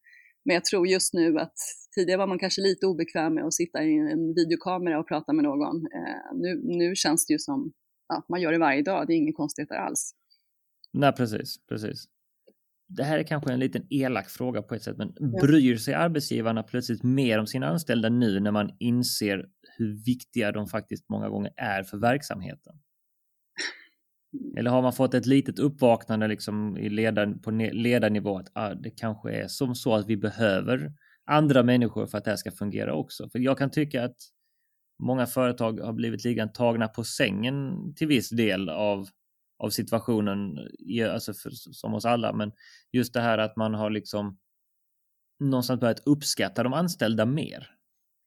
Men 0.45 0.55
jag 0.55 0.65
tror 0.65 0.87
just 0.87 1.15
nu 1.15 1.39
att 1.39 1.55
tidigare 1.95 2.19
var 2.19 2.27
man 2.27 2.39
kanske 2.39 2.61
lite 2.61 2.87
obekväm 2.87 3.35
med 3.35 3.45
att 3.45 3.55
sitta 3.55 3.83
i 3.83 3.99
en 3.99 4.35
videokamera 4.35 5.01
och 5.01 5.09
prata 5.09 5.33
med 5.33 5.45
någon. 5.45 5.77
Eh, 5.77 6.35
nu, 6.35 6.61
nu 6.65 6.95
känns 6.95 7.27
det 7.27 7.33
ju 7.33 7.39
som 7.39 7.73
ja, 8.09 8.25
man 8.29 8.41
gör 8.41 8.53
det 8.53 8.59
varje 8.59 8.83
dag, 8.83 9.07
det 9.07 9.13
är 9.13 9.17
inga 9.17 9.33
konstigheter 9.33 9.75
alls. 9.75 10.15
Nej, 10.93 11.13
precis, 11.13 11.67
precis. 11.69 12.05
Det 12.89 13.05
här 13.05 13.19
är 13.19 13.23
kanske 13.23 13.53
en 13.53 13.61
liten 13.61 13.87
elak 13.91 14.29
fråga 14.29 14.63
på 14.63 14.75
ett 14.75 14.83
sätt, 14.83 14.97
men 14.97 15.13
ja. 15.17 15.41
bryr 15.41 15.77
sig 15.77 15.95
arbetsgivarna 15.95 16.63
plötsligt 16.63 17.03
mer 17.03 17.39
om 17.39 17.47
sina 17.47 17.69
anställda 17.69 18.09
nu 18.09 18.41
när 18.41 18.51
man 18.51 18.71
inser 18.79 19.47
hur 19.79 20.05
viktiga 20.05 20.53
de 20.53 20.67
faktiskt 20.67 21.09
många 21.09 21.29
gånger 21.29 21.53
är 21.57 21.83
för 21.83 21.99
verksamheten? 21.99 22.81
Eller 24.57 24.71
har 24.71 24.83
man 24.83 24.93
fått 24.93 25.15
ett 25.15 25.27
litet 25.27 25.59
uppvaknande 25.59 26.29
liksom 26.29 26.79
i 26.79 26.89
ledar, 26.89 27.35
på 27.43 27.51
ledarnivå 27.51 28.39
att 28.39 28.51
ah, 28.53 28.75
det 28.75 28.91
kanske 28.91 29.33
är 29.33 29.49
som 29.49 29.75
så 29.75 29.95
att 29.95 30.07
vi 30.07 30.17
behöver 30.17 30.93
andra 31.25 31.63
människor 31.63 32.07
för 32.07 32.19
att 32.19 32.25
det 32.25 32.31
här 32.31 32.37
ska 32.37 32.51
fungera 32.51 32.95
också? 32.95 33.29
För 33.29 33.39
jag 33.39 33.59
kan 33.59 33.71
tycka 33.71 34.05
att 34.05 34.17
många 35.03 35.27
företag 35.27 35.81
har 35.81 35.93
blivit 35.93 36.25
lite 36.25 36.47
tagna 36.47 36.89
på 36.89 37.05
sängen 37.05 37.73
till 37.95 38.07
viss 38.09 38.31
del 38.31 38.69
av 38.69 39.09
av 39.59 39.71
situationen, 39.71 40.59
alltså 41.13 41.35
för, 41.35 41.51
som 41.53 41.95
oss 41.95 42.05
alla, 42.05 42.33
men 42.33 42.53
just 42.93 43.15
det 43.15 43.21
här 43.21 43.39
att 43.39 43.57
man 43.57 43.75
har 43.75 43.91
liksom 43.91 44.39
någonstans 45.41 45.81
börjat 45.81 46.03
uppskatta 46.07 46.63
de 46.63 46.73
anställda 46.73 47.27
mer. 47.27 47.75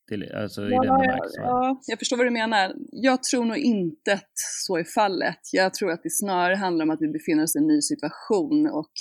Till, 0.09 0.35
alltså 0.35 0.61
ja, 0.61 0.85
ja, 0.85 1.17
ja, 1.37 1.81
jag 1.87 1.99
förstår 1.99 2.17
vad 2.17 2.25
du 2.25 2.31
menar. 2.31 2.75
Jag 2.91 3.23
tror 3.23 3.45
nog 3.45 3.57
inte 3.57 4.13
att 4.13 4.31
så 4.65 4.77
är 4.77 4.83
fallet. 4.83 5.39
Jag 5.51 5.73
tror 5.73 5.91
att 5.91 6.03
det 6.03 6.11
snarare 6.11 6.55
handlar 6.55 6.85
om 6.85 6.89
att 6.89 7.01
vi 7.01 7.07
befinner 7.07 7.43
oss 7.43 7.55
i 7.55 7.59
en 7.59 7.67
ny 7.67 7.81
situation 7.81 8.67
och 8.67 8.91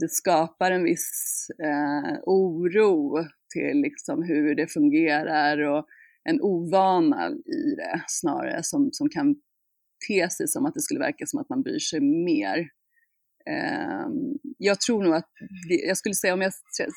det 0.00 0.10
skapar 0.10 0.70
en 0.70 0.84
viss 0.84 1.46
eh, 1.64 2.18
oro 2.22 3.24
till 3.54 3.80
liksom 3.80 4.22
hur 4.22 4.54
det 4.54 4.72
fungerar 4.72 5.58
och 5.62 5.86
en 6.28 6.40
ovana 6.40 7.30
i 7.30 7.74
det 7.76 8.04
snarare 8.06 8.60
som, 8.62 8.88
som 8.92 9.08
kan 9.08 9.34
te 10.08 10.30
sig 10.30 10.48
som 10.48 10.66
att 10.66 10.74
det 10.74 10.80
skulle 10.80 11.00
verka 11.00 11.26
som 11.26 11.40
att 11.40 11.48
man 11.48 11.62
bryr 11.62 11.78
sig 11.78 12.00
mer. 12.00 12.58
Eh, 13.50 14.06
jag 14.58 14.80
tror 14.80 15.04
nog 15.04 15.14
att, 15.14 15.30
jag 15.68 15.96
skulle 15.96 16.14
säga 16.14 16.34
om 16.34 16.42
jag 16.42 16.52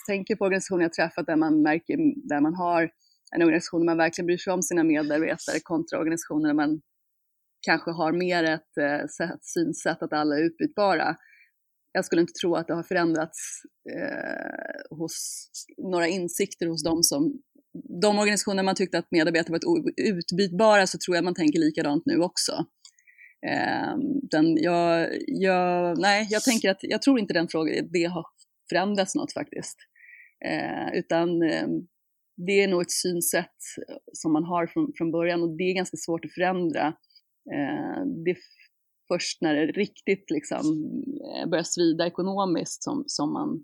tänker 0.08 0.36
på 0.36 0.46
organisationer 0.46 0.84
jag 0.84 0.94
träffat 0.94 1.26
där 1.26 1.36
man 1.36 1.62
märker, 1.62 1.98
där 2.30 2.42
man 2.42 2.56
har 2.56 2.90
en 3.36 3.42
organisation 3.42 3.82
där 3.82 3.86
man 3.86 3.98
verkligen 3.98 4.26
bryr 4.26 4.38
sig 4.38 4.54
om 4.54 4.64
sina 4.64 4.84
medarbetare 4.84 5.60
kontra 5.64 6.00
organisationer 6.00 6.48
där 6.48 6.54
man 6.54 6.82
kanske 7.62 7.92
har 7.92 8.12
mer 8.12 8.44
ett 8.44 8.78
eh, 8.78 9.36
synsätt 9.42 10.04
att 10.04 10.14
alla 10.14 10.36
är 10.36 10.44
utbytbara. 10.44 11.16
Jag 11.92 12.06
skulle 12.06 12.22
inte 12.22 12.34
tro 12.42 12.56
att 12.56 12.68
det 12.68 12.74
har 12.74 12.84
förändrats 12.84 13.62
eh, 13.96 14.98
hos 14.98 15.46
några 15.78 16.08
insikter 16.08 16.68
hos 16.68 16.84
de 16.84 17.04
som 17.04 17.42
de 18.02 18.20
organisationer 18.20 18.64
man 18.64 18.76
tyckte 18.76 18.98
att 18.98 19.12
medarbetare 19.12 19.52
var 19.52 19.84
utbytbara 19.98 20.88
så 20.88 20.98
tror 20.98 21.16
jag 21.16 21.24
man 21.24 21.36
tänker 21.36 21.60
likadant 21.60 22.04
nu 22.06 22.18
också. 22.18 22.66
Ehm, 23.48 24.00
den, 24.32 24.58
jag, 24.58 25.10
jag, 25.28 26.00
nej, 26.00 26.28
jag 26.30 26.44
tänker 26.44 26.72
att 26.72 26.80
jag 26.82 27.02
tror 27.02 27.20
inte 27.20 27.34
den 27.34 27.48
frågan, 27.48 27.90
det 27.92 28.04
har 28.04 28.26
förändrats 28.70 29.16
något 29.16 29.34
faktiskt. 29.34 29.78
Eh, 30.46 31.00
utan 31.00 31.42
eh, 31.42 31.68
det 32.48 32.64
är 32.64 32.68
nog 32.68 32.82
ett 32.82 32.92
synsätt 32.92 33.60
eh, 33.88 33.96
som 34.14 34.34
man 34.34 34.44
har 34.44 34.68
från, 34.68 34.92
från 34.98 35.12
början 35.12 35.44
och 35.44 35.58
det 35.58 35.64
är 35.64 35.76
ganska 35.76 35.98
svårt 35.98 36.26
att 36.26 36.34
förändra. 36.34 36.88
Eh, 37.54 38.06
det 38.26 38.32
är 38.32 38.38
först 39.08 39.42
när 39.42 39.54
det 39.56 39.66
riktigt 39.66 40.30
liksom 40.30 40.66
eh, 41.36 41.50
börjar 41.50 41.64
svida 41.64 42.08
ekonomiskt 42.08 42.84
som, 42.84 43.04
som 43.08 43.34
man 43.34 43.64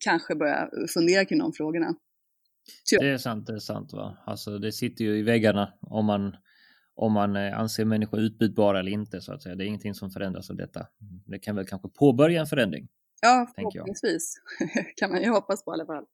kanske 0.00 0.34
börjar 0.34 0.86
fundera 0.94 1.24
kring 1.24 1.38
de 1.38 1.52
frågorna. 1.52 1.94
Det 3.00 3.08
är 3.08 3.18
sant, 3.18 3.46
det 3.46 3.54
är 3.54 3.58
sant. 3.58 3.92
Va? 3.92 4.18
Alltså, 4.26 4.58
det 4.58 4.72
sitter 4.72 5.04
ju 5.04 5.18
i 5.18 5.22
väggarna 5.22 5.72
om 5.80 6.06
man, 6.06 6.36
om 6.96 7.12
man 7.12 7.36
eh, 7.36 7.58
anser 7.58 7.84
människor 7.84 8.20
utbytbara 8.20 8.80
eller 8.80 8.92
inte. 8.92 9.20
Så 9.20 9.32
att 9.32 9.42
säga. 9.42 9.54
Det 9.54 9.64
är 9.64 9.66
ingenting 9.66 9.94
som 9.94 10.10
förändras 10.10 10.50
av 10.50 10.56
detta. 10.56 10.86
Det 11.26 11.38
kan 11.38 11.56
väl 11.56 11.66
kanske 11.66 11.88
påbörja 11.88 12.40
en 12.40 12.46
förändring. 12.46 12.88
Ja, 13.22 13.46
förhoppningsvis. 13.54 14.34
kan 14.96 15.10
man 15.10 15.22
ju 15.22 15.30
hoppas 15.30 15.64
på 15.64 15.70
i 15.70 15.74
alla 15.74 15.86
fall. 15.86 16.04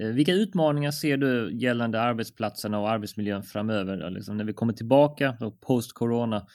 Eh, 0.00 0.08
vilka 0.08 0.32
utmaningar 0.32 0.90
ser 0.90 1.16
du 1.16 1.52
gällande 1.52 2.00
arbetsplatserna 2.00 2.80
och 2.80 2.90
arbetsmiljön 2.90 3.42
framöver? 3.42 4.10
Liksom 4.10 4.36
när 4.36 4.44
vi 4.44 4.52
kommer 4.52 4.72
tillbaka 4.72 5.36
post-corona, 5.66 6.46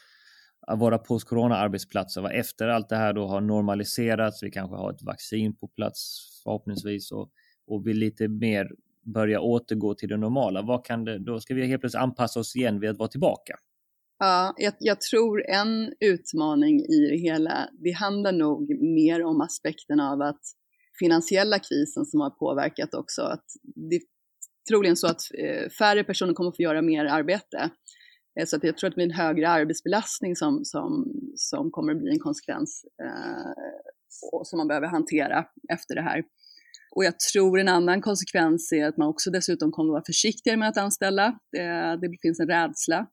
våra 0.78 0.98
post-corona 0.98 1.58
arbetsplatser, 1.58 2.32
efter 2.32 2.68
allt 2.68 2.90
det 2.90 2.96
här 2.96 3.14
då 3.14 3.28
har 3.28 3.42
normaliserats, 3.42 4.44
vi 4.44 4.52
kanske 4.52 4.76
har 4.76 4.92
ett 4.92 5.04
vaccin 5.04 5.56
på 5.56 5.68
plats 5.68 6.20
förhoppningsvis 6.44 7.12
och, 7.12 7.32
och 7.68 7.88
vi 7.88 7.94
lite 7.94 8.28
mer 8.28 8.70
börja 9.14 9.40
återgå 9.40 9.94
till 9.94 10.10
det 10.10 10.18
normala. 10.18 10.62
Vad 10.62 10.86
kan 10.86 11.06
det, 11.06 11.20
då 11.20 11.40
ska 11.40 11.54
vi 11.54 11.66
helt 11.66 11.82
plötsligt 11.82 12.04
anpassa 12.04 12.40
oss 12.40 12.56
igen 12.56 12.80
vid 12.80 12.90
att 12.90 12.98
vara 12.98 13.10
tillbaka. 13.10 13.56
Ja, 14.22 14.53
jag, 14.57 14.74
jag, 14.80 15.01
tror 15.01 15.49
en 15.49 15.93
utmaning 15.99 16.80
i 16.80 17.07
det 17.09 17.17
hela, 17.17 17.70
det 17.84 17.91
handlar 17.91 18.32
nog 18.32 18.82
mer 18.82 19.24
om 19.24 19.41
aspekten 19.41 19.99
av 19.99 20.22
att 20.22 20.41
finansiella 20.99 21.59
krisen 21.59 22.05
som 22.05 22.20
har 22.20 22.30
påverkat 22.30 22.93
också, 22.93 23.22
att 23.22 23.45
det 23.89 23.95
är 23.95 24.01
troligen 24.70 24.95
så 24.95 25.07
att 25.07 25.22
eh, 25.38 25.70
färre 25.70 26.03
personer 26.03 26.34
kommer 26.34 26.51
få 26.51 26.61
göra 26.61 26.82
mer 26.82 27.05
arbete. 27.05 27.70
Eh, 28.39 28.45
så 28.45 28.55
att 28.55 28.63
jag 28.63 28.78
tror 28.78 28.88
att 28.88 28.91
det 28.91 28.95
blir 28.95 29.05
en 29.05 29.26
högre 29.26 29.49
arbetsbelastning 29.49 30.36
som, 30.36 30.65
som, 30.65 31.11
som 31.36 31.72
kommer 31.72 31.91
att 31.93 31.99
bli 31.99 32.11
en 32.11 32.20
konsekvens 32.20 32.86
eh, 33.03 34.43
som 34.43 34.57
man 34.57 34.67
behöver 34.67 34.88
hantera 34.88 35.45
efter 35.74 35.95
det 35.95 36.01
här. 36.01 36.24
Och 36.95 37.05
jag 37.05 37.20
tror 37.20 37.59
en 37.59 37.67
annan 37.67 38.01
konsekvens 38.01 38.72
är 38.72 38.86
att 38.86 38.97
man 38.97 39.07
också 39.07 39.32
dessutom 39.32 39.72
kommer 39.72 39.89
att 39.89 39.93
vara 39.93 40.05
försiktigare 40.05 40.57
med 40.57 40.70
att 40.70 40.78
anställa. 40.78 41.39
Det, 41.51 41.97
det 42.01 42.17
finns 42.22 42.39
en 42.39 42.47
rädsla. 42.47 43.07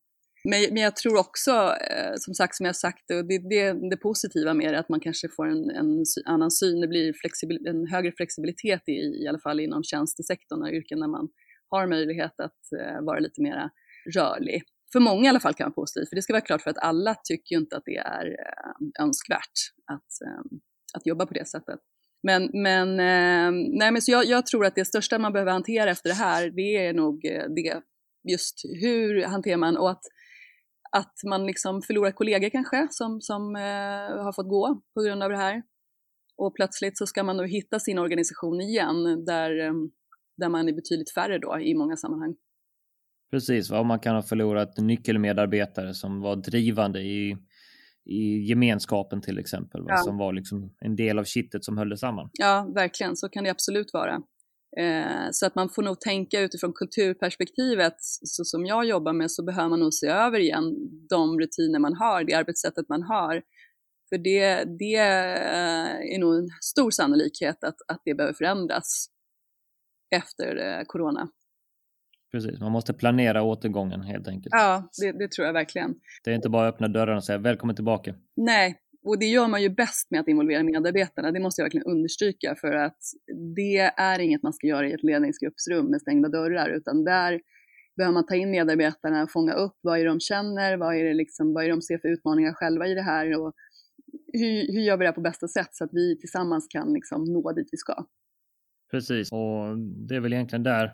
Men, 0.50 0.74
men 0.74 0.82
jag 0.82 0.96
tror 0.96 1.18
också, 1.18 1.50
eh, 1.90 2.14
som 2.16 2.34
sagt, 2.34 2.54
som 2.54 2.66
jag 2.66 2.76
sagt, 2.76 3.10
och 3.10 3.24
det, 3.28 3.38
det, 3.38 3.90
det 3.90 3.96
positiva 3.96 4.54
med 4.54 4.74
det, 4.74 4.78
att 4.78 4.88
man 4.88 5.00
kanske 5.00 5.28
får 5.28 5.46
en, 5.46 5.70
en 5.70 6.04
annan 6.24 6.50
syn. 6.50 6.80
Det 6.80 6.88
blir 6.88 7.12
flexibil, 7.12 7.66
en 7.66 7.86
högre 7.86 8.12
flexibilitet 8.12 8.82
i, 8.86 8.92
i 8.92 9.26
alla 9.28 9.38
fall 9.38 9.60
inom 9.60 9.82
tjänstesektorn 9.82 10.62
och 10.62 10.68
yrken 10.68 11.00
där 11.00 11.08
man 11.08 11.28
har 11.68 11.86
möjlighet 11.86 12.40
att 12.40 12.60
eh, 12.80 13.04
vara 13.04 13.18
lite 13.18 13.42
mer 13.42 13.70
rörlig. 14.14 14.62
För 14.92 15.00
många 15.00 15.24
i 15.24 15.28
alla 15.28 15.40
fall 15.40 15.54
kan 15.54 15.64
vara 15.64 15.74
positivt, 15.74 16.08
för 16.08 16.16
det 16.16 16.22
ska 16.22 16.32
vara 16.32 16.40
klart 16.40 16.62
för 16.62 16.70
att 16.70 16.78
alla 16.78 17.14
tycker 17.14 17.54
ju 17.54 17.60
inte 17.60 17.76
att 17.76 17.84
det 17.84 17.96
är 17.96 18.26
eh, 18.26 19.04
önskvärt 19.04 19.56
att, 19.92 20.10
att 20.96 21.06
jobba 21.06 21.26
på 21.26 21.34
det 21.34 21.48
sättet. 21.48 21.80
Men, 22.22 22.50
men, 22.52 22.96
nej, 23.78 23.92
men 23.92 24.02
så 24.02 24.12
jag, 24.12 24.24
jag, 24.24 24.46
tror 24.46 24.66
att 24.66 24.74
det 24.74 24.84
största 24.84 25.18
man 25.18 25.32
behöver 25.32 25.52
hantera 25.52 25.90
efter 25.90 26.08
det 26.08 26.14
här, 26.14 26.50
det 26.50 26.86
är 26.86 26.92
nog 26.92 27.20
det, 27.56 27.82
just 28.32 28.60
hur 28.80 29.22
hanterar 29.22 29.56
man 29.56 29.76
och 29.76 29.90
att, 29.90 30.02
att 30.96 31.14
man 31.26 31.46
liksom 31.46 31.82
förlorar 31.82 32.10
kollegor 32.10 32.48
kanske 32.48 32.88
som, 32.90 33.20
som 33.20 33.56
eh, 33.56 34.24
har 34.24 34.32
fått 34.32 34.48
gå 34.48 34.82
på 34.94 35.02
grund 35.02 35.22
av 35.22 35.30
det 35.30 35.36
här. 35.36 35.62
Och 36.36 36.54
plötsligt 36.54 36.98
så 36.98 37.06
ska 37.06 37.22
man 37.22 37.36
då 37.36 37.44
hitta 37.44 37.80
sin 37.80 37.98
organisation 37.98 38.60
igen 38.60 39.24
där, 39.24 39.66
eh, 39.66 39.72
där 40.36 40.48
man 40.48 40.68
är 40.68 40.72
betydligt 40.72 41.14
färre 41.14 41.38
då 41.38 41.60
i 41.60 41.74
många 41.74 41.96
sammanhang. 41.96 42.34
Precis, 43.30 43.70
va? 43.70 43.82
man 43.82 44.00
kan 44.00 44.14
ha 44.14 44.22
förlorat 44.22 44.78
nyckelmedarbetare 44.78 45.94
som 45.94 46.20
var 46.20 46.36
drivande 46.36 47.00
i 47.00 47.36
i 48.06 48.42
gemenskapen 48.48 49.20
till 49.20 49.38
exempel, 49.38 49.84
ja. 49.88 49.96
som 49.96 50.18
var 50.18 50.32
liksom 50.32 50.74
en 50.80 50.96
del 50.96 51.18
av 51.18 51.24
kittet 51.24 51.64
som 51.64 51.78
höll 51.78 51.88
det 51.88 51.96
samman. 51.96 52.30
Ja, 52.32 52.72
verkligen, 52.74 53.16
så 53.16 53.28
kan 53.28 53.44
det 53.44 53.50
absolut 53.50 53.92
vara. 53.92 54.22
Eh, 54.80 55.28
så 55.32 55.46
att 55.46 55.54
man 55.54 55.68
får 55.68 55.82
nog 55.82 56.00
tänka 56.00 56.40
utifrån 56.40 56.72
kulturperspektivet, 56.72 57.96
så 58.00 58.44
som 58.44 58.66
jag 58.66 58.84
jobbar 58.84 59.12
med, 59.12 59.30
så 59.30 59.44
behöver 59.44 59.68
man 59.68 59.80
nog 59.80 59.94
se 59.94 60.06
över 60.06 60.38
igen 60.38 60.74
de 61.08 61.40
rutiner 61.40 61.78
man 61.78 61.94
har, 61.94 62.24
det 62.24 62.34
arbetssättet 62.34 62.88
man 62.88 63.02
har. 63.02 63.42
För 64.08 64.18
det, 64.18 64.64
det 64.78 64.94
eh, 64.94 66.14
är 66.14 66.18
nog 66.18 66.34
en 66.34 66.48
stor 66.60 66.90
sannolikhet 66.90 67.64
att, 67.64 67.76
att 67.88 68.02
det 68.04 68.14
behöver 68.14 68.34
förändras 68.34 69.06
efter 70.10 70.56
eh, 70.56 70.84
corona. 70.86 71.28
Precis, 72.32 72.60
man 72.60 72.72
måste 72.72 72.94
planera 72.94 73.42
återgången 73.42 74.00
helt 74.00 74.28
enkelt. 74.28 74.54
Ja, 74.54 74.90
det, 75.00 75.12
det, 75.12 75.30
tror 75.30 75.46
jag 75.46 75.52
verkligen. 75.52 75.94
Det 76.24 76.30
är 76.30 76.34
inte 76.34 76.48
bara 76.48 76.68
att 76.68 76.74
öppna 76.74 76.88
dörren 76.88 77.16
och 77.16 77.24
säga 77.24 77.38
välkommen 77.38 77.76
tillbaka. 77.76 78.14
Nej, 78.36 78.80
och 79.06 79.18
det 79.18 79.26
gör 79.26 79.48
man 79.48 79.62
ju 79.62 79.68
bäst 79.68 80.10
med 80.10 80.20
att 80.20 80.28
involvera 80.28 80.62
medarbetarna. 80.62 81.32
Det 81.32 81.40
måste 81.40 81.60
jag 81.60 81.64
verkligen 81.64 81.86
understryka 81.86 82.54
för 82.60 82.72
att 82.72 82.98
det 83.56 83.78
är 83.96 84.18
inget 84.18 84.42
man 84.42 84.52
ska 84.52 84.66
göra 84.66 84.88
i 84.88 84.92
ett 84.92 85.02
ledningsgruppsrum 85.02 85.86
med 85.86 86.00
stängda 86.00 86.28
dörrar 86.28 86.68
utan 86.68 87.04
där 87.04 87.40
behöver 87.96 88.14
man 88.14 88.26
ta 88.26 88.34
in 88.34 88.50
medarbetarna 88.50 89.22
och 89.22 89.30
fånga 89.30 89.52
upp 89.52 89.76
vad 89.80 89.98
är 89.98 90.04
det 90.04 90.10
de 90.10 90.20
känner, 90.20 90.76
vad 90.76 90.96
är 90.96 91.04
det, 91.04 91.14
liksom, 91.14 91.54
vad 91.54 91.64
är 91.64 91.68
det 91.68 91.74
de 91.74 91.82
ser 91.82 91.98
för 91.98 92.08
utmaningar 92.08 92.52
själva 92.52 92.86
i 92.86 92.94
det 92.94 93.02
här 93.02 93.40
och 93.40 93.52
hur, 94.32 94.72
hur 94.72 94.80
gör 94.80 94.96
vi 94.96 95.02
det 95.02 95.08
här 95.08 95.14
på 95.14 95.20
bästa 95.20 95.48
sätt 95.48 95.68
så 95.72 95.84
att 95.84 95.90
vi 95.92 96.18
tillsammans 96.18 96.66
kan 96.70 96.92
liksom 96.92 97.24
nå 97.24 97.52
dit 97.52 97.68
vi 97.72 97.76
ska. 97.76 98.06
Precis, 98.90 99.32
och 99.32 99.78
det 100.08 100.16
är 100.16 100.20
väl 100.20 100.32
egentligen 100.32 100.62
där 100.62 100.92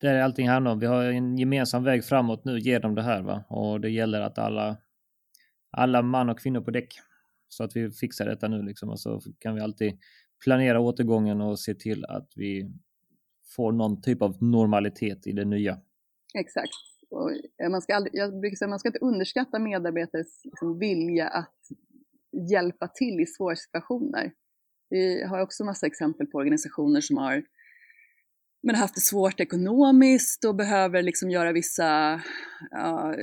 där 0.00 0.20
allting 0.20 0.48
handlar 0.48 0.72
om. 0.72 0.78
Vi 0.78 0.86
har 0.86 1.04
en 1.04 1.38
gemensam 1.38 1.84
väg 1.84 2.04
framåt 2.04 2.44
nu 2.44 2.58
genom 2.58 2.94
det 2.94 3.02
här 3.02 3.22
va? 3.22 3.44
och 3.48 3.80
det 3.80 3.90
gäller 3.90 4.20
att 4.20 4.38
alla, 4.38 4.76
alla 5.70 6.02
man 6.02 6.28
och 6.28 6.38
kvinnor 6.38 6.60
på 6.60 6.70
däck 6.70 6.94
så 7.56 7.64
att 7.64 7.76
vi 7.76 7.90
fixar 7.90 8.26
detta 8.26 8.48
nu 8.48 8.62
liksom 8.62 8.88
och 8.90 9.00
så 9.00 9.20
kan 9.38 9.54
vi 9.54 9.60
alltid 9.60 9.98
planera 10.44 10.80
återgången 10.80 11.40
och 11.40 11.60
se 11.60 11.74
till 11.74 12.04
att 12.04 12.32
vi 12.36 12.72
får 13.56 13.72
någon 13.72 14.02
typ 14.02 14.22
av 14.22 14.42
normalitet 14.42 15.26
i 15.26 15.32
det 15.32 15.44
nya. 15.44 15.80
Exakt. 16.38 16.72
Och 17.10 17.30
man 17.70 17.82
ska 17.82 17.94
aldrig, 17.94 18.14
jag 18.14 18.40
brukar 18.40 18.56
säga 18.56 18.68
man 18.68 18.78
ska 18.78 18.88
inte 18.88 18.98
underskatta 18.98 19.58
medarbetares 19.58 20.40
liksom 20.44 20.78
vilja 20.78 21.28
att 21.28 21.58
hjälpa 22.50 22.88
till 22.88 23.20
i 23.20 23.26
svåra 23.26 23.56
situationer. 23.56 24.32
Vi 24.90 25.24
har 25.24 25.40
också 25.40 25.64
massa 25.64 25.86
exempel 25.86 26.26
på 26.26 26.38
organisationer 26.38 27.00
som 27.00 27.16
har 27.16 27.44
men 28.66 28.74
haft 28.74 28.94
det 28.94 29.00
svårt 29.00 29.40
ekonomiskt 29.40 30.44
och 30.44 30.54
behöver 30.54 31.02
liksom 31.02 31.30
göra 31.30 31.52
vissa, 31.52 32.20
ja, 32.70 33.14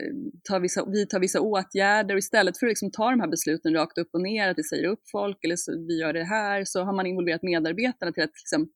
ta 0.43 0.59
vissa, 0.59 0.85
vidta 0.85 1.19
vissa 1.19 1.41
åtgärder 1.41 2.15
och 2.15 2.19
istället 2.19 2.57
för 2.57 2.65
att 2.65 2.71
liksom 2.71 2.91
ta 2.91 3.09
de 3.09 3.19
här 3.19 3.27
besluten 3.27 3.73
rakt 3.73 3.97
upp 3.97 4.09
och 4.13 4.21
ner, 4.21 4.49
att 4.49 4.57
vi 4.57 4.63
säger 4.63 4.87
upp 4.87 5.01
folk 5.11 5.43
eller 5.43 5.55
så, 5.55 5.71
vi 5.87 5.99
gör 5.99 6.13
det 6.13 6.23
här, 6.23 6.63
så 6.65 6.83
har 6.83 6.93
man 6.93 7.05
involverat 7.05 7.43
medarbetarna 7.43 8.11
till 8.11 8.23
att 8.23 8.29
liksom, 8.29 8.69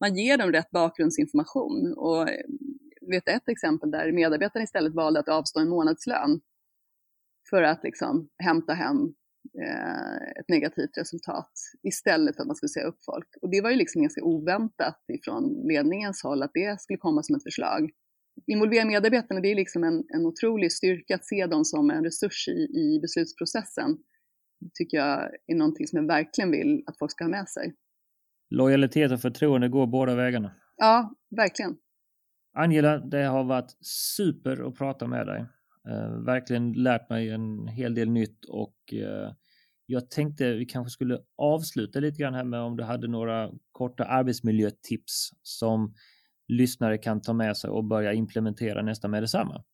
man 0.00 0.16
ger 0.16 0.38
dem 0.38 0.52
rätt 0.52 0.70
bakgrundsinformation. 0.70 1.94
Och 1.96 2.28
eh, 2.28 2.44
vet 3.10 3.28
ett 3.28 3.48
exempel 3.48 3.90
där 3.90 4.12
medarbetarna 4.12 4.62
istället 4.62 4.94
valde 4.94 5.20
att 5.20 5.28
avstå 5.28 5.60
en 5.60 5.68
månadslön 5.68 6.40
för 7.50 7.62
att 7.62 7.82
liksom 7.82 8.28
hämta 8.38 8.72
hem 8.72 9.14
ett 10.40 10.48
negativt 10.48 10.98
resultat 10.98 11.50
istället 11.82 12.36
för 12.36 12.42
att 12.42 12.46
man 12.46 12.56
skulle 12.56 12.68
säga 12.68 12.86
upp 12.86 13.04
folk. 13.04 13.28
Och 13.42 13.50
det 13.50 13.60
var 13.60 13.70
ju 13.70 13.76
liksom 13.76 14.02
ganska 14.02 14.22
oväntat 14.22 15.04
ifrån 15.08 15.66
ledningens 15.68 16.22
håll 16.22 16.42
att 16.42 16.50
det 16.54 16.80
skulle 16.80 16.96
komma 16.96 17.22
som 17.22 17.36
ett 17.36 17.42
förslag. 17.42 17.90
Involvera 18.46 18.84
medarbetarna, 18.84 19.40
det 19.40 19.50
är 19.50 19.54
liksom 19.54 19.84
en, 19.84 20.04
en 20.08 20.26
otrolig 20.26 20.72
styrka 20.72 21.14
att 21.14 21.24
se 21.24 21.46
dem 21.46 21.64
som 21.64 21.90
en 21.90 22.04
resurs 22.04 22.48
i, 22.48 22.78
i 22.80 22.98
beslutsprocessen. 23.02 23.98
Det 24.60 24.70
tycker 24.74 24.96
jag 24.96 25.30
är 25.46 25.54
någonting 25.54 25.86
som 25.86 25.96
jag 25.96 26.06
verkligen 26.06 26.50
vill 26.50 26.84
att 26.86 26.98
folk 26.98 27.10
ska 27.10 27.24
ha 27.24 27.30
med 27.30 27.48
sig. 27.48 27.74
Lojalitet 28.50 29.12
och 29.12 29.20
förtroende 29.20 29.68
går 29.68 29.86
båda 29.86 30.14
vägarna. 30.14 30.54
Ja, 30.76 31.14
verkligen. 31.36 31.76
Angela, 32.56 32.98
det 32.98 33.22
har 33.22 33.44
varit 33.44 33.76
super 33.80 34.68
att 34.68 34.74
prata 34.74 35.06
med 35.06 35.26
dig. 35.26 35.46
Eh, 35.88 36.24
verkligen 36.24 36.72
lärt 36.72 37.10
mig 37.10 37.30
en 37.30 37.68
hel 37.68 37.94
del 37.94 38.10
nytt 38.10 38.44
och 38.44 38.74
eh, 38.92 39.32
jag 39.86 40.10
tänkte 40.10 40.52
vi 40.52 40.66
kanske 40.66 40.90
skulle 40.90 41.18
avsluta 41.38 42.00
lite 42.00 42.18
grann 42.22 42.34
här 42.34 42.44
med 42.44 42.60
om 42.60 42.76
du 42.76 42.84
hade 42.84 43.08
några 43.08 43.50
korta 43.72 44.04
arbetsmiljötips 44.04 45.30
som 45.42 45.94
lyssnare 46.48 46.98
kan 46.98 47.22
ta 47.22 47.32
med 47.32 47.56
sig 47.56 47.70
och 47.70 47.84
börja 47.84 48.12
implementera 48.12 48.82
nästan 48.82 49.10
med 49.10 49.22
detsamma. 49.22 49.64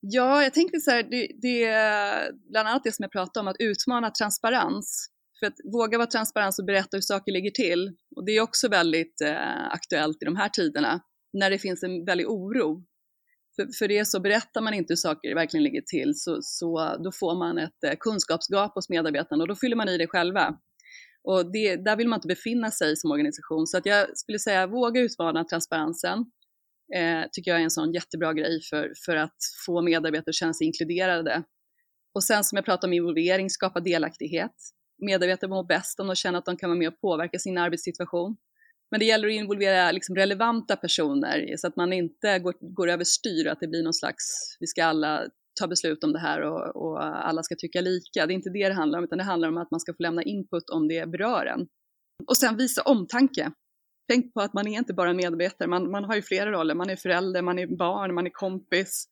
Ja, 0.00 0.42
jag 0.42 0.54
tänkte 0.54 0.80
så 0.80 0.90
här, 0.90 1.02
det, 1.02 1.28
det 1.42 1.64
är 1.64 2.32
bland 2.50 2.68
annat 2.68 2.84
det 2.84 2.92
som 2.92 3.02
jag 3.02 3.12
pratade 3.12 3.40
om, 3.40 3.48
att 3.48 3.56
utmana 3.58 4.10
transparens. 4.10 5.10
För 5.40 5.46
att 5.46 5.54
våga 5.72 5.98
vara 5.98 6.06
transparens 6.06 6.58
och 6.58 6.64
berätta 6.64 6.96
hur 6.96 7.00
saker 7.00 7.32
ligger 7.32 7.50
till. 7.50 7.96
Och 8.16 8.24
det 8.26 8.32
är 8.32 8.40
också 8.40 8.68
väldigt 8.68 9.20
eh, 9.20 9.66
aktuellt 9.70 10.22
i 10.22 10.24
de 10.24 10.36
här 10.36 10.48
tiderna, 10.48 11.00
när 11.32 11.50
det 11.50 11.58
finns 11.58 11.82
en 11.82 12.04
väldig 12.04 12.28
oro. 12.28 12.84
För, 13.56 13.78
för 13.78 13.88
det 13.88 13.98
är 13.98 14.04
så, 14.04 14.20
berättar 14.20 14.60
man 14.60 14.74
inte 14.74 14.90
hur 14.90 14.96
saker 14.96 15.34
verkligen 15.34 15.64
ligger 15.64 15.80
till 15.80 16.12
så, 16.14 16.38
så 16.42 16.96
då 17.04 17.12
får 17.12 17.38
man 17.38 17.58
ett 17.58 17.84
eh, 17.86 17.94
kunskapsgap 18.00 18.74
hos 18.74 18.88
medarbetarna 18.88 19.44
och 19.44 19.48
då 19.48 19.54
fyller 19.54 19.76
man 19.76 19.88
i 19.88 19.98
det 19.98 20.06
själva. 20.06 20.58
Och 21.28 21.52
det, 21.52 21.76
där 21.76 21.96
vill 21.96 22.08
man 22.08 22.16
inte 22.16 22.28
befinna 22.28 22.70
sig 22.70 22.96
som 22.96 23.10
organisation. 23.10 23.66
Så 23.66 23.78
att 23.78 23.86
jag 23.86 24.18
skulle 24.18 24.38
säga, 24.38 24.66
våga 24.66 25.00
utmana 25.00 25.44
transparensen. 25.44 26.18
Eh, 26.94 27.22
tycker 27.32 27.50
jag 27.50 27.60
är 27.60 27.64
en 27.64 27.70
sån 27.70 27.92
jättebra 27.92 28.32
grej 28.32 28.60
för, 28.70 28.92
för 29.06 29.16
att 29.16 29.36
få 29.66 29.82
medarbetare 29.82 30.30
att 30.30 30.34
känna 30.34 30.54
sig 30.54 30.66
inkluderade. 30.66 31.42
Och 32.14 32.24
sen 32.24 32.44
som 32.44 32.56
jag 32.56 32.64
pratade 32.64 32.86
om 32.86 32.92
involvering, 32.92 33.50
skapa 33.50 33.80
delaktighet. 33.80 34.54
Medarbetare 35.06 35.50
mår 35.50 35.64
bäst 35.64 36.00
om 36.00 36.06
de 36.06 36.16
känner 36.16 36.38
att 36.38 36.44
de 36.44 36.56
kan 36.56 36.70
vara 36.70 36.78
med 36.78 36.88
och 36.88 37.00
påverka 37.00 37.38
sin 37.38 37.58
arbetssituation. 37.58 38.36
Men 38.90 39.00
det 39.00 39.06
gäller 39.06 39.28
att 39.28 39.34
involvera 39.34 39.92
liksom 39.92 40.16
relevanta 40.16 40.76
personer 40.76 41.56
så 41.56 41.66
att 41.66 41.76
man 41.76 41.92
inte 41.92 42.38
går, 42.38 42.54
går 42.74 42.88
överstyr 42.88 43.46
och 43.46 43.52
att 43.52 43.60
det 43.60 43.68
blir 43.68 43.82
någon 43.82 43.94
slags, 43.94 44.24
vi 44.60 44.66
ska 44.66 44.84
alla 44.84 45.26
ta 45.60 45.66
beslut 45.66 46.04
om 46.04 46.12
det 46.12 46.18
här 46.18 46.40
och, 46.40 46.76
och, 46.76 47.04
alla 47.28 47.42
ska 47.42 47.54
tycka 47.58 47.80
lika. 47.80 48.26
Det 48.26 48.32
är 48.32 48.34
inte 48.34 48.50
det 48.50 48.68
det 48.68 48.74
handlar 48.74 48.98
om, 48.98 49.04
utan 49.04 49.18
det 49.18 49.24
handlar 49.24 49.48
om 49.48 49.58
att 49.58 49.70
man 49.70 49.80
ska 49.80 49.92
få 49.92 50.02
lämna 50.02 50.22
input 50.22 50.70
om 50.70 50.88
det 50.88 51.10
berör 51.10 51.46
en. 51.46 51.66
Och 52.26 52.36
sen 52.36 52.56
visa 52.56 52.82
omtanke. 52.82 53.52
Tänk 54.08 54.34
på 54.34 54.40
att 54.40 54.54
man 54.54 54.66
är 54.66 54.78
inte 54.78 54.94
bara 54.94 55.12
medarbetare, 55.12 55.68
man, 55.68 55.90
man 55.90 56.04
har 56.04 56.14
ju 56.14 56.22
flera 56.22 56.52
roller. 56.52 56.74
Man 56.74 56.90
är 56.90 56.96
förälder, 56.96 57.42
man 57.42 57.58
är 57.58 57.66
barn, 57.66 58.14
man 58.14 58.26
är 58.26 58.30
kompis, 58.30 59.08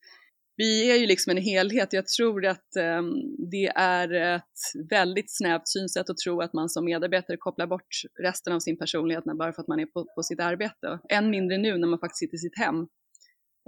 vi 0.57 0.91
är 0.91 0.95
ju 0.95 1.05
liksom 1.05 1.31
en 1.31 1.43
helhet. 1.43 1.93
Jag 1.93 2.07
tror 2.07 2.45
att 2.45 2.75
eh, 2.75 3.01
det 3.51 3.71
är 3.75 4.13
ett 4.13 4.89
väldigt 4.89 5.37
snävt 5.37 5.67
synsätt 5.67 6.09
att 6.09 6.17
tro 6.17 6.41
att 6.41 6.53
man 6.53 6.69
som 6.69 6.85
medarbetare 6.85 7.37
kopplar 7.37 7.67
bort 7.67 7.87
resten 8.23 8.53
av 8.53 8.59
sin 8.59 8.77
personlighet 8.77 9.23
bara 9.23 9.53
för 9.53 9.61
att 9.61 9.67
man 9.67 9.79
är 9.79 9.85
på, 9.85 10.05
på 10.15 10.23
sitt 10.23 10.39
arbete. 10.39 10.99
Än 11.09 11.29
mindre 11.29 11.57
nu 11.57 11.77
när 11.77 11.87
man 11.87 11.99
faktiskt 11.99 12.19
sitter 12.19 12.35
i 12.35 12.39
sitt 12.39 12.57
hem. 12.57 12.87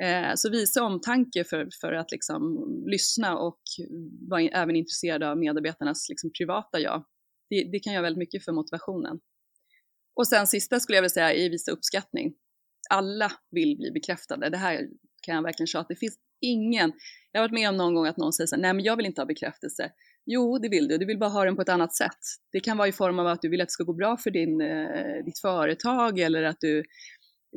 Eh, 0.02 0.32
så 0.36 0.50
visa 0.50 0.84
omtanke 0.84 1.44
för, 1.44 1.70
för 1.82 1.94
att 1.94 2.12
liksom 2.12 2.42
lyssna 2.92 3.38
och 3.38 3.62
vara 4.30 4.42
även 4.42 4.76
intresserad 4.76 5.24
av 5.24 5.38
medarbetarnas 5.38 6.10
liksom 6.10 6.32
privata 6.38 6.80
jag. 6.80 7.06
Det, 7.50 7.70
det 7.72 7.80
kan 7.80 7.94
göra 7.94 8.04
väldigt 8.04 8.20
mycket 8.20 8.46
för 8.46 8.52
motivationen. 8.52 9.20
Och 10.16 10.28
sen 10.28 10.48
sista 10.48 10.80
skulle 10.80 10.98
jag 10.98 11.02
vilja 11.02 11.10
säga 11.10 11.34
är 11.34 11.50
visa 11.50 11.72
uppskattning. 11.72 12.34
Alla 12.90 13.32
vill 13.52 13.78
bli 13.78 13.92
bekräftade. 13.92 14.50
Det 14.50 14.58
här 14.58 14.88
kan 15.28 15.36
jag 15.36 15.44
verkligen 15.44 15.68
tjata. 15.68 15.86
Det 15.90 15.96
finns 15.96 16.18
ingen, 16.42 16.94
jag 17.32 17.42
har 17.42 17.48
varit 17.48 17.60
med 17.60 17.70
om 17.70 17.78
någon 17.78 17.96
gång 17.96 18.06
att 18.06 18.18
någon 18.18 18.34
säger 18.34 18.48
så 18.48 18.56
här, 18.56 18.62
nej 18.62 18.74
men 18.74 18.86
jag 18.86 18.96
vill 18.96 19.06
inte 19.06 19.22
ha 19.22 19.26
bekräftelse. 19.26 19.92
Jo, 20.26 20.58
det 20.58 20.70
vill 20.70 20.88
du, 20.88 20.98
du 20.98 21.06
vill 21.06 21.20
bara 21.20 21.30
ha 21.30 21.46
den 21.46 21.56
på 21.56 21.62
ett 21.62 21.70
annat 21.70 21.96
sätt. 21.96 22.22
Det 22.52 22.60
kan 22.60 22.78
vara 22.78 22.88
i 22.88 22.92
form 22.92 23.20
av 23.20 23.28
att 23.28 23.42
du 23.42 23.50
vill 23.50 23.62
att 23.62 23.68
det 23.68 23.72
ska 23.72 23.84
gå 23.84 23.94
bra 23.94 24.18
för 24.18 24.32
din, 24.32 24.62
eh, 24.62 25.24
ditt 25.26 25.40
företag 25.40 26.20
eller 26.20 26.44
att 26.44 26.58
du 26.60 26.84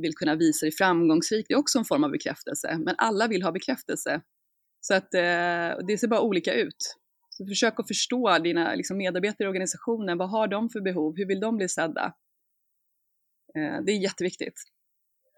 vill 0.03 0.15
kunna 0.15 0.35
visa 0.35 0.67
dig 0.67 0.73
framgångsrik. 0.73 1.47
Det 1.49 1.55
är 1.55 1.59
också 1.59 1.79
en 1.79 1.85
form 1.85 2.05
av 2.05 2.11
bekräftelse, 2.11 2.79
men 2.79 2.95
alla 2.99 3.29
vill 3.29 3.43
ha 3.43 3.53
bekräftelse. 3.53 4.21
Så 4.81 4.95
att 4.95 5.15
eh, 5.15 5.87
det 5.87 5.99
ser 6.01 6.09
bara 6.09 6.21
olika 6.21 6.55
ut. 6.55 6.97
Så 7.31 7.47
försök 7.47 7.81
att 7.81 7.89
förstå 7.89 8.39
dina 8.39 8.75
liksom, 8.75 8.97
medarbetare 8.97 9.47
i 9.47 9.49
organisationen. 9.49 10.19
Vad 10.19 10.31
har 10.31 10.49
de 10.49 10.71
för 10.71 10.81
behov? 10.81 11.17
Hur 11.17 11.27
vill 11.27 11.41
de 11.41 11.57
bli 11.57 11.69
sedda? 11.69 12.15
Eh, 13.57 13.83
det 13.85 13.93
är 13.93 14.03
jätteviktigt. 14.03 14.55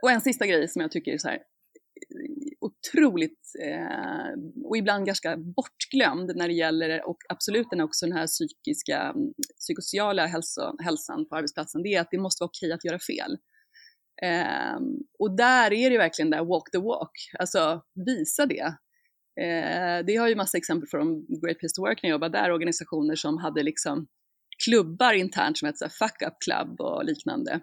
Och 0.02 0.10
en 0.10 0.20
sista 0.20 0.46
grej 0.46 0.68
som 0.68 0.82
jag 0.82 0.90
tycker 0.90 1.12
är 1.12 1.18
så 1.18 1.28
här, 1.28 1.38
otroligt 2.60 3.52
eh, 3.62 4.64
och 4.64 4.76
ibland 4.76 5.06
ganska 5.06 5.36
bortglömd 5.36 6.32
när 6.36 6.48
det 6.48 6.54
gäller, 6.54 7.08
och 7.08 7.18
absolut 7.28 7.70
den 7.70 7.80
också 7.80 8.06
den 8.06 8.16
här 8.16 8.26
psykiska, 8.26 9.00
mm, 9.00 9.32
psykosociala 9.58 10.26
hälso, 10.26 10.76
hälsan 10.84 11.28
på 11.28 11.36
arbetsplatsen, 11.36 11.82
det 11.82 11.94
är 11.94 12.00
att 12.00 12.10
det 12.10 12.18
måste 12.18 12.42
vara 12.42 12.48
okej 12.48 12.72
att 12.72 12.84
göra 12.84 12.98
fel. 12.98 13.38
Eh, 14.22 14.80
och 15.18 15.36
där 15.36 15.72
är 15.72 15.90
det 15.90 15.98
verkligen 15.98 16.30
där 16.30 16.44
walk 16.44 16.70
the 16.70 16.78
walk, 16.78 17.30
alltså 17.38 17.82
visa 18.06 18.46
det. 18.46 18.76
Eh, 19.40 20.04
det 20.06 20.16
har 20.16 20.28
ju 20.28 20.34
massa 20.34 20.58
exempel 20.58 20.88
från 20.88 21.26
Great 21.42 21.58
Place 21.58 21.74
to 21.74 21.82
Work 21.82 22.02
när 22.02 22.10
jag 22.10 22.14
jobbade 22.14 22.38
där, 22.38 22.52
organisationer 22.52 23.16
som 23.16 23.38
hade 23.38 23.62
liksom 23.62 24.06
klubbar 24.64 25.12
internt 25.12 25.58
som 25.58 25.66
hette 25.66 25.88
Fuck 25.88 26.22
Up 26.22 26.34
Club 26.44 26.80
och 26.80 27.04
liknande. 27.04 27.60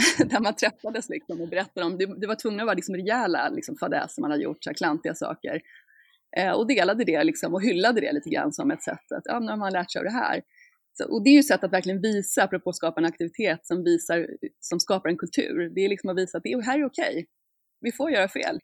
där 0.18 0.40
man 0.40 0.56
träffades 0.56 1.08
liksom 1.08 1.40
och 1.40 1.48
berättade 1.48 1.86
om, 1.86 1.98
det, 1.98 2.20
det 2.20 2.26
var 2.26 2.34
tvungna 2.34 2.62
att 2.62 2.66
vara 2.66 2.74
liksom 2.74 2.94
rejäla 2.94 3.48
liksom 3.48 3.76
fadäser 3.76 4.22
man 4.22 4.30
hade 4.30 4.42
gjort, 4.42 4.64
så 4.64 4.70
här 4.70 4.74
klantiga 4.74 5.14
saker. 5.14 5.60
Eh, 6.36 6.52
och 6.52 6.66
delade 6.66 7.04
det 7.04 7.24
liksom 7.24 7.54
och 7.54 7.62
hyllade 7.62 8.00
det 8.00 8.12
lite 8.12 8.30
grann 8.30 8.52
som 8.52 8.70
ett 8.70 8.82
sätt 8.82 9.12
att, 9.16 9.22
ja 9.24 9.38
nu 9.38 9.46
har 9.46 9.56
man 9.56 9.72
lärt 9.72 9.92
sig 9.92 9.98
av 9.98 10.04
det 10.04 10.10
här. 10.10 10.42
Så, 10.92 11.04
och 11.12 11.24
det 11.24 11.30
är 11.30 11.32
ju 11.32 11.38
ett 11.38 11.46
sätt 11.46 11.64
att 11.64 11.72
verkligen 11.72 12.00
visa, 12.00 12.44
apropå 12.44 12.70
att 12.70 12.76
skapa 12.76 13.00
en 13.00 13.06
aktivitet 13.06 13.66
som, 13.66 13.84
visar, 13.84 14.26
som 14.60 14.80
skapar 14.80 15.08
en 15.08 15.16
kultur. 15.16 15.70
Det 15.74 15.80
är 15.80 15.88
liksom 15.88 16.10
att 16.10 16.16
visa 16.16 16.38
att 16.38 16.44
det 16.44 16.64
här 16.64 16.78
är 16.78 16.84
okej, 16.84 17.12
okay. 17.12 17.24
vi 17.80 17.92
får 17.92 18.10
göra 18.10 18.28
fel. 18.28 18.58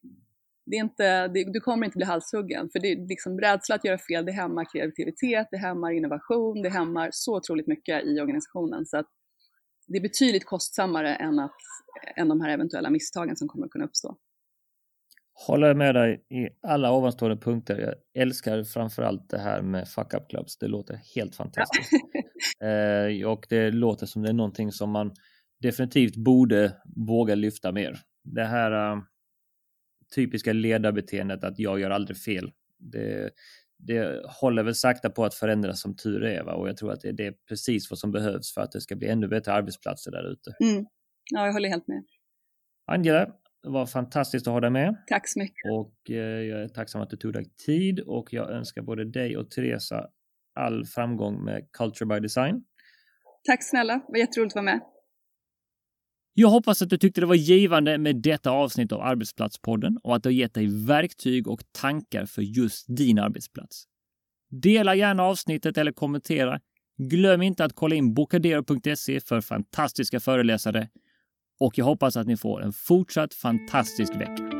Det 0.66 0.76
är 0.76 0.80
inte, 0.80 1.28
det, 1.28 1.52
du 1.52 1.60
kommer 1.60 1.86
inte 1.86 1.96
bli 1.96 2.06
halshuggen, 2.06 2.68
för 2.72 2.78
det 2.78 2.88
är 2.88 3.08
liksom 3.08 3.40
rädsla 3.40 3.74
att 3.74 3.84
göra 3.84 3.98
fel, 3.98 4.26
det 4.26 4.32
hämmar 4.32 4.72
kreativitet, 4.72 5.48
det 5.50 5.56
hämmar 5.56 5.90
innovation, 5.90 6.62
det 6.62 6.68
hämmar 6.68 7.08
så 7.12 7.36
otroligt 7.36 7.66
mycket 7.66 8.04
i 8.04 8.20
organisationen. 8.20 8.86
Så 8.86 8.96
att 8.98 9.06
det 9.88 9.98
är 9.98 10.02
betydligt 10.02 10.46
kostsammare 10.46 11.14
än, 11.14 11.38
att, 11.38 11.56
än 12.16 12.28
de 12.28 12.40
här 12.40 12.48
eventuella 12.48 12.90
misstagen 12.90 13.36
som 13.36 13.48
kommer 13.48 13.66
att 13.66 13.72
kunna 13.72 13.84
uppstå. 13.84 14.16
Håller 15.46 15.74
med 15.74 15.94
dig 15.94 16.24
i 16.30 16.48
alla 16.62 16.92
ovanstående 16.92 17.36
punkter. 17.36 17.78
Jag 17.78 18.22
älskar 18.22 18.64
framförallt 18.64 19.30
det 19.30 19.38
här 19.38 19.62
med 19.62 19.88
fuck 19.88 20.14
up 20.14 20.28
clubs. 20.28 20.58
Det 20.58 20.68
låter 20.68 21.00
helt 21.14 21.36
fantastiskt. 21.36 21.92
Eh, 22.60 23.28
och 23.28 23.46
det 23.48 23.70
låter 23.70 24.06
som 24.06 24.22
det 24.22 24.28
är 24.28 24.32
någonting 24.32 24.72
som 24.72 24.90
man 24.90 25.14
definitivt 25.60 26.16
borde 26.16 26.76
våga 26.96 27.34
lyfta 27.34 27.72
mer. 27.72 27.98
Det 28.24 28.44
här 28.44 28.92
uh, 28.92 29.02
typiska 30.14 30.52
ledarbeteendet 30.52 31.44
att 31.44 31.58
jag 31.58 31.80
gör 31.80 31.90
aldrig 31.90 32.16
fel. 32.16 32.52
Det, 32.78 33.30
det 33.78 34.22
håller 34.40 34.62
väl 34.62 34.74
sakta 34.74 35.10
på 35.10 35.24
att 35.24 35.34
förändras 35.34 35.80
som 35.80 35.96
tur 35.96 36.24
är. 36.24 36.44
Va? 36.44 36.54
Och 36.54 36.68
jag 36.68 36.76
tror 36.76 36.92
att 36.92 37.00
det, 37.00 37.12
det, 37.12 37.26
är 37.26 37.34
precis 37.48 37.90
vad 37.90 37.98
som 37.98 38.12
behövs 38.12 38.54
för 38.54 38.60
att 38.60 38.72
det 38.72 38.80
ska 38.80 38.96
bli 38.96 39.08
ännu 39.08 39.28
bättre 39.28 39.52
arbetsplatser 39.52 40.10
där 40.10 40.32
ute. 40.32 40.54
Mm. 40.60 40.86
Ja, 41.30 41.46
jag 41.46 41.52
håller 41.52 41.68
helt 41.68 41.88
med. 41.88 42.04
Angela, 42.86 43.26
det 43.62 43.68
var 43.68 43.86
fantastiskt 43.86 44.46
att 44.46 44.52
ha 44.52 44.60
dig 44.60 44.70
med. 44.70 44.96
Tack 45.06 45.28
så 45.28 45.38
mycket. 45.38 45.72
Och 45.72 46.10
eh, 46.10 46.42
jag 46.42 46.62
är 46.62 46.68
tacksam 46.68 47.00
att 47.00 47.10
du 47.10 47.16
tog 47.16 47.32
dig 47.32 47.44
tid 47.66 48.00
och 48.00 48.32
jag 48.32 48.50
önskar 48.50 48.82
både 48.82 49.04
dig 49.04 49.36
och 49.36 49.50
Teresa 49.50 50.06
all 50.54 50.84
framgång 50.84 51.44
med 51.44 51.68
Culture 51.72 52.06
by 52.06 52.20
Design. 52.20 52.64
Tack 53.46 53.64
snälla, 53.64 53.94
det 53.94 54.04
var 54.08 54.18
jätteroligt 54.18 54.52
att 54.52 54.64
vara 54.64 54.74
med. 54.74 54.80
Jag 56.40 56.48
hoppas 56.48 56.82
att 56.82 56.90
du 56.90 56.98
tyckte 56.98 57.20
det 57.20 57.26
var 57.26 57.34
givande 57.34 57.98
med 57.98 58.16
detta 58.16 58.50
avsnitt 58.50 58.92
av 58.92 59.00
Arbetsplatspodden 59.00 59.98
och 60.02 60.16
att 60.16 60.22
det 60.22 60.28
har 60.28 60.32
gett 60.32 60.54
dig 60.54 60.86
verktyg 60.86 61.48
och 61.48 61.60
tankar 61.72 62.26
för 62.26 62.42
just 62.42 62.84
din 62.96 63.18
arbetsplats. 63.18 63.84
Dela 64.50 64.94
gärna 64.94 65.22
avsnittet 65.22 65.78
eller 65.78 65.92
kommentera. 65.92 66.60
Glöm 66.98 67.42
inte 67.42 67.64
att 67.64 67.72
kolla 67.74 67.94
in 67.94 68.14
bokadero.se 68.14 69.20
för 69.20 69.40
fantastiska 69.40 70.20
föreläsare 70.20 70.88
och 71.60 71.78
jag 71.78 71.84
hoppas 71.84 72.16
att 72.16 72.26
ni 72.26 72.36
får 72.36 72.62
en 72.62 72.72
fortsatt 72.72 73.34
fantastisk 73.34 74.14
vecka. 74.14 74.57